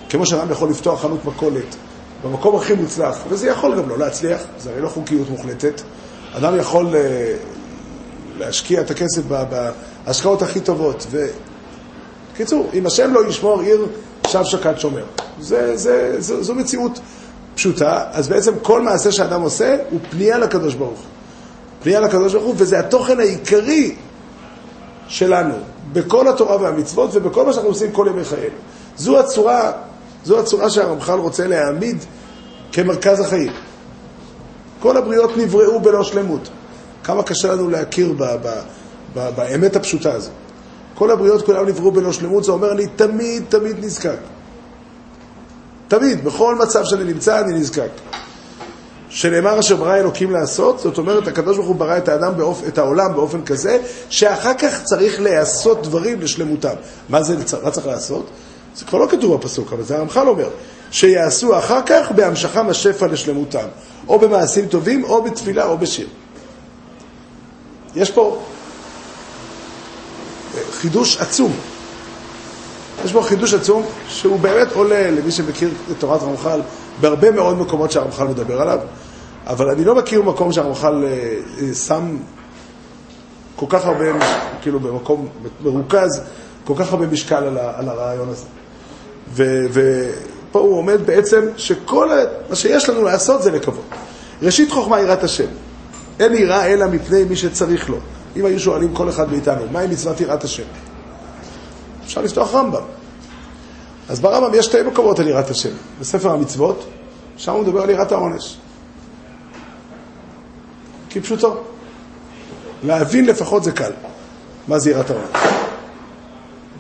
כמו 0.09 0.26
שאדם 0.26 0.50
יכול 0.50 0.70
לפתוח 0.70 1.02
חנות 1.02 1.24
מכולת 1.24 1.76
במקום 2.24 2.57
הכי 2.57 2.74
מוצלח, 2.74 3.18
וזה 3.28 3.48
יכול 3.48 3.76
גם 3.76 3.88
לא 3.88 3.98
להצליח, 3.98 4.40
זה 4.59 4.70
הרי 4.70 4.80
לא 4.80 4.88
חוקיות 4.88 5.30
מוחלטת. 5.30 5.80
אדם 6.32 6.59
יכול 6.59 6.96
אה, 6.96 7.34
להשקיע 8.38 8.80
את 8.80 8.90
הכסף 8.90 9.22
בהשקעות 10.04 10.42
הכי 10.42 10.61
טובות, 10.61 11.07
וקיצור, 12.32 12.70
אם 12.74 12.86
השם 12.86 13.14
לא 13.14 13.28
ישמור 13.28 13.61
עיר, 13.61 13.86
שב 14.26 14.44
שקד 14.44 14.78
שומר. 14.78 15.04
זה, 15.40 15.76
זה, 15.76 16.20
זה, 16.20 16.42
זו 16.42 16.54
מציאות 16.54 17.00
פשוטה, 17.54 18.04
אז 18.12 18.28
בעצם 18.28 18.52
כל 18.62 18.82
מעשה 18.82 19.12
שאדם 19.12 19.42
עושה 19.42 19.76
הוא 19.90 20.00
פנייה 20.11 20.38
לקדוש 20.38 20.74
ברוך 20.74 20.98
הוא. 20.98 21.07
פנייה 21.82 22.00
לקדוש 22.00 22.32
ברוך 22.32 22.44
הוא, 22.44 22.54
וזה 22.57 22.78
התוכן 22.78 23.20
העיקרי 23.20 23.94
שלנו, 25.09 25.54
בכל 25.92 26.28
התורה 26.28 26.62
והמצוות 26.62 27.11
ובכל 27.12 27.46
מה 27.46 27.52
שאנחנו 27.52 27.70
עושים 27.70 27.92
כל 27.92 28.07
ימי 28.11 28.24
חיינו. 28.24 28.57
זו 28.96 29.18
הצורה, 29.18 29.72
זו 30.27 30.39
הצורה 30.39 30.70
שהרמח"ל 30.70 31.18
רוצה 31.18 31.47
להעמיד 31.47 31.97
כמרכז 32.72 33.20
החיים. 33.20 33.53
כל 34.81 34.97
הבריות 34.97 35.37
נבראו 35.37 35.81
בלא 35.81 36.03
שלמות. 36.03 36.49
כמה 37.05 37.22
קשה 37.22 37.53
לנו 37.53 37.70
להכיר 37.70 38.12
ב, 38.12 38.22
ב, 38.22 38.49
ב, 39.14 39.31
באמת 39.37 39.77
הפשוטה 39.77 40.12
הזו. 40.12 40.31
כל 40.95 41.11
הבריות 41.11 41.47
כולם 41.47 41.68
נבראו 41.68 41.93
בלא 41.93 42.12
שלמות, 42.12 42.45
זה 42.45 42.53
אומר 42.53 42.72
אני 42.72 42.87
תמיד 42.87 43.45
תמיד 43.49 43.85
נזקק. 43.85 44.18
תמיד, 45.89 46.24
בכל 46.24 46.55
מצב 46.55 46.85
שאני 46.85 47.05
נמצא 47.05 47.41
אני 47.41 47.53
נזקק. 47.53 47.91
שנאמר 49.09 49.61
אשר 49.61 49.77
ברא 49.77 49.97
אלוקים 49.97 50.31
לעשות, 50.31 50.79
זאת 50.79 50.99
אומרת, 50.99 51.29
הקדוש 51.29 51.57
ברוך 51.57 51.68
הוא 51.68 51.77
ברא 51.77 51.99
את 51.99 52.09
האדם, 52.09 52.37
באופ... 52.37 52.62
את 52.68 52.79
העולם 52.79 53.14
באופן 53.14 53.45
כזה, 53.45 53.79
שאחר 54.09 54.55
כך 54.55 54.83
צריך 54.83 55.20
להיעשות 55.20 55.83
דברים 55.83 56.20
לשלמותם. 56.20 56.74
מה 57.09 57.22
זה 57.22 57.37
מה 57.62 57.70
צריך 57.70 57.87
לעשות? 57.87 58.27
זה 58.77 58.85
כבר 58.85 58.99
לא 58.99 59.07
כתוב 59.11 59.35
בפסוק, 59.35 59.72
אבל 59.72 59.83
זה 59.83 59.97
הרמח"ל 59.97 60.29
אומר, 60.29 60.49
שיעשו 60.91 61.59
אחר 61.59 61.81
כך 61.87 62.11
בהמשכם 62.11 62.68
השפע 62.68 63.07
לשלמותם, 63.07 63.66
או 64.09 64.18
במעשים 64.18 64.66
טובים, 64.66 65.05
או 65.05 65.22
בתפילה, 65.22 65.66
או 65.66 65.79
בשיר. 65.79 66.07
יש 67.95 68.11
פה 68.11 68.43
חידוש 70.72 71.16
עצום. 71.16 71.53
יש 73.05 73.12
בו 73.12 73.22
חידוש 73.22 73.55
עצום, 73.55 73.83
שהוא 74.09 74.41
באמת 74.41 74.72
עולה 74.72 75.11
למי 75.11 75.33
שמכיר 75.33 75.70
את 75.91 75.97
תורת 75.99 76.22
הרמח"ל 76.22 76.61
בהרבה 77.01 77.31
מאוד 77.31 77.59
מקומות 77.59 77.91
שהרמח"ל 77.91 78.24
מדבר 78.24 78.62
עליו, 78.62 78.79
אבל 79.47 79.70
אני 79.70 79.85
לא 79.85 79.95
מכיר 79.95 80.22
מקום 80.22 80.53
שהרמח"ל 80.53 81.05
אה, 81.05 81.35
אה, 81.61 81.74
שם 81.74 82.16
כל 83.57 83.66
כך 83.68 83.85
הרבה, 83.85 84.05
כאילו 84.62 84.81
במקום 84.81 85.29
מרוכז, 85.61 86.20
כל 86.64 86.74
כך 86.77 86.93
הרבה 86.93 87.07
משקל 87.07 87.59
על 87.59 87.89
הרעיון 87.89 88.29
הזה. 88.29 88.45
ו, 89.29 89.66
ופה 89.72 90.59
הוא 90.59 90.79
עומד 90.79 91.07
בעצם 91.07 91.49
שכל 91.57 92.11
מה 92.51 92.57
שיש 92.57 92.89
לנו 92.89 93.03
לעשות 93.03 93.43
זה 93.43 93.51
לקוות. 93.51 93.85
ראשית 94.43 94.70
חוכמה 94.70 95.01
יראת 95.01 95.24
השם. 95.24 95.47
אין 96.20 96.35
יראה 96.35 96.66
אלא 96.66 96.87
מפני 96.87 97.24
מי 97.24 97.37
שצריך 97.37 97.91
לו. 97.91 97.97
אם 98.37 98.45
היו 98.45 98.61
שואלים 98.61 98.95
כל 98.95 99.09
אחד 99.09 99.33
מאיתנו, 99.33 99.62
מהי 99.72 99.87
מצוות 99.87 100.20
יראת 100.20 100.45
השם? 100.45 100.62
אפשר 102.05 102.22
לפתוח 102.22 102.55
רמב"ם. 102.55 102.83
אז 104.09 104.20
ברמב"ם 104.20 104.55
יש 104.55 104.66
שתי 104.66 104.83
מקומות 104.83 105.18
על 105.18 105.29
יראת 105.29 105.51
השם. 105.51 105.70
בספר 106.01 106.31
המצוות, 106.31 106.85
שם 107.37 107.53
הוא 107.53 107.62
מדבר 107.62 107.83
על 107.83 107.91
יראת 107.91 108.12
העונש. 108.12 108.57
כפשוטו. 111.11 111.57
להבין 112.85 113.27
לפחות 113.27 113.64
זה 113.64 113.72
קל. 113.72 113.93
מה 114.68 114.79
זה 114.79 114.91
יראת 114.91 115.11
העונש? 115.11 115.29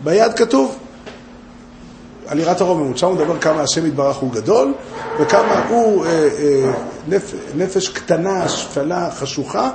ביד 0.04 0.32
כתוב 0.34 0.78
על 2.26 2.38
יראת 2.38 2.60
הרוממות, 2.60 2.98
שם 2.98 3.06
הוא 3.06 3.14
מדבר 3.14 3.38
כמה 3.38 3.62
השם 3.62 3.86
יתברך 3.86 4.16
הוא 4.16 4.32
גדול, 4.32 4.74
וכמה 5.20 5.68
הוא 5.68 6.04
אה, 6.04 6.10
אה, 6.10 6.72
נפ, 7.08 7.34
נפש 7.56 7.88
קטנה, 7.88 8.48
שפלה, 8.48 9.10
חשוכה, 9.10 9.70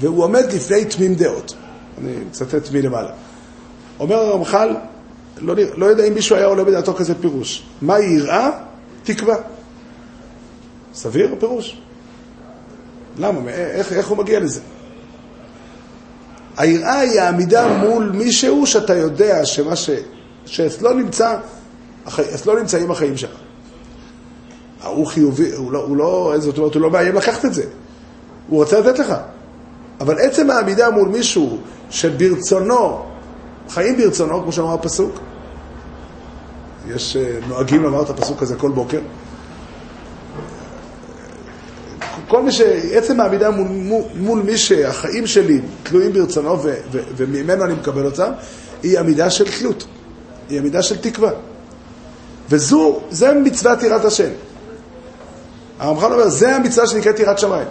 והוא 0.00 0.24
עומד 0.24 0.44
לפני 0.52 0.84
תמים 0.84 1.14
דעות. 1.14 1.54
אני 1.98 2.16
מצטט 2.28 2.72
מלמעלה. 2.72 3.10
אומר 4.00 4.16
הרמח"ל, 4.16 4.76
לא, 5.38 5.54
לא 5.76 5.86
יודע 5.86 6.04
אם 6.04 6.14
מישהו 6.14 6.36
היה 6.36 6.46
עולה 6.46 6.64
בדעתו 6.64 6.94
כזה 6.94 7.14
פירוש. 7.20 7.62
מה 7.82 8.00
יראה? 8.00 8.50
תקווה. 9.02 9.36
סביר 10.94 11.32
הפירוש? 11.32 11.78
למה? 13.18 13.50
איך, 13.50 13.92
איך 13.92 14.08
הוא 14.08 14.18
מגיע 14.18 14.40
לזה? 14.40 14.60
היראה 16.56 16.98
היא 16.98 17.20
העמידה 17.20 17.78
מול 17.78 18.10
מישהו 18.14 18.66
שאתה 18.66 18.94
יודע 18.94 19.44
שמה 19.44 19.76
ש... 19.76 19.90
שאצלו 20.46 20.92
נמצא, 20.92 21.36
אצלו 22.08 22.58
נמצאים 22.58 22.90
החיים 22.90 23.16
שלך. 23.16 23.30
הוא 24.84 25.06
חיובי, 25.06 25.52
הוא 25.52 25.72
לא, 25.72 25.78
הוא 25.78 25.96
לא, 25.96 26.34
זאת 26.38 26.58
אומרת, 26.58 26.74
הוא 26.74 26.82
לא 26.82 26.90
מאיים 26.90 27.14
לקחת 27.14 27.44
את 27.44 27.54
זה. 27.54 27.64
הוא 28.48 28.62
רוצה 28.62 28.80
לתת 28.80 28.98
לך. 28.98 29.14
אבל 30.00 30.18
עצם 30.18 30.50
העמידה 30.50 30.90
מול 30.90 31.08
מישהו 31.08 31.58
שברצונו, 31.90 33.04
חיים 33.68 33.96
ברצונו, 33.96 34.42
כמו 34.42 34.52
שאמר 34.52 34.74
הפסוק, 34.74 35.18
יש 36.88 37.16
אה, 37.16 37.38
נוהגים 37.48 37.82
לומר 37.82 38.02
את 38.02 38.10
הפסוק 38.10 38.42
הזה 38.42 38.56
כל 38.56 38.70
בוקר, 38.70 39.00
כל 42.28 42.42
מי 42.42 42.52
ש... 42.52 42.60
עצם 42.92 43.20
העמידה 43.20 43.50
מול, 43.50 43.68
מול, 43.68 44.02
מול 44.16 44.42
מי 44.42 44.58
שהחיים 44.58 45.26
שלי 45.26 45.60
תלויים 45.82 46.12
ברצונו 46.12 46.62
ו, 46.62 46.74
ו, 46.92 47.02
וממנו 47.16 47.64
אני 47.64 47.74
מקבל 47.74 48.06
אותם, 48.06 48.32
היא 48.82 48.98
עמידה 48.98 49.30
של 49.30 49.58
תלות, 49.58 49.84
היא 50.48 50.58
עמידה 50.58 50.82
של 50.82 50.96
תקווה. 50.96 51.30
וזו, 52.50 53.00
זה 53.10 53.32
מצוות 53.34 53.82
יראת 53.82 54.04
השם. 54.04 54.30
הרמח"ל 55.78 56.12
אומר, 56.12 56.28
זה 56.28 56.56
המצווה 56.56 56.86
שנקראת 56.86 57.18
יראת 57.18 57.38
שמיים. 57.38 57.66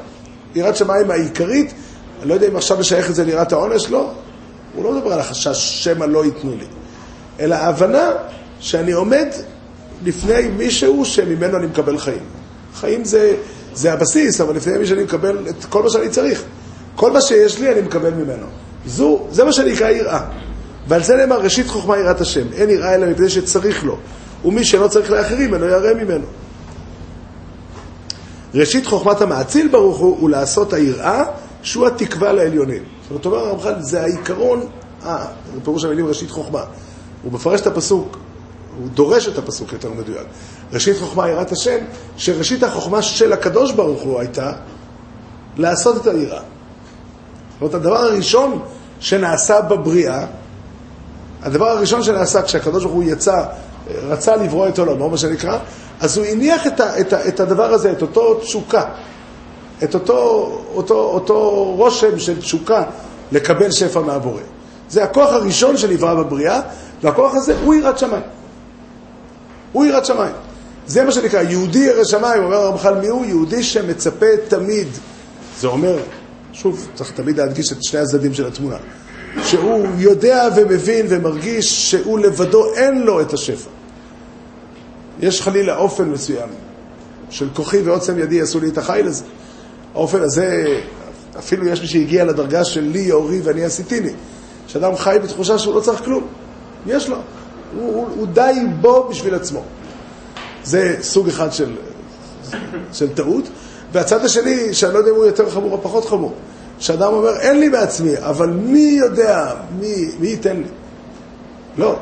יראת 0.56 0.76
שמיים 0.76 1.12
העיקרית, 1.12 1.74
אני 2.22 2.30
לא 2.30 2.34
יודע 2.34 2.48
אם 2.48 2.56
עכשיו 2.56 2.80
לשייך 2.80 3.10
את 3.10 3.16
זה 3.16 3.24
ליראת 3.24 3.52
העונש, 3.52 3.90
לא. 3.90 4.12
הוא 4.76 4.84
לא 4.84 4.92
מדבר 4.92 5.14
על 5.14 5.20
החשש 5.20 5.84
שמא 5.84 6.06
לא 6.06 6.26
ייתנו 6.26 6.52
לי, 6.60 6.66
אלא 7.40 7.56
ההבנה 7.56 8.12
שאני 8.60 8.92
עומד 8.92 9.28
לפני 10.04 10.48
מישהו 10.58 11.06
שממנו 11.06 11.58
אני 11.58 11.68
מקבל 11.68 11.98
חיים. 11.98 12.24
חיים 12.76 13.06
זה, 13.06 13.36
זה 13.74 13.94
הבסיס, 13.94 14.42
אבל 14.42 14.56
לפני 14.56 14.78
מישהו 14.78 14.96
אני 14.96 15.04
מקבל 15.04 15.46
את 15.50 15.66
כל 15.66 15.84
מה 15.84 15.90
שאני 15.90 16.10
צריך. 16.10 16.44
כל 16.96 17.12
מה 17.12 17.22
שיש 17.22 17.60
לי 17.60 17.72
אני 17.72 17.82
מקבל 17.82 18.14
ממנו. 18.14 18.46
זו, 18.86 19.28
זה 19.32 19.44
מה 19.44 19.54
שנקרא 19.54 19.90
יראה. 19.90 20.22
ועל 20.88 21.04
זה 21.04 21.16
נאמר, 21.16 21.42
ראשית 21.42 21.68
חוכמה 21.68 21.98
יראת 21.98 22.22
השם. 22.22 22.46
אין 22.54 22.70
יראה 22.70 22.96
אלא 22.96 23.08
מפני 23.08 23.30
שצריך 23.30 23.84
לו. 23.84 23.98
ומי 24.46 24.64
שלא 24.64 24.88
צריך 24.88 25.12
לאחרים, 25.12 25.54
אינו 25.54 25.66
ירא 25.66 25.94
ממנו. 25.94 26.26
ראשית 28.54 28.86
חוכמת 28.86 29.22
המאציל 29.22 29.68
ברוך 29.68 29.98
הוא, 29.98 30.18
הוא 30.20 30.30
לעשות 30.30 30.74
היראה, 30.74 31.24
שהוא 31.64 31.88
התקווה 31.88 32.34
לעליונים. 32.34 32.84
זאת 33.02 33.10
אומרת, 33.10 33.26
אומר 33.26 33.38
הרמח"ל, 33.38 33.82
זה 33.82 34.02
העיקרון, 34.02 34.68
אה, 35.06 35.26
זה 35.54 35.62
פירוש 35.64 35.86
המילים 35.86 36.06
ראשית 36.06 36.32
חוכמה. 36.32 36.64
הוא 37.24 37.34
מפרש 37.34 37.62
את 37.62 37.68
הפסוק, 37.68 38.18
הוא 38.78 38.88
דורש 38.94 39.28
את 39.28 39.38
הפסוק 39.38 39.74
יותר 39.74 39.92
מדויק. 39.92 40.28
ראשית 40.74 40.98
חוכמה 41.00 41.30
יראת 41.30 41.52
השם, 41.52 41.78
שראשית 42.18 42.64
החוכמה 42.64 43.02
של 43.02 43.34
הקדוש 43.34 43.72
ברוך 43.72 44.02
הוא 44.02 44.20
הייתה 44.20 44.52
לעשות 45.58 46.02
את 46.02 46.08
היראה. 46.08 46.40
זאת 46.40 47.62
אומרת, 47.62 47.74
הדבר 47.74 47.98
הראשון 47.98 48.60
שנעשה 49.00 49.62
בבריאה, 49.62 50.26
הדבר 51.42 51.66
הראשון 51.66 52.04
שנעשה 52.04 52.42
כשהקדוש 52.42 52.84
ברוך 52.84 52.96
הוא 52.96 53.04
יצא, 53.04 53.44
רצה 54.08 54.36
לברוא 54.36 54.68
את 54.68 54.80
עולמו, 54.80 55.10
מה 55.10 55.18
שנקרא, 55.18 55.58
אז 56.00 56.18
הוא 56.18 56.26
הניח 56.26 56.68
את, 56.68 56.80
ה, 56.80 57.00
את, 57.00 57.14
ה, 57.14 57.28
את 57.28 57.40
הדבר 57.40 57.74
הזה, 57.74 57.92
את 57.92 58.02
אותו 58.02 58.36
תשוקה, 58.36 58.84
את 59.84 59.94
אותו, 59.94 60.52
אותו, 60.76 60.96
אותו 60.96 61.64
רושם 61.78 62.20
של 62.20 62.40
תשוקה 62.40 62.84
לקבל 63.32 63.72
שפע 63.72 64.00
מהבורא. 64.00 64.42
זה 64.90 65.04
הכוח 65.04 65.34
הראשון 65.34 65.78
שנברא 65.78 66.14
בבריאה, 66.14 66.62
והכוח 67.04 67.36
הזה 67.36 67.56
הוא 67.64 67.76
יראת 67.76 67.98
שמיים. 67.98 68.24
הוא 69.72 69.86
יראת 69.86 70.06
שמיים. 70.06 70.34
זה 70.88 71.04
מה 71.04 71.12
שנקרא, 71.12 71.42
יהודי 71.42 71.80
ירא 71.80 72.04
שמיים, 72.04 72.44
אומר 72.44 72.56
הרמח"ל 72.56 72.96
מי 72.96 73.08
הוא? 73.08 73.26
יהודי 73.26 73.64
שמצפה 73.64 74.26
תמיד. 74.48 74.88
זה 75.60 75.68
אומר, 75.68 75.98
שוב, 76.54 76.88
צריך 76.96 77.12
תמיד 77.12 77.38
להדגיש 77.38 77.72
את 77.72 77.84
שני 77.84 78.00
הצדדים 78.00 78.34
של 78.34 78.48
התמונה. 78.48 78.78
שהוא 79.44 79.88
יודע 79.98 80.48
ומבין 80.56 81.06
ומרגיש 81.10 81.92
שהוא 81.92 82.20
לבדו 82.20 82.74
אין 82.74 83.02
לו 83.02 83.22
את 83.22 83.34
השפע. 83.34 83.70
יש 85.20 85.42
חלילה 85.42 85.78
אופן 85.78 86.10
מסוים 86.10 86.50
של 87.30 87.48
כוחי 87.54 87.82
ועוצם 87.82 88.20
ידי 88.20 88.42
עשו 88.42 88.60
לי 88.60 88.70
את 88.70 88.78
החיל 88.78 89.08
הזה. 89.08 89.24
האופן 89.96 90.22
הזה, 90.22 90.66
אפילו 91.40 91.68
יש 91.68 91.82
מי 91.82 91.88
שהגיע 91.88 92.26
לדרגה 92.26 92.64
של 92.64 92.82
לי 92.82 93.00
יאורי 93.00 93.42
ואני 93.42 93.66
עשיתיני. 93.66 94.12
שאדם 94.68 94.96
חי 94.96 95.18
בתחושה 95.24 95.60
שהוא 95.60 95.76
לא 95.76 95.80
צריך 95.80 96.04
כלום. 96.04 96.24
יש 96.88 97.10
לו. 97.10 97.16
הוא, 97.76 97.94
הוא, 97.96 98.08
הוא 98.16 98.28
די 98.28 98.54
בו 98.82 99.08
בשביל 99.10 99.36
עצמו. 99.36 99.64
זה 100.64 100.96
סוג 101.02 101.28
אחד 101.28 101.54
של, 101.54 101.76
של 102.94 103.10
טעות. 103.14 103.50
והצד 103.92 104.26
השני, 104.26 104.74
שאני 104.74 104.94
לא 104.94 105.00
יודע 105.00 105.12
אם 105.12 105.16
הוא 105.16 105.26
יותר 105.26 105.50
חמור 105.50 105.72
או 105.72 105.82
פחות 105.82 106.06
חמור, 106.06 106.34
שאדם 106.80 107.14
אומר, 107.14 107.40
אין 107.40 107.60
לי 107.60 107.70
בעצמי, 107.70 108.18
אבל 108.18 108.50
מי 108.50 108.98
יודע, 109.00 109.54
מי, 109.80 110.10
מי 110.20 110.28
ייתן 110.28 110.58
לי? 110.58 110.68
לא. 111.78 111.96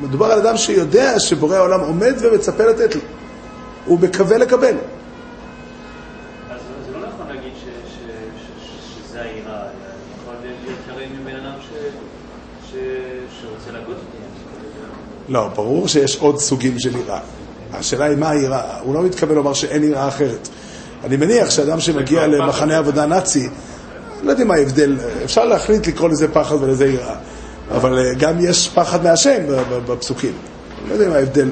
מדובר 0.00 0.26
על 0.26 0.40
אדם 0.40 0.56
שיודע 0.56 1.20
שבורא 1.20 1.56
העולם 1.56 1.80
עומד 1.80 2.14
ומצפה 2.20 2.64
לתת 2.64 2.94
לו. 2.94 3.00
הוא 3.84 4.00
מקווה 4.00 4.38
לקבל. 4.38 4.74
לא, 15.28 15.48
ברור 15.48 15.88
שיש 15.88 16.16
עוד 16.16 16.38
סוגים 16.38 16.78
של 16.78 16.96
יראה. 16.96 17.20
השאלה 17.72 18.04
היא 18.04 18.16
מה 18.16 18.30
היראה. 18.30 18.80
הוא 18.80 18.94
לא 18.94 19.02
מתכוון 19.02 19.36
לומר 19.36 19.52
שאין 19.52 19.84
יראה 19.84 20.08
אחרת. 20.08 20.48
אני 21.04 21.16
מניח 21.16 21.50
שאדם 21.50 21.80
שמגיע 21.80 22.26
למחנה 22.26 22.78
עבודה 22.78 23.06
נאצי, 23.06 23.48
לא 24.22 24.30
יודע 24.30 24.44
מה 24.44 24.54
ההבדל, 24.54 24.96
אפשר 25.24 25.44
להחליט 25.44 25.86
לקרוא 25.86 26.08
לזה 26.08 26.28
פחד 26.28 26.56
ולזה 26.60 26.86
יראה. 26.86 27.16
אבל 27.70 27.98
אה, 27.98 28.14
גם 28.14 28.34
יש 28.40 28.68
פחד 28.68 29.04
מהשם 29.04 29.38
בפסוקים. 29.86 30.32
לא 30.88 30.94
יודע 30.94 31.08
מה 31.08 31.16
ההבדל. 31.16 31.50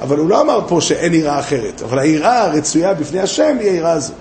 אבל 0.00 0.18
הוא 0.18 0.28
לא 0.28 0.40
אמר 0.40 0.60
פה 0.68 0.80
שאין 0.80 1.14
יראה 1.14 1.40
אחרת. 1.40 1.82
אבל 1.82 1.98
היראה 1.98 2.44
הרצויה 2.44 2.94
בפני 2.94 3.20
השם 3.20 3.56
היא 3.60 3.70
היראה 3.70 3.92
הזו. 3.92 4.12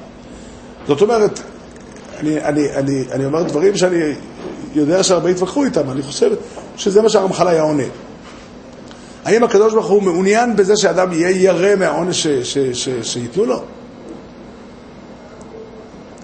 זאת 0.88 1.02
אומרת, 1.02 1.40
אני, 2.20 2.42
אני, 2.44 2.76
אני, 2.76 3.04
אני 3.12 3.26
אומר 3.26 3.44
דברים 3.44 3.78
שאני 3.78 4.14
יודע 4.76 5.04
שהרבה 5.04 5.30
התווכחו 5.30 5.64
איתם, 5.64 5.92
אני 5.92 6.02
חושב 6.02 6.32
שזה 6.78 7.02
מה 7.02 7.10
שהרמח"ל 7.10 7.48
היה 7.48 7.62
עונה. 7.62 7.84
האם 9.26 9.44
הקדוש 9.44 9.74
ברוך 9.74 9.88
הוא 9.88 10.04
מעוניין 10.04 10.56
בזה 10.56 10.78
שאדם 10.78 11.12
יהיה 11.12 11.30
ירא 11.30 11.76
מהעונש 11.76 12.28
שייתנו 13.04 13.46
לו? 13.46 13.64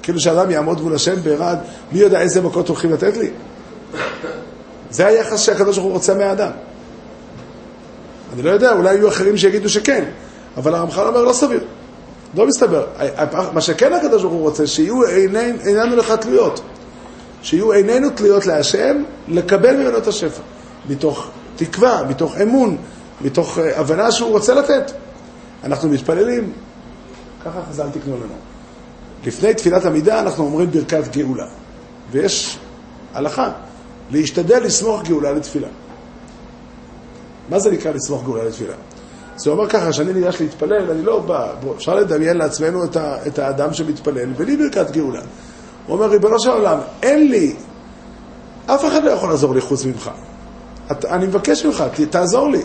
כאילו 0.04 0.20
שאדם 0.20 0.52
יעמוד 0.52 0.82
מול 0.82 0.96
השם 0.96 1.16
בערד, 1.24 1.58
מי 1.92 2.00
יודע 2.00 2.22
איזה 2.22 2.42
מכות 2.42 2.68
הולכים 2.68 2.92
לתת 2.92 3.18
לי? 3.18 3.30
זה 4.94 5.08
היחס 5.08 5.40
שהקדוש 5.40 5.76
ברוך 5.78 5.86
הוא 5.88 5.94
רוצה 5.94 6.14
מהאדם. 6.14 6.52
אני 8.34 8.42
לא 8.42 8.50
יודע, 8.50 8.74
אולי 8.74 8.96
יהיו 8.96 9.08
אחרים 9.08 9.38
שיגידו 9.38 9.70
שכן, 9.70 10.06
אבל 10.58 10.76
הרמח"ל 10.76 11.08
אומר 11.08 11.24
לא 11.24 11.34
סביר. 11.34 11.64
לא 12.36 12.48
מסתבר. 12.48 12.86
מה 13.54 13.62
שכן 13.62 13.94
הקדוש 13.94 14.22
ברוך 14.22 14.34
הוא 14.34 14.42
רוצה, 14.42 14.68
שיהיו 14.68 15.04
עיני- 15.04 15.52
עינינו 15.64 15.96
לך 15.96 16.12
תלויות. 16.12 16.62
שיהיו 17.42 17.72
עינינו 17.72 18.10
תלויות 18.10 18.46
להשם, 18.46 19.04
לקבל 19.28 19.76
ממנו 19.76 19.98
את 19.98 20.08
השפע. 20.08 20.42
מתוך 20.90 21.28
תקווה, 21.56 22.04
מתוך 22.10 22.38
אמון, 22.38 22.78
מתוך 23.22 23.58
אה, 23.60 23.80
הבנה 23.80 24.12
שהוא 24.12 24.32
רוצה 24.32 24.54
לתת. 24.54 24.92
אנחנו 25.64 25.90
מתפללים, 25.90 26.52
ככה 27.46 27.60
חז"ל 27.70 27.88
תקנו 27.94 28.16
לנו. 28.18 28.34
לפני 29.26 29.54
תפילת 29.54 29.86
עמידה 29.86 30.20
אנחנו 30.20 30.44
אומרים 30.44 30.72
ברכת 30.72 31.16
גאולה, 31.18 31.46
ויש 32.12 32.58
הלכה, 33.14 33.50
להשתדל 34.12 34.64
לסמוך 34.64 35.04
גאולה 35.04 35.32
לתפילה. 35.32 35.68
מה 37.50 37.60
זה 37.60 37.72
נקרא 37.72 37.92
לסמוך 37.92 38.24
גאולה 38.24 38.44
לתפילה? 38.44 38.74
זה 39.36 39.50
אומר 39.50 39.70
ככה, 39.70 39.94
שאני 39.94 40.14
ניגש 40.14 40.42
להתפלל, 40.42 40.92
אני 40.92 41.04
לא 41.04 41.20
בא, 41.20 41.54
בוא, 41.62 41.76
אפשר 41.76 41.96
לדמיין 41.96 42.38
לעצמנו 42.38 42.84
את, 42.84 42.96
ה, 42.96 43.18
את 43.28 43.40
האדם 43.40 43.74
שמתפלל, 43.74 44.26
בלי 44.26 44.58
ברכת 44.58 44.92
גאולה. 44.92 45.22
הוא 45.88 45.96
אומר, 45.96 46.10
ריבונו 46.10 46.40
של 46.40 46.50
עולם, 46.50 46.78
אין 47.04 47.32
לי, 47.32 47.56
אף 48.66 48.86
אחד 48.86 49.04
לא 49.04 49.12
יכול 49.12 49.30
לעזור 49.30 49.56
לי 49.56 49.62
חוץ 49.62 49.86
ממך. 49.86 50.12
את, 50.92 51.06
אני 51.06 51.26
מבקש 51.26 51.66
ממך, 51.66 51.84
ת, 51.94 52.02
תעזור 52.02 52.50
לי. 52.50 52.62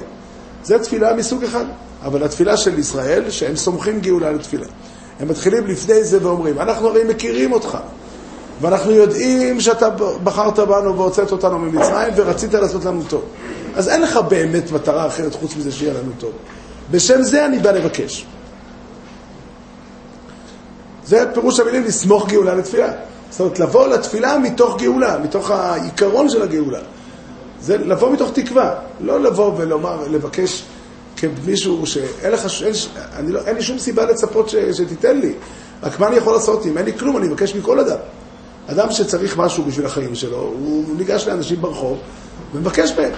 זה 0.65 0.79
תפילה 0.79 1.15
מסוג 1.15 1.45
אחד. 1.45 1.65
אבל 2.05 2.23
התפילה 2.23 2.57
של 2.57 2.79
ישראל, 2.79 3.31
שהם 3.31 3.57
סומכים 3.57 4.01
גאולה 4.01 4.33
לתפילה. 4.33 4.67
הם 5.21 5.29
מתחילים 5.29 5.67
לפני 5.67 6.05
זה 6.05 6.19
ואומרים, 6.27 6.59
אנחנו 6.59 6.89
הרי 6.89 7.05
מכירים 7.05 7.53
אותך, 7.53 7.79
ואנחנו 8.61 8.91
יודעים 8.93 9.61
שאתה 9.61 9.91
בחרת 10.25 10.59
בנו 10.59 10.97
והוצאת 10.97 11.33
אותנו 11.33 11.59
ממצרים 11.59 12.13
ורצית 12.17 12.55
לעשות 12.55 12.85
לנו 12.85 13.03
טוב. 13.09 13.23
אז 13.75 13.89
אין 13.89 14.03
לך 14.03 14.17
באמת 14.17 14.73
מטרה 14.73 15.07
אחרת 15.07 15.35
חוץ 15.35 15.57
מזה 15.57 15.73
שיהיה 15.73 15.95
לנו 15.95 16.13
טוב. 16.19 16.33
בשם 16.91 17.23
זה 17.23 17.47
אני 17.47 17.59
בא 17.59 17.71
לבקש. 17.71 18.27
זה 21.07 21.25
פירוש 21.35 21.61
המילים 21.61 21.85
לסמוך 21.85 22.29
גאולה 22.29 22.55
לתפילה. 22.55 22.93
זאת 23.31 23.41
אומרת, 23.41 23.59
לבוא 23.59 23.89
לתפילה 23.89 24.39
מתוך 24.39 24.77
גאולה, 24.81 25.19
מתוך 25.19 25.51
העיקרון 25.51 26.29
של 26.29 26.43
הגאולה. 26.43 26.79
זה 27.61 27.79
לבוא 27.79 28.13
מתוך 28.13 28.31
תקווה, 28.35 28.75
לא 29.01 29.21
לבוא 29.21 29.53
ולומר, 29.57 30.09
לבקש 30.09 30.65
כמישהו 31.17 31.87
שאין 31.87 32.33
לך, 32.33 32.47
אין, 32.65 32.73
אני 33.17 33.33
לא, 33.33 33.41
אין 33.47 33.57
לי 33.57 33.63
שום 33.63 33.79
סיבה 33.79 34.05
לצפות 34.05 34.49
ש, 34.49 34.55
שתיתן 34.55 35.21
לי. 35.21 35.33
רק 35.83 36.01
מה 36.01 36.09
אני 36.09 36.17
יכול 36.17 36.33
לעשות? 36.33 36.67
אם 36.67 36.79
אין 36.79 36.85
לי 36.85 36.99
כלום, 36.99 37.17
אני 37.17 37.29
מבקש 37.29 37.55
מכל 37.55 37.81
אדם. 37.81 37.97
אדם 38.71 38.91
שצריך 38.91 39.39
משהו 39.39 39.65
בשביל 39.65 39.87
החיים 39.87 40.15
שלו, 40.15 40.37
הוא 40.37 40.85
ניגש 40.97 41.29
לאנשים 41.29 41.61
ברחוב 41.61 41.99
ומבקש 42.55 42.93
מהם. 42.99 43.13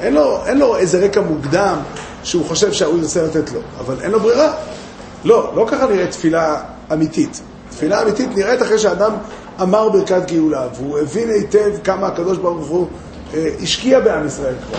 אין 0.00 0.14
לו, 0.14 0.46
אין 0.46 0.58
לו 0.58 0.76
איזה 0.76 1.04
רקע 1.04 1.20
מוקדם 1.20 1.76
שהוא 2.22 2.44
חושב 2.44 2.72
שההוא 2.72 2.98
ירצה 2.98 3.22
לתת 3.22 3.52
לו, 3.52 3.60
אבל 3.80 3.94
אין 4.02 4.10
לו 4.10 4.20
ברירה. 4.20 4.52
לא, 5.24 5.52
לא 5.56 5.66
ככה 5.68 5.86
נראית 5.86 6.10
תפילה 6.10 6.62
אמיתית. 6.92 7.40
תפילה 7.70 8.02
אמיתית 8.02 8.28
נראית 8.36 8.62
אחרי 8.62 8.78
שאדם 8.78 9.12
אמר 9.62 9.88
ברכת 9.88 10.30
גאולה, 10.30 10.68
והוא 10.74 10.98
הבין 10.98 11.30
היטב 11.30 11.70
כמה 11.84 12.06
הקדוש 12.06 12.38
ברוך 12.38 12.68
הוא 12.68 12.88
אה, 13.34 13.48
השקיע 13.62 14.00
בעם 14.00 14.26
ישראל 14.26 14.54
כבר. 14.68 14.78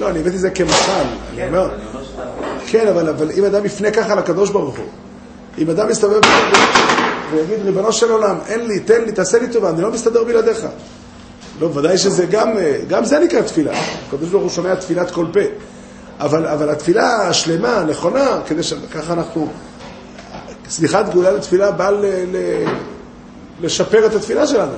לא, 0.00 0.10
אני 0.10 0.20
הבאתי 0.20 0.36
את 0.36 0.40
זה 0.40 0.50
כמשל. 0.50 0.72
אני 0.92 1.36
כן, 1.36 1.48
אומר, 1.48 1.64
אבל 1.64 1.74
אני 1.74 1.84
אומר 1.94 2.04
שאתה... 2.04 2.22
כן, 2.72 2.88
אבל, 2.88 3.08
אבל 3.08 3.30
אם 3.30 3.44
אדם 3.44 3.64
יפנה 3.64 3.90
ככה 3.90 4.14
לקדוש 4.14 4.50
ברוך 4.50 4.76
הוא, 4.76 4.86
אם 5.58 5.70
אדם 5.70 5.90
יסתובב 5.90 6.20
ויגיד, 7.32 7.58
ריבונו 7.64 7.92
של 7.92 8.10
עולם, 8.10 8.38
אין 8.46 8.66
לי, 8.66 8.80
תן 8.80 9.04
לי, 9.04 9.12
תעשה 9.12 9.38
לי 9.38 9.48
טובה, 9.48 9.70
אני 9.70 9.82
לא 9.82 9.90
מסתדר 9.90 10.24
בלעדיך. 10.24 10.66
לא, 11.60 11.66
ודאי 11.74 11.98
שזה 11.98 12.26
גם, 12.26 12.58
אה, 12.58 12.78
גם 12.88 13.04
זה 13.04 13.18
נקרא 13.18 13.40
תפילה. 13.40 13.72
הקדוש 14.08 14.28
ברוך 14.28 14.42
הוא 14.42 14.50
שומע 14.50 14.74
תפילת 14.74 15.10
כל 15.10 15.26
פה. 15.32 15.40
אבל, 16.20 16.46
אבל 16.46 16.70
התפילה 16.70 17.28
השלמה, 17.28 17.76
הנכונה, 17.76 18.40
כדי 18.46 18.62
שככה 18.62 19.12
אנחנו... 19.12 19.48
סליחת 20.68 21.12
גאולה 21.12 21.30
לתפילה 21.30 21.70
באה 21.70 21.90
ל, 21.90 22.04
ל, 22.06 22.36
לשפר 23.60 24.06
את 24.06 24.14
התפילה 24.14 24.46
שלנו. 24.46 24.72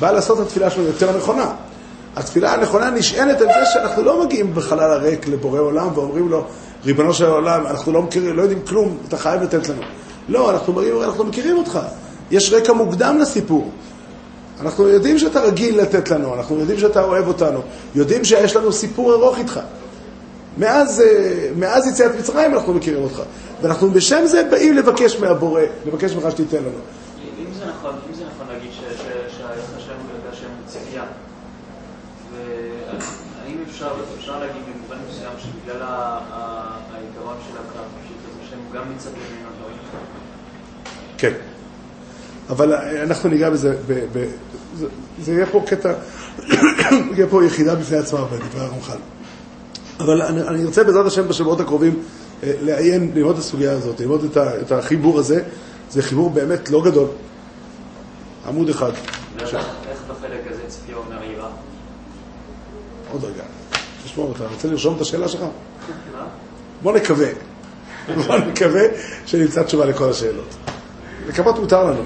באה 0.00 0.12
לעשות 0.12 0.40
את 0.40 0.46
התפילה 0.46 0.70
שלנו 0.70 0.86
יותר 0.86 1.16
נכונה. 1.16 1.50
התפילה 2.16 2.54
הנכונה 2.54 2.90
נשענת 2.90 3.40
על 3.40 3.46
זה 3.46 3.70
שאנחנו 3.72 4.02
לא 4.02 4.24
מגיעים 4.24 4.54
בחלל 4.54 4.90
הריק 4.90 5.28
לבורא 5.28 5.60
עולם 5.60 5.88
ואומרים 5.94 6.28
לו, 6.28 6.46
ריבונו 6.86 7.14
של 7.14 7.24
העולם, 7.24 7.66
אנחנו 7.66 7.92
לא 7.92 8.02
מכירים, 8.02 8.36
לא 8.36 8.42
יודעים 8.42 8.60
כלום, 8.68 8.98
אתה 9.08 9.16
חייב 9.16 9.42
לתת 9.42 9.68
לנו. 9.68 9.82
לא, 10.28 10.50
אנחנו 10.50 10.72
מראים, 10.72 11.02
אנחנו 11.02 11.24
מכירים 11.24 11.58
אותך. 11.58 11.78
יש 12.30 12.52
רקע 12.52 12.72
מוקדם 12.72 13.18
לסיפור. 13.20 13.70
אנחנו 14.60 14.88
יודעים 14.88 15.18
שאתה 15.18 15.40
רגיל 15.40 15.80
לתת 15.80 16.10
לנו, 16.10 16.34
אנחנו 16.34 16.60
יודעים 16.60 16.78
שאתה 16.78 17.02
אוהב 17.02 17.28
אותנו, 17.28 17.60
יודעים 17.94 18.24
שיש 18.24 18.56
לנו 18.56 18.72
סיפור 18.72 19.12
ארוך 19.14 19.38
איתך. 19.38 19.60
מאז, 20.58 21.00
אה, 21.00 21.48
מאז 21.56 21.86
יציאת 21.86 22.14
מצרים 22.18 22.54
אנחנו 22.54 22.74
מכירים 22.74 23.02
אותך. 23.04 23.22
ואנחנו 23.62 23.90
בשם 23.90 24.26
זה 24.26 24.42
באים 24.50 24.76
לבקש 24.76 25.16
מהבורא, 25.16 25.62
לבקש 25.86 26.12
ממך 26.14 26.30
שתיתן 26.30 26.56
לנו. 26.56 26.68
אם 26.68 27.54
זה 27.58 27.64
נכון, 27.66 27.92
אם 28.10 28.14
זה 28.14 28.22
נכון 28.34 28.46
להגיד 28.54 28.70
ש- 28.72 28.76
ש- 28.76 29.36
שהערך 29.36 29.64
השם 29.76 29.92
הוא 29.92 30.30
השם 30.32 30.48
ציפייה, 30.66 31.02
והאם 32.32 33.56
אפשר, 33.70 33.88
אפשר 34.18 34.38
להגיד 34.38 34.62
במובן 34.74 34.96
מסוים 35.10 35.32
שבגלל 35.38 35.82
ה- 35.82 36.18
ה- 36.32 36.78
העיקרון 36.94 37.36
של 37.48 37.58
הקרב, 37.58 37.84
ממנו? 39.10 39.50
כן. 41.18 41.32
אבל 42.50 42.74
אנחנו 43.02 43.28
ניגע 43.28 43.50
בזה, 43.50 43.76
ב, 43.86 43.92
ב, 44.12 44.24
זה, 44.76 44.86
זה 45.20 45.32
יהיה 45.32 45.46
פה 45.46 45.64
קטע, 45.66 45.92
יהיה 47.16 47.26
פה 47.30 47.44
יחידה 47.44 47.74
בפני 47.74 47.98
עצמה 47.98 48.24
בדברי 48.24 48.60
הרמח"ל. 48.60 48.96
אבל 50.00 50.22
אני, 50.22 50.42
אני 50.42 50.64
ארצה 50.64 50.84
בעזרת 50.84 51.06
השם 51.06 51.28
בשבועות 51.28 51.60
הקרובים 51.60 52.02
אה, 52.42 52.52
לעיין, 52.62 53.10
ללמוד 53.14 53.34
את 53.34 53.40
הסוגיה 53.40 53.72
הזאת, 53.72 54.00
ללמוד 54.00 54.24
את, 54.24 54.36
ה, 54.36 54.60
את 54.60 54.72
החיבור 54.72 55.18
הזה. 55.18 55.42
זה 55.90 56.02
חיבור 56.02 56.30
באמת 56.30 56.70
לא 56.70 56.84
גדול. 56.84 57.08
עמוד 58.46 58.68
אחד. 58.68 58.90
איך 59.38 60.02
בחלק 60.08 60.40
הזה 60.50 60.62
ציפייה 60.68 60.98
אומר 60.98 61.22
יראה? 61.22 61.48
עוד 63.12 63.24
רגע. 63.24 63.42
תשמור, 64.04 64.32
אתה 64.36 64.46
רוצה 64.46 64.68
לרשום 64.68 64.96
את 64.96 65.00
השאלה 65.00 65.28
שלך? 65.28 65.40
מה? 65.40 66.26
בוא 66.82 66.92
נקווה. 66.92 67.28
בוא 68.26 68.36
נקווה 68.36 68.82
שנמצא 69.26 69.62
תשובה 69.62 69.84
לכל 69.84 70.10
השאלות. 70.10 70.54
לקוות 71.28 71.58
מותר 71.58 71.84
לנו. 71.84 72.02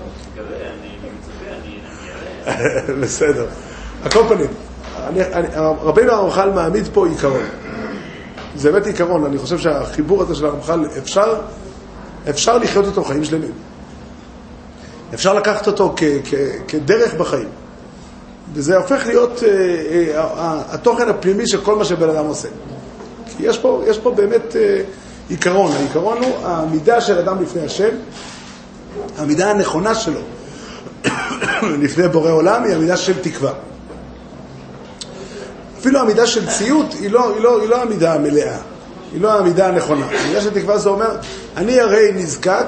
בסדר. 3.01 3.47
על 4.05 4.11
כל 4.11 4.23
פנים, 4.29 4.51
רבינו 5.83 6.13
הרמח"ל 6.13 6.51
מעמיד 6.51 6.89
פה 6.93 7.07
עיקרון. 7.07 7.43
זה 8.57 8.73
באמת 8.73 8.87
עיקרון, 8.87 9.25
אני 9.25 9.39
חושב 9.39 9.59
שהחיבור 9.59 10.23
הזה 10.23 10.35
של 10.35 10.47
הרמח"ל, 10.47 10.87
אפשר, 10.99 11.35
אפשר 12.31 12.59
לחיות 12.59 12.87
איתו 12.87 13.05
חיים 13.05 13.25
שלמים. 13.25 13.53
אפשר 15.15 15.35
לקחת 15.35 15.67
אותו 15.67 15.95
כ, 15.97 16.03
כ, 16.25 16.35
כדרך 16.69 17.15
בחיים. 17.15 17.49
וזה 18.55 18.77
הופך 18.77 19.07
להיות 19.07 19.43
אה, 19.43 19.49
אה, 20.17 20.63
התוכן 20.69 21.09
הפנימי 21.09 21.47
של 21.47 21.61
כל 21.61 21.77
מה 21.77 21.85
שבן 21.85 22.09
אדם 22.09 22.27
עושה. 22.27 22.49
כי 23.37 23.43
יש 23.43 23.59
פה, 23.59 23.83
יש 23.87 23.99
פה 23.99 24.11
באמת 24.11 24.57
אה, 24.57 24.81
עיקרון. 25.29 25.73
העיקרון 25.73 26.19
הוא 26.23 26.47
העמידה 26.47 27.01
של 27.01 27.19
אדם 27.19 27.43
לפני 27.43 27.65
השם, 27.65 27.91
העמידה 29.19 29.51
הנכונה 29.51 29.95
שלו 29.95 30.21
לפני 31.83 32.09
בורא 32.09 32.31
עולם 32.31 32.65
היא 32.65 32.75
עמידה 32.75 32.97
של 32.97 33.23
תקווה. 33.23 33.53
אפילו 35.81 36.01
עמידה 36.01 36.27
של 36.27 36.47
ציות 36.47 36.93
היא 36.93 37.11
לא, 37.11 37.35
היא 37.35 37.43
לא, 37.43 37.61
היא 37.61 37.69
לא 37.69 37.83
עמידה 37.83 38.19
מלאה, 38.19 38.57
היא 39.13 39.21
לא 39.21 39.33
העמידה 39.33 39.69
הנכונה. 39.69 40.07
עמידה 40.25 40.41
של 40.41 40.51
תקווה 40.51 40.79
זה 40.79 40.89
אומר, 40.89 41.17
אני 41.57 41.81
הרי 41.81 42.13
נזקק 42.15 42.67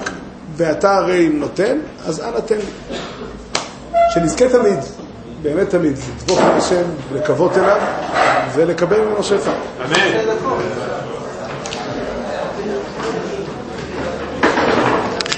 ואתה 0.57 0.97
הרי 0.97 1.29
נותן, 1.29 1.79
אז 2.07 2.21
אנא 2.21 2.41
תן 2.41 2.57
לי. 2.57 2.97
שנזכה 4.15 4.49
תמיד, 4.49 4.79
באמת 5.43 5.71
תמיד, 5.71 5.99
לדבוק 6.17 6.39
להשם, 6.39 6.83
לקוות 7.15 7.57
אליו 7.57 7.81
ולקבל 8.55 9.01
ממנו 9.01 9.23
שפע. 9.23 9.53
אמן. 9.85 10.90